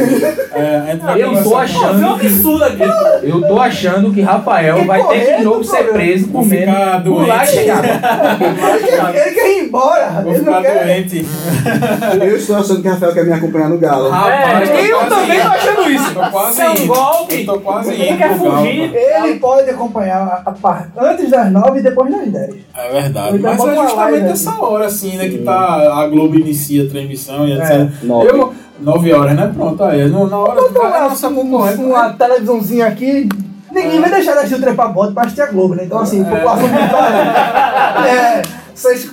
É, 0.56 0.78
a 0.78 0.92
gente 0.92 1.02
vai 1.06 1.22
Eu 1.22 1.28
conversar 1.28 1.44
tô 1.44 1.50
com- 1.50 1.58
achando. 1.58 2.08
absurdo 2.16 2.64
aqui. 2.64 2.84
Eu 3.24 3.42
tô 3.48 3.60
achando 3.60 4.14
que 4.14 4.22
Rafael 4.22 4.86
vai 4.86 5.08
ter 5.08 5.26
que 5.26 5.38
de 5.38 5.44
novo 5.44 5.64
ser 5.64 5.84
preso 5.92 6.28
com 6.30 6.44
medo. 6.44 6.72
e 6.72 7.04
doente. 7.04 7.48
chegar. 7.52 7.84
Ele 7.84 8.88
quer, 8.88 9.28
ele 9.28 9.36
quer 9.36 9.58
ir 9.58 9.64
embora. 9.66 10.22
Vou 10.24 10.34
ele 10.34 10.42
não 10.44 10.54
ficar 10.56 10.62
quer. 10.62 10.86
doente. 10.86 11.26
Eu 12.22 12.36
estou 12.38 12.56
achando 12.58 12.82
que 12.82 12.88
Rafael 12.88 13.14
quer 13.14 13.26
me 13.26 13.34
acompanhar 13.34 13.70
no 13.70 13.78
Galo. 13.78 14.10
Rapaz, 14.10 14.70
É, 14.70 14.92
eu 14.92 15.00
também 15.10 15.40
tô 15.40 15.46
indo. 15.46 15.54
achando 15.54 15.92
isso. 15.92 16.50
Isso 16.52 16.62
é 16.62 16.70
um 16.70 16.88
golpe. 16.88 17.40
Eu 17.42 17.46
tô 17.46 17.60
quase 17.60 17.92
Ele 17.94 18.10
indo 18.10 18.18
quer 18.18 18.30
Galo, 18.38 18.58
fugir. 18.58 18.90
pô. 18.92 18.98
Ele 18.98 19.40
pode 19.40 19.70
acompanhar 19.70 20.18
a, 20.46 20.50
a 20.50 20.52
par- 20.52 20.90
antes 20.98 21.30
das 21.30 21.52
9 21.52 21.80
e 21.80 21.82
depois 21.84 22.12
das 22.12 22.28
10. 22.28 22.56
É 22.76 22.92
verdade. 23.02 23.38
Então 23.38 23.50
Mas 23.52 23.58
bota 23.58 23.72
é 23.72 23.76
justamente 23.84 24.32
essa 24.32 24.56
hora, 24.60 24.86
assim, 24.86 25.18
né? 25.18 25.30
Que 25.30 25.38
tá, 25.40 26.00
a 26.02 26.08
Globo 26.08 26.36
inicia 26.36 26.84
a 26.86 26.90
transmissão 26.90 27.48
e 27.48 27.54
etc. 27.54 27.90
Nove. 28.04 28.28
Eu, 28.30 28.54
nove 28.80 29.14
horas, 29.14 29.36
né? 29.36 29.52
Pronto, 29.56 29.84
aí. 29.84 30.08
no- 30.10 30.28
Na 30.28 30.38
hora 30.40 30.64
que 30.68 30.74
vai, 30.74 30.98
é 30.98 31.02
nossa 31.04 31.30
concorrente. 31.30 31.82
Uma 31.82 32.10
televisãozinha 32.14 32.88
aqui. 32.88 33.30
Ninguém 33.72 34.00
vai 34.02 34.12
deixar 34.12 34.34
de 34.34 34.38
assistir 34.40 34.56
o 34.56 34.62
Trepa-Bode 34.62 35.14
pra 35.14 35.24
assistir 35.24 35.42
a 35.42 35.48
Globo, 35.48 35.74
né? 35.74 35.86
Então, 35.86 35.98
assim, 36.00 36.24
população 36.24 36.68
vitória. 36.68 37.34
É, 38.06 38.42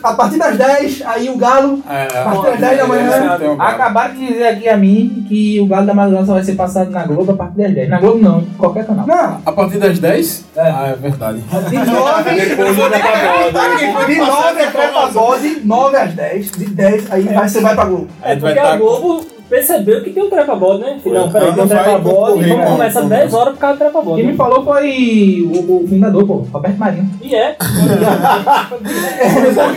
a 0.02 0.12
partir 0.14 0.38
das 0.38 0.56
10, 0.56 1.02
aí 1.06 1.28
o 1.28 1.36
Galo. 1.36 1.82
É, 1.88 2.06
A 2.18 2.22
partir 2.24 2.50
das 2.50 2.60
10 2.60 2.78
da 2.78 2.86
manhã. 2.86 3.38
tem 3.38 3.48
um 3.48 3.56
Galo. 3.56 3.70
Acabaram 3.70 4.14
de 4.14 4.26
dizer 4.26 4.46
aqui 4.48 4.68
a 4.68 4.76
mim 4.76 5.24
que 5.28 5.60
o 5.60 5.66
Galo 5.66 5.86
da 5.86 5.94
Madrugada 5.94 6.26
só 6.26 6.34
vai 6.34 6.42
ser 6.44 6.54
passado 6.54 6.90
na 6.90 7.04
Globo 7.04 7.32
a 7.32 7.36
partir 7.36 7.58
das 7.58 7.74
10. 7.74 7.88
Na 7.88 7.98
Globo 8.00 8.18
não, 8.18 8.40
em 8.40 8.46
qualquer 8.58 8.86
canal. 8.86 9.06
Não, 9.06 9.40
A 9.44 9.52
partir 9.52 9.78
das 9.78 9.98
10? 9.98 10.44
É. 10.56 10.60
Ah, 10.62 10.88
é 10.88 10.96
verdade. 10.96 11.40
de 11.40 11.76
9. 11.76 12.30
De 14.06 14.16
9 14.18 14.60
é 14.60 14.66
Trepa-Bode, 14.70 15.60
9 15.64 15.96
às 15.96 16.12
10. 16.14 16.50
De 16.52 16.64
10, 16.66 17.12
aí 17.12 17.22
vai, 17.24 17.48
você 17.48 17.60
vai 17.60 17.74
pra 17.74 17.84
Globo. 17.84 18.08
É 18.22 18.36
porque 18.36 18.54
tá 18.54 18.72
a 18.72 18.76
Globo 18.76 19.26
percebeu 19.50 20.02
que 20.02 20.10
tem 20.10 20.22
um 20.22 20.30
trepa-bode, 20.30 20.80
né? 20.80 20.98
Foi. 21.02 21.12
Não, 21.12 21.28
peraí, 21.30 21.52
tem 21.52 21.64
um 21.64 21.68
trepa-bode 21.68 22.00
e 22.00 22.04
concorrer 22.04 22.48
vamos 22.50 22.64
com- 22.64 22.76
começar 22.76 23.00
com- 23.02 23.08
10 23.08 23.34
horas 23.34 23.52
por 23.54 23.60
causa 23.60 23.74
do 23.76 23.78
trepa-bode. 23.80 24.16
Quem 24.16 24.24
me 24.26 24.30
né? 24.32 24.36
falou 24.38 24.64
foi 24.64 25.42
o, 25.52 25.82
o 25.84 25.86
fundador, 25.88 26.24
pô, 26.26 26.34
Roberto 26.52 26.78
Marinho. 26.78 27.10
E 27.20 27.34
é. 27.34 27.56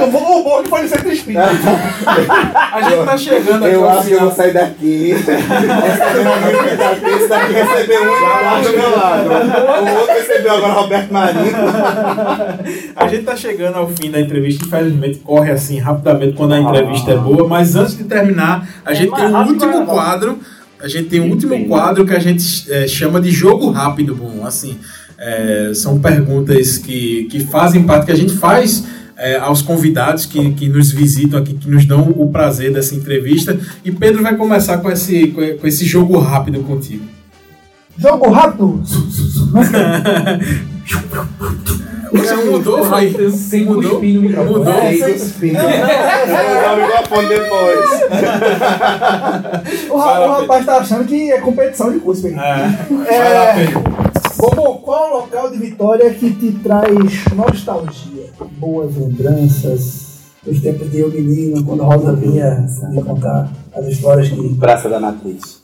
O 0.04 0.12
bom- 0.12 0.34
O 0.40 0.44
bom 0.44 0.64
que 0.64 0.70
foi 0.70 0.82
no 0.84 0.88
centro 0.88 1.12
espírita. 1.12 1.44
A 2.72 2.82
gente 2.82 3.06
tá 3.06 3.18
chegando 3.18 3.66
aqui 3.66 3.74
Eu 3.76 3.90
acho 3.90 4.08
que 4.08 4.12
eu 4.14 4.20
vou 4.22 4.32
sair 4.32 4.54
daqui. 4.54 5.12
Essa 5.14 6.90
aqui 6.92 7.06
esse 7.16 7.28
daqui 7.28 7.54
recebeu 7.54 8.02
um 8.04 8.06
e 8.06 8.22
lá 8.22 8.62
do 8.62 8.70
meu 8.72 8.96
lado. 8.98 9.30
O 9.30 10.00
outro 10.00 10.14
recebeu 10.14 10.54
agora 10.54 10.74
Roberto 10.74 11.12
Marinho. 11.14 11.54
A 12.96 13.08
gente 13.08 13.24
tá 13.24 13.36
chegando 13.36 13.78
ao 13.78 13.88
fim 13.88 14.10
da 14.12 14.20
entrevista, 14.20 14.66
infelizmente 14.66 15.20
corre 15.20 15.52
assim 15.52 15.80
rapidamente 15.80 16.34
quando 16.34 16.54
a 16.54 16.60
entrevista 16.60 17.12
é 17.12 17.18
boa, 17.18 17.48
mas 17.48 17.76
antes 17.76 17.98
de 17.98 18.04
terminar, 18.06 18.68
a 18.86 18.92
É 18.92 18.96
gente 18.96 19.14
tem 19.14 19.26
um 19.26 19.32
rápido 19.32 19.63
último 19.66 19.86
quadro, 19.86 20.40
a 20.80 20.88
gente 20.88 21.10
tem 21.10 21.22
um 21.22 21.30
último 21.30 21.68
quadro 21.68 22.06
que 22.06 22.14
a 22.14 22.20
gente 22.20 22.72
é, 22.72 22.88
chama 22.88 23.22
de 23.22 23.32
jogo 23.32 23.72
rápido, 23.72 24.16
bom, 24.16 24.46
assim, 24.46 24.78
é, 25.18 25.72
são 25.74 26.00
perguntas 26.00 26.78
que, 26.78 27.26
que 27.26 27.40
fazem 27.40 27.84
parte, 27.84 28.08
que 28.08 28.12
a 28.12 28.18
gente 28.18 28.34
faz 28.34 28.84
é, 29.16 29.38
aos 29.38 29.62
convidados 29.62 30.26
que, 30.26 30.54
que 30.54 30.68
nos 30.68 30.92
visitam 30.92 31.40
aqui, 31.40 31.54
que 31.54 31.70
nos 31.70 31.86
dão 31.86 32.10
o 32.10 32.30
prazer 32.30 32.74
dessa 32.74 32.96
entrevista, 32.96 33.58
e 33.86 33.92
Pedro 33.92 34.22
vai 34.22 34.36
começar 34.36 34.80
com 34.80 34.92
esse, 34.92 35.28
com 35.28 35.68
esse 35.68 35.86
jogo 35.86 36.20
rápido 36.20 36.60
contigo. 36.62 37.06
Jogo 37.98 38.30
rápido. 38.30 38.84
Você 42.14 42.36
mudou, 42.36 42.84
foi? 42.86 43.32
Sem 43.32 43.66
Mudou? 43.66 44.02
Mudou? 44.02 44.74
É, 44.74 44.92
usar 44.94 46.74
o 46.74 46.82
microfone 46.82 47.28
depois. 47.30 47.90
O, 49.90 49.98
ra- 49.98 50.26
o 50.26 50.32
rapaz 50.42 50.66
tá 50.66 50.78
achando 50.78 51.06
que 51.06 51.32
é 51.32 51.40
competição 51.42 51.92
de 51.92 52.00
curso, 52.00 52.22
velho. 52.24 52.40
É, 52.40 52.68
vai 53.18 53.34
lá, 53.34 53.54
Pedro. 53.54 53.84
Como, 54.38 54.80
qual 54.80 55.10
o 55.12 55.14
local 55.22 55.50
de 55.52 55.58
Vitória 55.58 56.14
que 56.14 56.32
te 56.32 56.52
traz 56.64 56.90
nostalgia? 57.36 58.26
Boas 58.58 58.96
lembranças 58.96 60.14
dos 60.46 60.60
tempos 60.62 60.92
de 60.92 61.00
eu 61.00 61.10
menino, 61.10 61.64
quando 61.64 61.84
a 61.84 61.86
Rosa 61.86 62.14
vinha 62.14 62.66
me 62.92 63.02
contar 63.04 63.50
as 63.76 63.86
histórias 63.88 64.28
que 64.30 64.56
Praça 64.56 64.90
da 64.90 65.00
Matriz. 65.00 65.62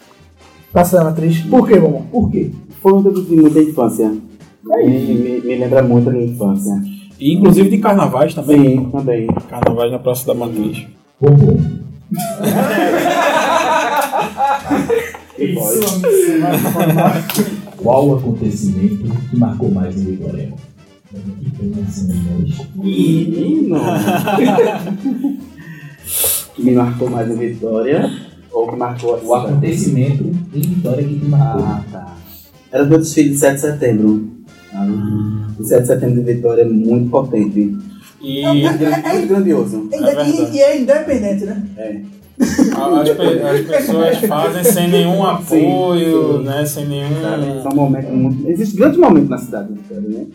passa 0.71 0.97
da 0.97 1.03
matriz. 1.05 1.39
Por 1.41 1.67
quê, 1.67 1.77
mamãe? 1.79 2.03
Por 2.11 2.31
quê? 2.31 2.51
Foi 2.81 2.93
um 2.93 3.03
tempo 3.03 3.21
de 3.21 3.35
muita 3.35 3.59
infância. 3.59 4.11
Me, 4.63 4.83
me, 4.85 5.41
me 5.41 5.55
lembra 5.55 5.81
muito 5.83 6.09
a 6.09 6.11
minha 6.11 6.25
infância. 6.25 6.73
E 7.19 7.33
inclusive 7.33 7.69
de 7.69 7.77
carnavais 7.79 8.33
também. 8.33 8.77
Sim, 8.77 8.89
também. 8.91 9.27
Carnavais 9.49 9.91
na 9.91 9.99
Praça 9.99 10.25
da 10.27 10.33
Matriz. 10.33 10.85
Pode. 15.55 15.79
Qual 17.77 18.07
o 18.09 18.15
acontecimento 18.15 19.09
que 19.29 19.37
marcou 19.37 19.71
mais 19.71 19.95
em 19.97 20.05
Vitória? 20.05 20.53
Menino. 22.75 23.79
que 26.55 26.63
me 26.63 26.71
marcou 26.71 27.09
mais 27.09 27.29
em 27.29 27.35
Vitória. 27.35 28.09
Ou 28.51 28.67
que 28.67 28.75
marcou 28.75 29.15
a 29.15 29.19
O 29.19 29.33
acontecimento 29.35 30.23
em 30.53 30.61
Vitória 30.61 31.03
que 31.03 31.19
te 31.19 31.25
marcou. 31.25 31.63
Ah, 31.63 31.83
tá. 31.91 32.15
Era 32.71 32.83
do 32.83 32.89
meu 32.89 32.99
desfile 32.99 33.29
de 33.29 33.37
7 33.37 33.55
de 33.55 33.61
setembro. 33.61 34.38
Sabe? 34.71 34.91
O 35.59 35.63
7 35.63 35.81
de 35.81 35.87
setembro 35.87 36.23
de 36.23 36.33
Vitória 36.33 36.61
é 36.61 36.65
muito 36.65 37.09
potente. 37.09 37.77
E 38.21 38.45
Muito, 38.45 38.77
gran- 38.77 39.01
muito 39.13 39.27
grandioso. 39.27 39.87
E, 39.91 39.95
É 39.95 40.01
verdade. 40.01 40.29
e- 40.31 40.55
e 40.55 40.59
é 40.61 40.81
independente, 40.81 41.45
né? 41.45 41.63
É. 41.77 42.01
as, 42.41 43.09
pe- 43.09 43.41
as 43.43 43.61
pessoas 43.67 44.17
fazem 44.19 44.63
sem 44.63 44.89
nenhum 44.89 45.23
apoio, 45.25 46.37
sim. 46.39 46.43
né? 46.43 46.65
Sem 46.65 46.87
nenhum. 46.87 47.21
Sabe? 47.21 47.61
São 47.63 47.71
momentos 47.73 48.11
muito. 48.11 48.49
Existem 48.49 48.79
grandes 48.79 48.99
momentos 48.99 49.29
na 49.29 49.37
cidade 49.37 49.67
de 49.69 49.79
Vitória, 49.79 50.09
né? 50.09 50.25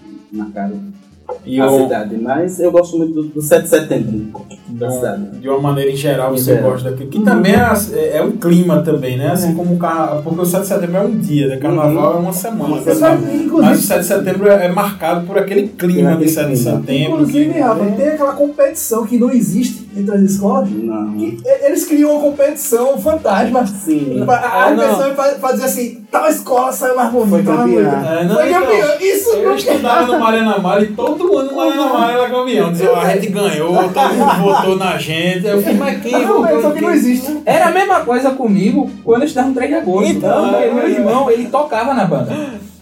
E 1.47 1.59
a 1.61 1.70
o- 1.70 1.83
cidade. 1.83 2.16
Mas 2.16 2.61
eu 2.61 2.70
gosto 2.70 2.99
muito 2.99 3.14
do, 3.14 3.22
do 3.25 3.41
7 3.43 3.62
de 3.62 3.68
setembro 3.68 4.27
da 4.68 4.91
cidade. 4.91 5.39
de 5.41 5.49
uma 5.49 5.59
maneira 5.61 5.91
em 5.91 5.97
geral 5.97 6.31
você 6.33 6.55
geral. 6.55 6.70
gosta 6.72 6.91
daquilo. 6.91 7.11
Que 7.11 7.20
também 7.20 7.53
é, 7.55 7.72
é, 7.95 8.16
é 8.18 8.22
um 8.22 8.33
clima 8.33 8.83
também, 8.83 9.16
né? 9.16 9.31
Assim 9.31 9.55
como 9.55 9.75
o 9.75 9.79
carnaval. 9.79 10.22
Porque 10.22 10.41
o 10.41 10.45
7 10.47 10.62
de 10.62 10.68
setembro 10.68 10.97
é 10.97 11.01
um 11.03 11.18
dia, 11.18 11.49
né? 11.49 11.57
Carnaval 11.57 12.14
é 12.14 12.16
uma 12.18 12.33
semana. 12.33 12.77
Você 12.77 12.95
sabe? 12.95 13.22
sabe, 13.22 13.27
Mas 13.33 13.41
o 13.41 13.45
inclusive, 13.45 13.77
7 13.79 14.01
de 14.01 14.07
setembro 14.07 14.49
é, 14.51 14.66
é 14.66 14.68
marcado 14.72 15.27
por 15.27 15.39
aquele 15.39 15.68
clima 15.68 16.11
de 16.11 16.14
Aquele 16.16 16.29
7 16.31 16.51
de 16.51 16.57
setembro. 16.59 16.93
inclusive, 17.22 17.53
que- 17.53 17.59
Rafa, 17.61 17.85
tem 17.87 18.09
aquela 18.09 18.33
competição 18.33 19.07
que 19.07 19.18
não 19.18 19.31
existe 19.31 19.84
entre 19.97 20.14
as 20.14 20.20
escolas. 20.22 20.68
Não. 20.70 21.16
E 21.16 21.40
Eles 21.62 21.84
criam 21.86 22.12
uma 22.12 22.20
competição 22.20 22.99
fantasma. 22.99 23.66
Sim. 23.66 24.24
A 24.28 24.64
Ah, 24.64 24.70
não. 24.70 24.88
pessoa 24.88 25.14
fa- 25.14 25.34
fazia 25.40 25.64
assim, 25.66 26.05
tal 26.11 26.28
escola 26.28 26.72
saiu 26.72 26.97
mais 26.97 27.11
bonita. 27.11 27.30
Foi 27.30 27.42
campeã. 27.42 28.05
É, 28.20 28.24
não, 28.24 28.34
Foi 28.36 28.49
então. 28.51 28.62
Isso 29.01 29.30
Eu 29.30 29.49
não 29.51 29.57
estudava 29.57 30.07
no 30.12 30.18
Mariana 30.20 30.59
Mara 30.59 30.82
e 30.82 30.88
todo 30.88 31.38
ano 31.38 31.51
no 31.51 31.57
Mariana 31.57 31.86
Mara 31.92 32.12
era 32.12 32.30
campeão. 32.30 32.72
Dizia, 32.72 32.92
a 32.92 33.09
gente 33.14 33.26
ganhou, 33.28 33.74
todo 33.88 34.14
mundo 34.14 34.42
votou 34.42 34.76
na 34.76 34.97
gente. 34.99 35.47
Eu 35.47 35.59
fiquei, 35.59 35.74
mas 35.74 36.03
quem 36.03 36.26
competição 36.26 36.70
em 36.70 36.74
que 36.74 36.80
não 36.80 36.90
existe. 36.90 37.40
Era 37.45 37.66
a 37.66 37.70
mesma 37.70 38.01
coisa 38.01 38.30
comigo 38.30 38.90
quando 39.05 39.22
eu 39.22 39.26
estudava 39.26 39.49
no 39.49 39.55
3 39.55 39.70
de 39.70 39.76
agosto. 39.76 40.11
Então, 40.11 40.47
meu 40.53 40.84
é. 40.86 40.90
irmão, 40.90 41.30
ele 41.30 41.47
tocava 41.49 41.95
na 41.95 42.05
banda. 42.05 42.32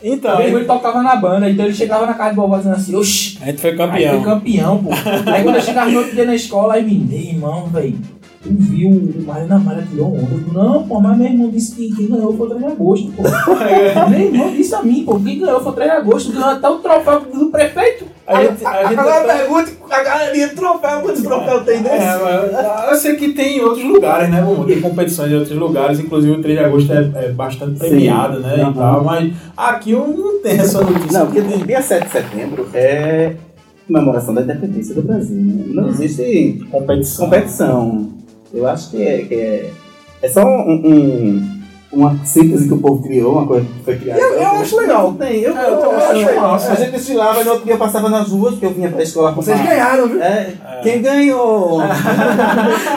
Então, 0.03 0.37
Meu 0.39 0.59
ele 0.59 0.65
tocava 0.65 1.03
na 1.03 1.15
banda, 1.17 1.49
então 1.49 1.65
ele 1.65 1.75
chegava 1.75 2.07
na 2.07 2.15
casa 2.15 2.31
de 2.31 2.37
vovó 2.37 2.57
dizendo 2.57 2.75
assim, 2.75 2.97
oxi, 2.97 3.39
a 3.41 3.47
gente 3.47 3.61
foi 3.61 3.71
aí 3.71 3.77
foi 3.77 3.87
campeão. 3.87 4.23
campeão, 4.23 4.85
pô. 4.85 4.91
Aí 5.31 5.43
quando 5.45 5.57
eu 5.57 5.63
chegava 5.63 5.91
no 5.91 5.99
outro 5.99 6.15
dia 6.15 6.25
na 6.25 6.35
escola, 6.35 6.75
aí 6.75 6.85
me 6.85 7.15
ei, 7.15 7.31
irmão, 7.31 7.67
velho, 7.67 7.99
tu 8.43 8.51
viu 8.51 8.91
o 8.91 9.23
Mário 9.25 9.47
na 9.47 9.59
Mara 9.59 9.87
tirou 9.89 10.13
onda? 10.13 10.29
Eu 10.33 10.53
Não, 10.53 10.87
pô, 10.89 11.01
mas 11.01 11.17
meu 11.17 11.27
irmão 11.29 11.51
disse 11.51 11.77
que 11.77 11.95
quem 11.95 12.09
ganhou 12.09 12.37
foi 12.37 12.47
o 12.47 12.51
3 12.51 12.65
de 12.65 12.73
agosto, 12.73 13.13
pô. 13.13 13.23
meu 14.11 14.21
irmão 14.21 14.53
disse 14.53 14.75
a 14.75 14.83
mim, 14.83 15.05
pô, 15.05 15.21
quem 15.21 15.39
ganhou 15.39 15.63
foi 15.63 15.73
o 15.73 15.75
3 15.75 15.91
de 15.91 15.97
agosto, 15.97 16.33
ganhou 16.33 16.51
até 16.51 16.69
o 16.69 16.79
troféu 16.79 17.21
do 17.21 17.47
prefeito. 17.47 18.07
A 18.27 18.45
gente, 18.45 18.65
a 18.65 18.85
gente 18.89 18.99
Agora 19.01 19.25
até- 19.25 19.39
pergunta, 19.39 19.71
a 19.91 20.03
galerinha 20.05 20.49
troféu, 20.51 21.01
quantos 21.01 21.23
troféus 21.23 21.65
tem 21.65 21.77
É, 21.79 21.81
desse? 21.81 22.53
mas 22.53 22.89
eu 22.91 22.95
sei 22.97 23.17
que 23.17 23.33
tem 23.33 23.59
em 23.59 23.61
outros 23.63 23.85
lugares, 23.85 24.31
né? 24.31 24.47
Tem 24.67 24.81
competições 24.81 25.33
em 25.33 25.35
outros 25.35 25.57
lugares, 25.59 25.99
inclusive 25.99 26.33
o 26.33 26.41
3 26.41 26.59
de 26.59 26.65
agosto 26.65 26.93
é, 26.93 27.11
é 27.25 27.29
bastante 27.33 27.79
premiado, 27.81 28.39
né? 28.39 28.55
E 28.59 28.61
Aham. 28.61 28.73
tal, 28.75 29.05
mas 29.05 29.33
aqui 29.57 29.91
eu 29.91 30.07
não 30.07 30.41
tenho 30.41 30.61
essa 30.63 30.81
notícia. 30.83 31.19
Não, 31.19 31.27
porque 31.27 31.41
dia- 31.43 31.67
dia 31.67 31.83
7 31.83 32.05
de 32.07 32.13
setembro 32.13 32.69
é 32.73 33.33
comemoração 33.89 34.33
da 34.35 34.43
independência 34.43 34.95
do 34.95 35.03
Brasil. 35.03 35.37
Né? 35.37 35.65
Não 35.69 35.89
existe 35.89 36.65
competição. 36.71 37.25
competição. 37.27 38.09
Eu 38.55 38.67
acho 38.69 38.91
que 38.91 39.03
é, 39.03 39.19
que 39.23 39.35
é, 39.35 39.71
é 40.23 40.29
só 40.29 40.45
um, 40.45 40.71
um- 40.71 41.62
uma 41.93 42.19
síntese 42.25 42.67
que 42.69 42.73
o 42.75 42.79
povo 42.79 43.03
criou, 43.03 43.33
uma 43.33 43.47
coisa 43.47 43.67
que 43.67 43.85
foi 43.85 43.97
criada. 43.99 44.19
Eu- 44.21 44.33
eu 44.35 44.47
acho 44.53 44.77
legal. 44.77 45.13
Tem, 45.13 45.41
eu, 45.41 45.57
É, 45.57 45.71
eu 45.71 45.77
também 45.77 45.97
acho 45.97 46.07
acho 46.13 46.27
legal. 46.27 46.53
massa. 46.53 46.73
A 46.73 46.75
gente 46.77 46.91
desfilava 46.93 47.41
e 47.41 47.45
no 47.45 47.51
outro 47.51 47.65
dia 47.67 47.75
eu 47.75 47.79
passava 47.79 48.09
nas 48.09 48.29
ruas, 48.29 48.53
porque 48.53 48.67
eu 48.67 48.73
vinha 48.73 48.89
pra 48.91 49.03
escola 49.03 49.33
com 49.33 49.43
Vocês 49.43 49.61
ganharam, 49.61 50.09
viu? 50.09 50.23
É, 50.23 50.55
Quem 50.83 51.03
ganhou? 51.03 51.81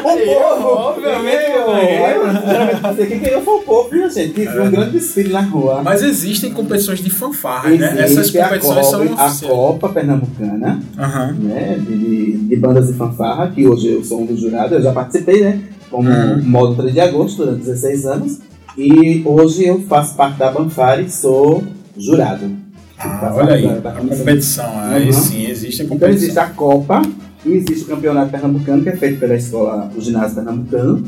O 0.06 0.26
povo! 0.26 0.68
obviamente 0.90 1.52
eu 1.52 1.66
ganhei. 1.66 1.98
Geralmente 1.98 2.82
você, 2.82 3.06
Quem 3.06 3.20
ganhou 3.20 3.42
foi 3.42 3.54
o 3.56 3.60
povo, 3.62 3.90
minha 3.92 4.10
gente. 4.10 4.34
Que 4.34 4.46
foi 4.46 4.62
um 4.68 4.72
grande 4.72 4.92
desfile 4.92 5.34
na 5.34 5.42
rua. 5.42 5.82
Mas 5.84 6.02
existem 6.02 6.52
competições 6.54 7.00
de 7.00 7.10
fanfarras, 7.10 7.78
né? 7.80 7.96
Essas 8.00 8.12
Existe 8.18 8.40
a 8.40 8.44
competições 8.46 8.86
são 8.88 9.02
a. 9.18 9.32
Copa 9.56 9.90
Pernambucana, 9.90 10.80
Aham. 10.98 11.36
né, 11.40 11.78
de, 11.80 11.98
de, 11.98 12.38
de 12.48 12.56
bandas 12.56 12.88
de 12.88 12.94
fanfarra, 12.94 13.52
que 13.54 13.68
hoje 13.68 13.92
eu 13.94 14.04
sou 14.04 14.22
um 14.22 14.26
dos 14.26 14.40
jurados, 14.40 14.72
eu 14.72 14.82
já 14.82 14.92
participei, 14.92 15.42
né, 15.42 15.60
como 15.92 16.10
Uhum. 16.10 16.42
modo 16.44 16.76
3 16.76 16.94
de 16.94 17.00
agosto, 17.00 17.38
durante 17.44 17.60
16 17.66 18.06
anos, 18.06 18.40
e 18.78 19.22
hoje 19.26 19.66
eu 19.66 19.82
faço 19.82 20.16
parte 20.16 20.38
da 20.38 20.52
Banfari 20.52 21.06
e 21.06 21.10
sou 21.10 21.64
jurado. 21.98 22.50
Ah, 22.98 23.32
olha 23.36 23.54
aí, 23.56 23.68
da- 23.68 23.80
da 23.80 23.90
a 23.90 23.94
competição. 23.94 24.66
Aí 24.80 25.08
Uhum. 25.08 25.14
sim, 25.14 25.46
existe 25.48 25.82
a 25.82 25.86
Então 25.86 25.98
competição. 25.98 26.24
existe 26.24 26.40
a 26.40 26.48
Copa, 26.50 27.02
E 27.46 27.52
existe 27.58 27.84
o 27.84 27.88
campeonato 27.88 28.32
pernambucano, 28.32 28.82
que 28.82 28.90
é 28.90 28.96
feito 28.96 29.20
pela 29.20 29.36
escola, 29.36 29.92
o 29.96 30.02
ginásio 30.02 30.36
pernambucano. 30.38 31.04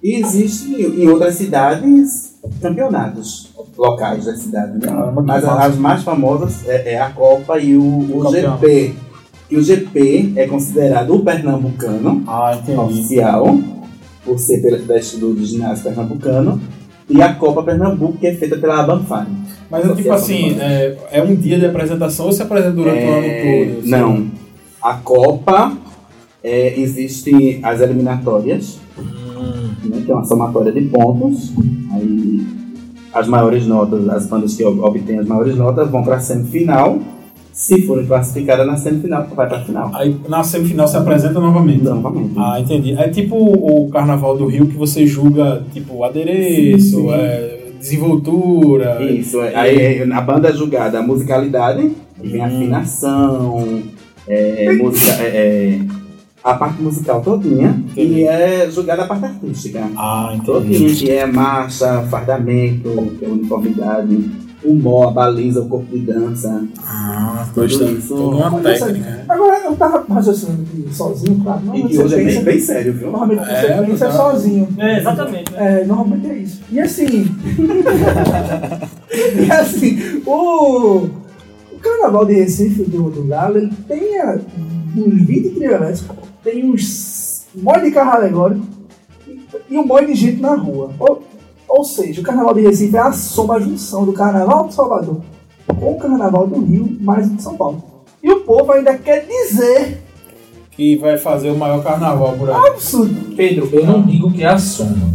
E 0.00 0.14
existe 0.14 0.70
em 0.80 1.08
outras 1.08 1.34
cidades 1.34 2.34
campeonatos 2.60 3.50
locais 3.76 4.26
da 4.26 4.36
cidade. 4.36 4.74
Né? 4.74 4.86
Caramba, 4.86 5.22
Mas 5.22 5.42
massa. 5.44 5.66
as 5.66 5.76
mais 5.76 6.02
famosas 6.04 6.68
é, 6.68 6.92
é 6.94 7.00
a 7.00 7.10
Copa 7.10 7.58
e 7.58 7.74
o, 7.76 7.82
o 7.82 8.20
campeão. 8.22 8.58
GP. 8.60 8.94
E 9.50 9.56
o 9.56 9.62
GP 9.62 10.32
é 10.36 10.46
considerado 10.46 11.14
o 11.16 11.24
pernambucano 11.24 12.22
Ah, 12.28 12.56
oficial, 12.78 13.58
por 14.24 14.38
ser 14.38 14.62
pela 14.62 14.78
do 15.18 15.44
ginásio 15.44 15.82
pernambucano. 15.82 16.60
E 17.08 17.20
a 17.20 17.34
Copa 17.34 17.62
Pernambuco, 17.62 18.18
que 18.18 18.26
é 18.26 18.34
feita 18.34 18.56
pela 18.56 18.80
Abanfari. 18.80 19.30
Mas 19.70 19.88
é 19.88 19.94
tipo 19.94 20.12
assim, 20.12 20.56
é, 20.60 20.96
é 21.12 21.22
um 21.22 21.34
dia 21.34 21.58
de 21.58 21.66
apresentação 21.66 22.26
ou 22.26 22.32
se 22.32 22.42
apresenta 22.42 22.72
durante 22.72 23.04
o 23.04 23.08
ano 23.10 23.22
todo? 23.22 23.78
assim? 23.80 23.90
Não. 23.90 24.26
A 24.82 24.94
Copa 24.94 25.72
é, 26.42 26.78
existe 26.80 27.60
as 27.62 27.80
eliminatórias, 27.80 28.78
né, 29.84 30.02
que 30.04 30.10
é 30.10 30.14
uma 30.14 30.24
somatória 30.24 30.72
de 30.72 30.82
pontos. 30.82 31.52
Aí 31.92 32.46
as 33.14 33.28
maiores 33.28 33.66
notas, 33.66 34.08
as 34.08 34.26
bandas 34.26 34.54
que 34.56 34.64
ob- 34.64 34.80
obtêm 34.80 35.18
as 35.18 35.26
maiores 35.26 35.56
notas 35.56 35.90
vão 35.90 36.02
para 36.02 36.16
a 36.16 36.20
semifinal. 36.20 36.98
Se 37.62 37.80
forem 37.82 38.04
classificadas 38.04 38.66
na 38.66 38.76
semifinal, 38.76 39.24
vai 39.36 39.46
para 39.48 39.58
a 39.58 39.64
final. 39.64 39.88
Aí 39.94 40.16
na 40.28 40.42
semifinal 40.42 40.88
se 40.88 40.96
apresenta 40.96 41.38
novamente. 41.38 41.84
Novamente. 41.84 42.32
Ah, 42.36 42.58
entendi. 42.58 42.92
É 42.98 43.08
tipo 43.08 43.36
o 43.36 43.88
Carnaval 43.88 44.36
do 44.36 44.46
Rio 44.46 44.66
que 44.66 44.76
você 44.76 45.06
julga, 45.06 45.62
tipo, 45.72 46.02
adereço, 46.02 47.02
Sim, 47.02 47.02
sim. 47.02 47.10
é, 47.12 47.58
desenvoltura. 47.78 49.00
Isso, 49.04 49.40
é. 49.40 49.54
aí 49.54 50.02
a 50.12 50.20
banda 50.20 50.48
é 50.48 50.52
julgada 50.52 50.98
a 50.98 51.02
musicalidade, 51.02 51.92
vem 52.20 52.40
a 52.40 52.46
afinação, 52.46 53.80
é, 54.26 54.72
música, 54.72 55.22
é, 55.22 55.26
é, 55.28 55.80
a 56.42 56.54
parte 56.54 56.82
musical 56.82 57.20
todinha, 57.22 57.80
e 57.96 58.24
é 58.24 58.68
julgada 58.72 59.04
a 59.04 59.06
parte 59.06 59.26
artística. 59.26 59.88
Ah, 59.96 60.32
entendi. 60.34 60.46
Todinha, 60.46 60.94
que 60.96 61.10
é 61.12 61.26
marcha, 61.26 62.02
fardamento, 62.10 62.90
que 63.20 63.24
é 63.24 63.28
uniformidade, 63.28 64.41
o 64.64 64.74
mó, 64.74 65.08
a 65.08 65.10
baliza, 65.10 65.60
o 65.60 65.68
corpo 65.68 65.86
de 65.96 66.04
dança. 66.06 66.64
Ah, 66.84 67.46
Tudo 67.52 67.68
gostei. 67.68 67.92
isso. 67.94 68.14
Toda 68.14 68.36
uma 68.36 68.50
Mas 68.50 68.78
técnica. 68.80 69.24
Agora, 69.28 69.64
eu 69.64 69.76
tava 69.76 70.04
raciocinando 70.14 70.62
aqui 70.62 70.94
sozinho, 70.94 71.40
claro. 71.42 71.60
E 71.60 71.64
Normalmente 71.64 71.92
que 71.96 72.02
hoje 72.02 72.14
é 72.14 72.24
bem, 72.24 72.44
bem 72.44 72.58
sério, 72.60 72.92
viu? 72.92 73.10
Normalmente 73.10 73.44
você 73.44 73.52
É, 73.66 73.82
pensa 73.82 74.04
não. 74.08 74.12
sozinho. 74.16 74.68
É, 74.78 74.98
exatamente. 74.98 75.52
né? 75.52 75.80
É, 75.80 75.84
normalmente 75.84 76.26
é 76.30 76.34
isso. 76.38 76.60
E 76.70 76.80
assim. 76.80 77.24
e 79.46 79.50
assim, 79.50 80.22
o, 80.26 80.96
o 81.72 81.78
carnaval 81.80 82.24
de 82.26 82.34
Recife 82.34 82.84
do, 82.84 83.10
do 83.10 83.24
Galo, 83.24 83.58
ele 83.58 83.70
tem 83.88 84.20
ah, 84.20 84.38
uns 84.96 85.14
20 85.26 85.26
trilhos 85.50 85.72
elétricos, 85.72 86.16
tem 86.44 86.70
uns 86.70 87.46
molde 87.54 87.84
de 87.86 87.90
carro 87.90 88.12
alegórico 88.12 88.62
e, 89.26 89.40
e 89.70 89.78
um 89.78 89.84
monte 89.86 90.06
de 90.06 90.14
gente 90.14 90.40
na 90.40 90.54
rua. 90.54 90.90
Ou, 90.98 91.22
ou 91.74 91.84
seja, 91.84 92.20
o 92.20 92.24
carnaval 92.24 92.54
de 92.54 92.60
Recife 92.60 92.96
é 92.96 93.00
a 93.00 93.12
soma, 93.12 93.56
a 93.56 93.60
junção 93.60 94.04
do 94.04 94.12
carnaval 94.12 94.68
de 94.68 94.74
Salvador 94.74 95.20
com 95.78 95.92
o 95.92 95.98
carnaval 95.98 96.46
do 96.46 96.60
Rio 96.60 96.96
mais 97.00 97.26
o 97.26 97.30
de 97.30 97.42
São 97.42 97.56
Paulo. 97.56 97.82
E 98.22 98.30
o 98.30 98.40
povo 98.40 98.72
ainda 98.72 98.94
quer 98.98 99.26
dizer 99.26 100.02
Que 100.70 100.96
vai 100.96 101.16
fazer 101.16 101.50
o 101.50 101.56
maior 101.56 101.82
carnaval 101.82 102.34
por 102.38 102.50
aí. 102.50 102.66
absurdo. 102.68 103.34
Pedro, 103.36 103.68
eu 103.72 103.86
não 103.86 104.02
digo 104.02 104.30
que 104.32 104.42
é 104.42 104.46
a 104.48 104.58
soma. 104.58 105.12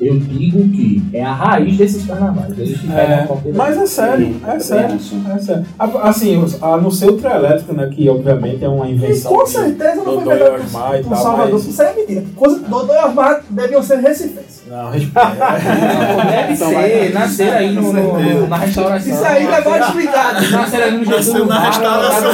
Eu 0.00 0.18
digo 0.18 0.60
que 0.70 1.02
é 1.12 1.22
a 1.22 1.34
raiz 1.34 1.76
desses 1.76 2.06
carnavais. 2.06 2.58
Eles 2.58 2.78
É, 2.90 3.28
mas 3.54 3.76
é 3.76 3.84
sério, 3.86 4.34
é 4.46 4.58
sério, 4.58 4.96
é 5.34 5.38
sério. 5.38 5.66
Assim, 6.02 6.42
a 6.62 6.76
não 6.78 6.90
ser 6.90 7.10
o 7.10 7.18
trio 7.18 7.30
elétrico, 7.30 7.74
né, 7.74 7.86
que 7.94 8.08
obviamente 8.08 8.64
é 8.64 8.68
uma 8.68 8.88
E 8.88 8.94
invenção. 8.94 9.30
com 9.30 9.44
de 9.44 9.50
certeza 9.50 9.96
não 9.96 10.04
foi 10.04 10.24
Dodô 10.24 10.30
e 10.32 10.60
Osmar 10.60 10.98
e 10.98 11.02
por 11.02 11.10
tal, 11.10 11.22
Salvador. 11.22 11.52
mas- 11.52 11.66
Isso 11.66 11.82
é 11.82 11.94
mentira. 11.94 12.24
Coisa- 12.34 12.58
Dodô 12.60 12.94
e 12.94 13.04
Osmar 13.04 13.42
deviam 13.50 13.82
ser 13.82 13.96
recifenses. 13.98 14.59
Não. 14.70 14.90
Deve 16.30 16.56
São 16.56 16.68
ser, 16.68 16.74
mais- 16.76 17.14
nascer 17.14 17.52
aí 17.52 17.72
no, 17.74 17.92
no- 17.92 18.46
na 18.46 18.56
restauração. 18.56 19.12
Isso 19.14 19.24
aí 19.24 19.46
levou 19.48 19.76
explicado. 19.76 20.50
Nascer 20.50 20.82
aí 20.82 20.90
no 20.92 20.98
Nasceu 20.98 21.16
Jesus. 21.18 21.48
na 21.48 21.60
restauração 21.66 22.32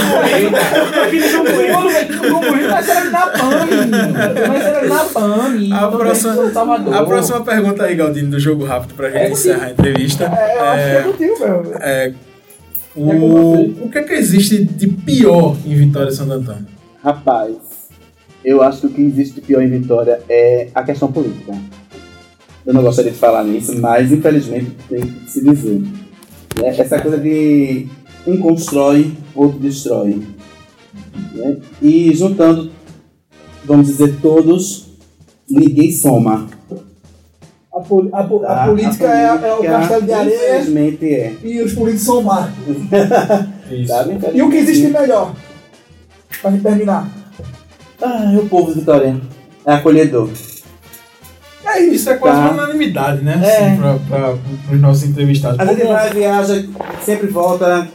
Nasceram 2.69 3.01
ali 3.01 3.11
na 3.11 3.27
PAN, 3.27 3.67
menino. 3.67 4.13
Nasceram 4.53 4.79
ali 4.81 4.89
na 4.89 5.05
PAN. 5.05 5.57
e 5.57 5.73
A 5.73 5.89
próxima-. 5.89 6.99
A 6.99 7.05
próxima 7.05 7.41
pergunta 7.43 7.85
aí, 7.85 7.95
Galdino, 7.95 8.31
do 8.31 8.39
jogo 8.41 8.65
rápido, 8.65 8.95
pra 8.95 9.09
gente 9.11 9.19
É 9.19 9.31
encerrar 9.31 9.67
a 9.67 9.71
entrevista. 9.71 10.25
É, 10.25 10.57
eu 10.59 10.65
acho 10.65 10.77
que 10.85 10.91
é 10.91 10.99
É, 10.99 11.03
contigo, 11.03 11.45
é, 11.81 12.13
o, 12.95 13.11
É 13.81 13.85
o 13.85 13.89
que 13.91 13.99
é 13.99 14.03
que 14.03 14.13
existe 14.15 14.63
de 14.65 14.89
pior 14.89 15.57
em 15.65 15.75
Vitória 15.75 16.11
e 16.11 16.15
Santo 16.15 16.33
Antônio? 16.33 16.67
Rapaz, 17.03 17.55
eu 18.45 18.63
acho 18.63 18.81
que 18.83 18.87
o 18.87 18.91
que 18.91 19.03
existe 19.03 19.37
de 19.37 19.41
pior 19.43 19.63
em 19.63 19.69
Vitória 19.71 20.21
é 20.29 20.69
a 20.75 20.83
questão 20.83 21.11
política. 21.11 21.53
Eu 22.67 22.75
não 22.75 22.83
gostaria 22.83 23.13
de 23.13 23.19
falar 23.19 23.45
nisso, 23.45 23.79
mas 23.81 24.11
infelizmente 24.11 24.73
tem 24.89 25.01
que 25.03 25.31
se 25.31 25.41
dizer. 25.45 25.81
Né? 26.61 26.69
Essa 26.77 27.01
coisa 27.01 27.17
de 27.19 27.87
um 28.27 28.39
constrói, 28.39 29.13
outro 29.35 29.59
destrói. 29.59 30.21
Né? 31.35 31.57
E 31.81 32.13
juntando, 32.15 32.71
vamos 33.65 33.87
dizer, 33.87 34.17
todos, 34.21 34.87
ninguém 35.49 35.93
soma. 35.93 36.49
A, 37.73 37.81
poli- 37.81 38.09
a 38.13 38.23
po- 38.25 38.43
a 38.45 38.49
tá? 38.49 38.67
política 38.67 39.05
é, 39.07 39.49
é 39.49 39.55
o 39.55 39.63
castelo 39.63 40.03
de 40.07 40.13
areia 40.13 40.57
Infelizmente 40.61 41.05
é. 41.15 41.35
e 41.45 41.61
os 41.63 41.73
políticos 41.75 42.07
são 42.07 42.19
o 42.21 42.25
mar. 42.25 42.53
Isso. 43.71 43.89
Sabe? 43.89 44.17
E 44.35 44.43
o 44.43 44.49
que 44.51 44.57
existe 44.57 44.89
melhor? 44.89 45.35
Pra 46.41 46.51
gente 46.51 46.63
terminar. 46.63 47.09
Ah, 48.01 48.35
o 48.43 48.49
povo 48.49 48.73
Vitória. 48.73 49.21
É 49.65 49.73
acolhedor. 49.75 50.31
É 51.77 51.85
isso. 51.87 52.11
É 52.11 52.15
quase 52.17 52.39
Tá. 52.41 52.51
uma 52.51 52.63
unanimidade, 52.65 53.23
né? 53.25 53.41
É. 53.45 53.57
Assim, 53.67 53.77
pra, 53.77 53.95
pra, 54.09 54.35
pros 54.67 54.81
nossos 54.81 55.05
entrevistados. 55.05 55.59
Às 55.61 55.69
vezes 55.69 55.87
vai, 55.87 56.11
viaja, 56.13 56.67
sempre 57.05 57.27
volta 57.29 57.89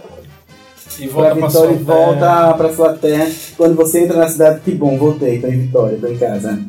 E 0.99 1.07
pra 1.07 1.13
volta 1.13 1.35
pra 1.35 1.47
Vitória 1.47 1.51
sua 1.51 1.71
e 1.79 1.83
volta 1.83 2.53
pra 2.53 2.73
sua 2.73 2.93
terra. 2.93 3.27
Quando 3.57 3.75
você 3.75 4.03
entra 4.03 4.17
na 4.17 4.27
cidade, 4.27 4.59
que 4.63 4.71
bom, 4.71 4.97
voltei, 4.97 5.39
tô 5.39 5.47
em 5.47 5.59
Vitória, 5.61 5.97
tô 5.99 6.07
em 6.07 6.17
casa. 6.17 6.59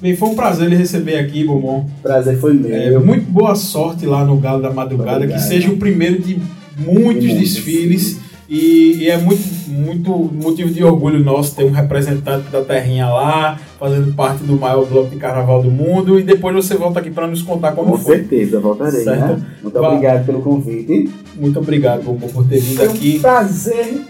Bem, 0.00 0.16
foi 0.16 0.28
um 0.30 0.34
prazer 0.34 0.68
lhe 0.68 0.76
receber 0.76 1.18
aqui, 1.18 1.44
Bobon. 1.44 1.86
Prazer 2.02 2.38
foi 2.40 2.54
meu. 2.54 2.74
É, 2.74 2.98
muito 2.98 3.30
boa 3.30 3.54
sorte 3.54 4.06
lá 4.06 4.24
no 4.24 4.36
Galo 4.38 4.62
da 4.62 4.70
Madrugada, 4.70 5.16
Obrigado. 5.18 5.38
que 5.38 5.44
seja 5.46 5.70
o 5.70 5.76
primeiro 5.76 6.20
de 6.22 6.40
muitos 6.78 7.22
De 7.22 7.28
muitos. 7.28 7.38
desfiles. 7.54 8.18
E, 8.50 8.96
e 9.04 9.08
é 9.08 9.16
muito, 9.16 9.48
muito 9.68 10.10
motivo 10.10 10.70
de 10.70 10.82
orgulho 10.82 11.22
nosso 11.22 11.54
ter 11.54 11.64
um 11.64 11.70
representante 11.70 12.50
da 12.50 12.62
terrinha 12.62 13.06
lá, 13.06 13.56
fazendo 13.78 14.12
parte 14.12 14.42
do 14.42 14.56
maior 14.58 14.84
bloco 14.86 15.10
de 15.10 15.16
carnaval 15.16 15.62
do 15.62 15.70
mundo. 15.70 16.18
E 16.18 16.24
depois 16.24 16.54
você 16.56 16.74
volta 16.74 16.98
aqui 16.98 17.12
para 17.12 17.28
nos 17.28 17.42
contar 17.42 17.72
como 17.72 17.92
Com 17.92 17.98
foi. 17.98 18.16
certeza, 18.16 18.58
voltarei, 18.58 19.04
né? 19.04 19.40
Muito 19.62 19.78
obrigado 19.78 20.26
pelo 20.26 20.42
convite. 20.42 21.08
Muito 21.36 21.60
obrigado, 21.60 22.02
Bobon, 22.02 22.26
por 22.26 22.44
ter 22.48 22.58
vindo 22.58 22.78
Foi 22.78 22.88
um 22.88 22.90
aqui. 22.90 23.20
prazer 23.20 24.00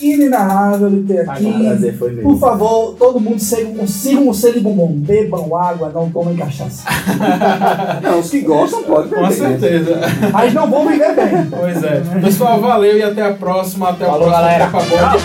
inenarrável 0.00 0.90
de 0.90 1.00
ter 1.02 1.28
aqui. 1.28 1.64
Prazer 1.64 1.98
foi 1.98 2.10
Por 2.16 2.38
favor, 2.38 2.94
todo 2.98 3.20
mundo 3.20 3.38
sigam, 3.38 3.86
sigam 3.86 4.28
o 4.28 4.34
selo 4.34 4.54
de 4.54 4.60
bombom. 4.60 4.92
Bebam 4.92 5.56
água, 5.56 5.90
não 5.94 6.10
tomem 6.10 6.36
cachaça. 6.36 6.84
Não, 8.02 8.18
os 8.20 8.30
que 8.30 8.40
gostam 8.40 8.82
podem 8.82 9.10
Com 9.10 9.22
beber. 9.22 9.34
certeza. 9.36 10.00
Mas 10.32 10.52
não 10.52 10.68
vão 10.70 10.86
viver 10.88 11.14
bem. 11.14 11.46
Pois 11.50 11.82
é. 11.82 12.02
Pessoal, 12.20 12.60
valeu 12.60 12.96
e 12.98 13.02
até 13.02 13.22
a 13.22 13.32
próxima. 13.32 13.90
Até 13.90 14.04
o 14.04 14.08
Falou, 14.10 14.28
próximo 14.28 14.46
galera. 14.46 14.70
Trepa 14.70 14.84
Bond. 14.84 15.22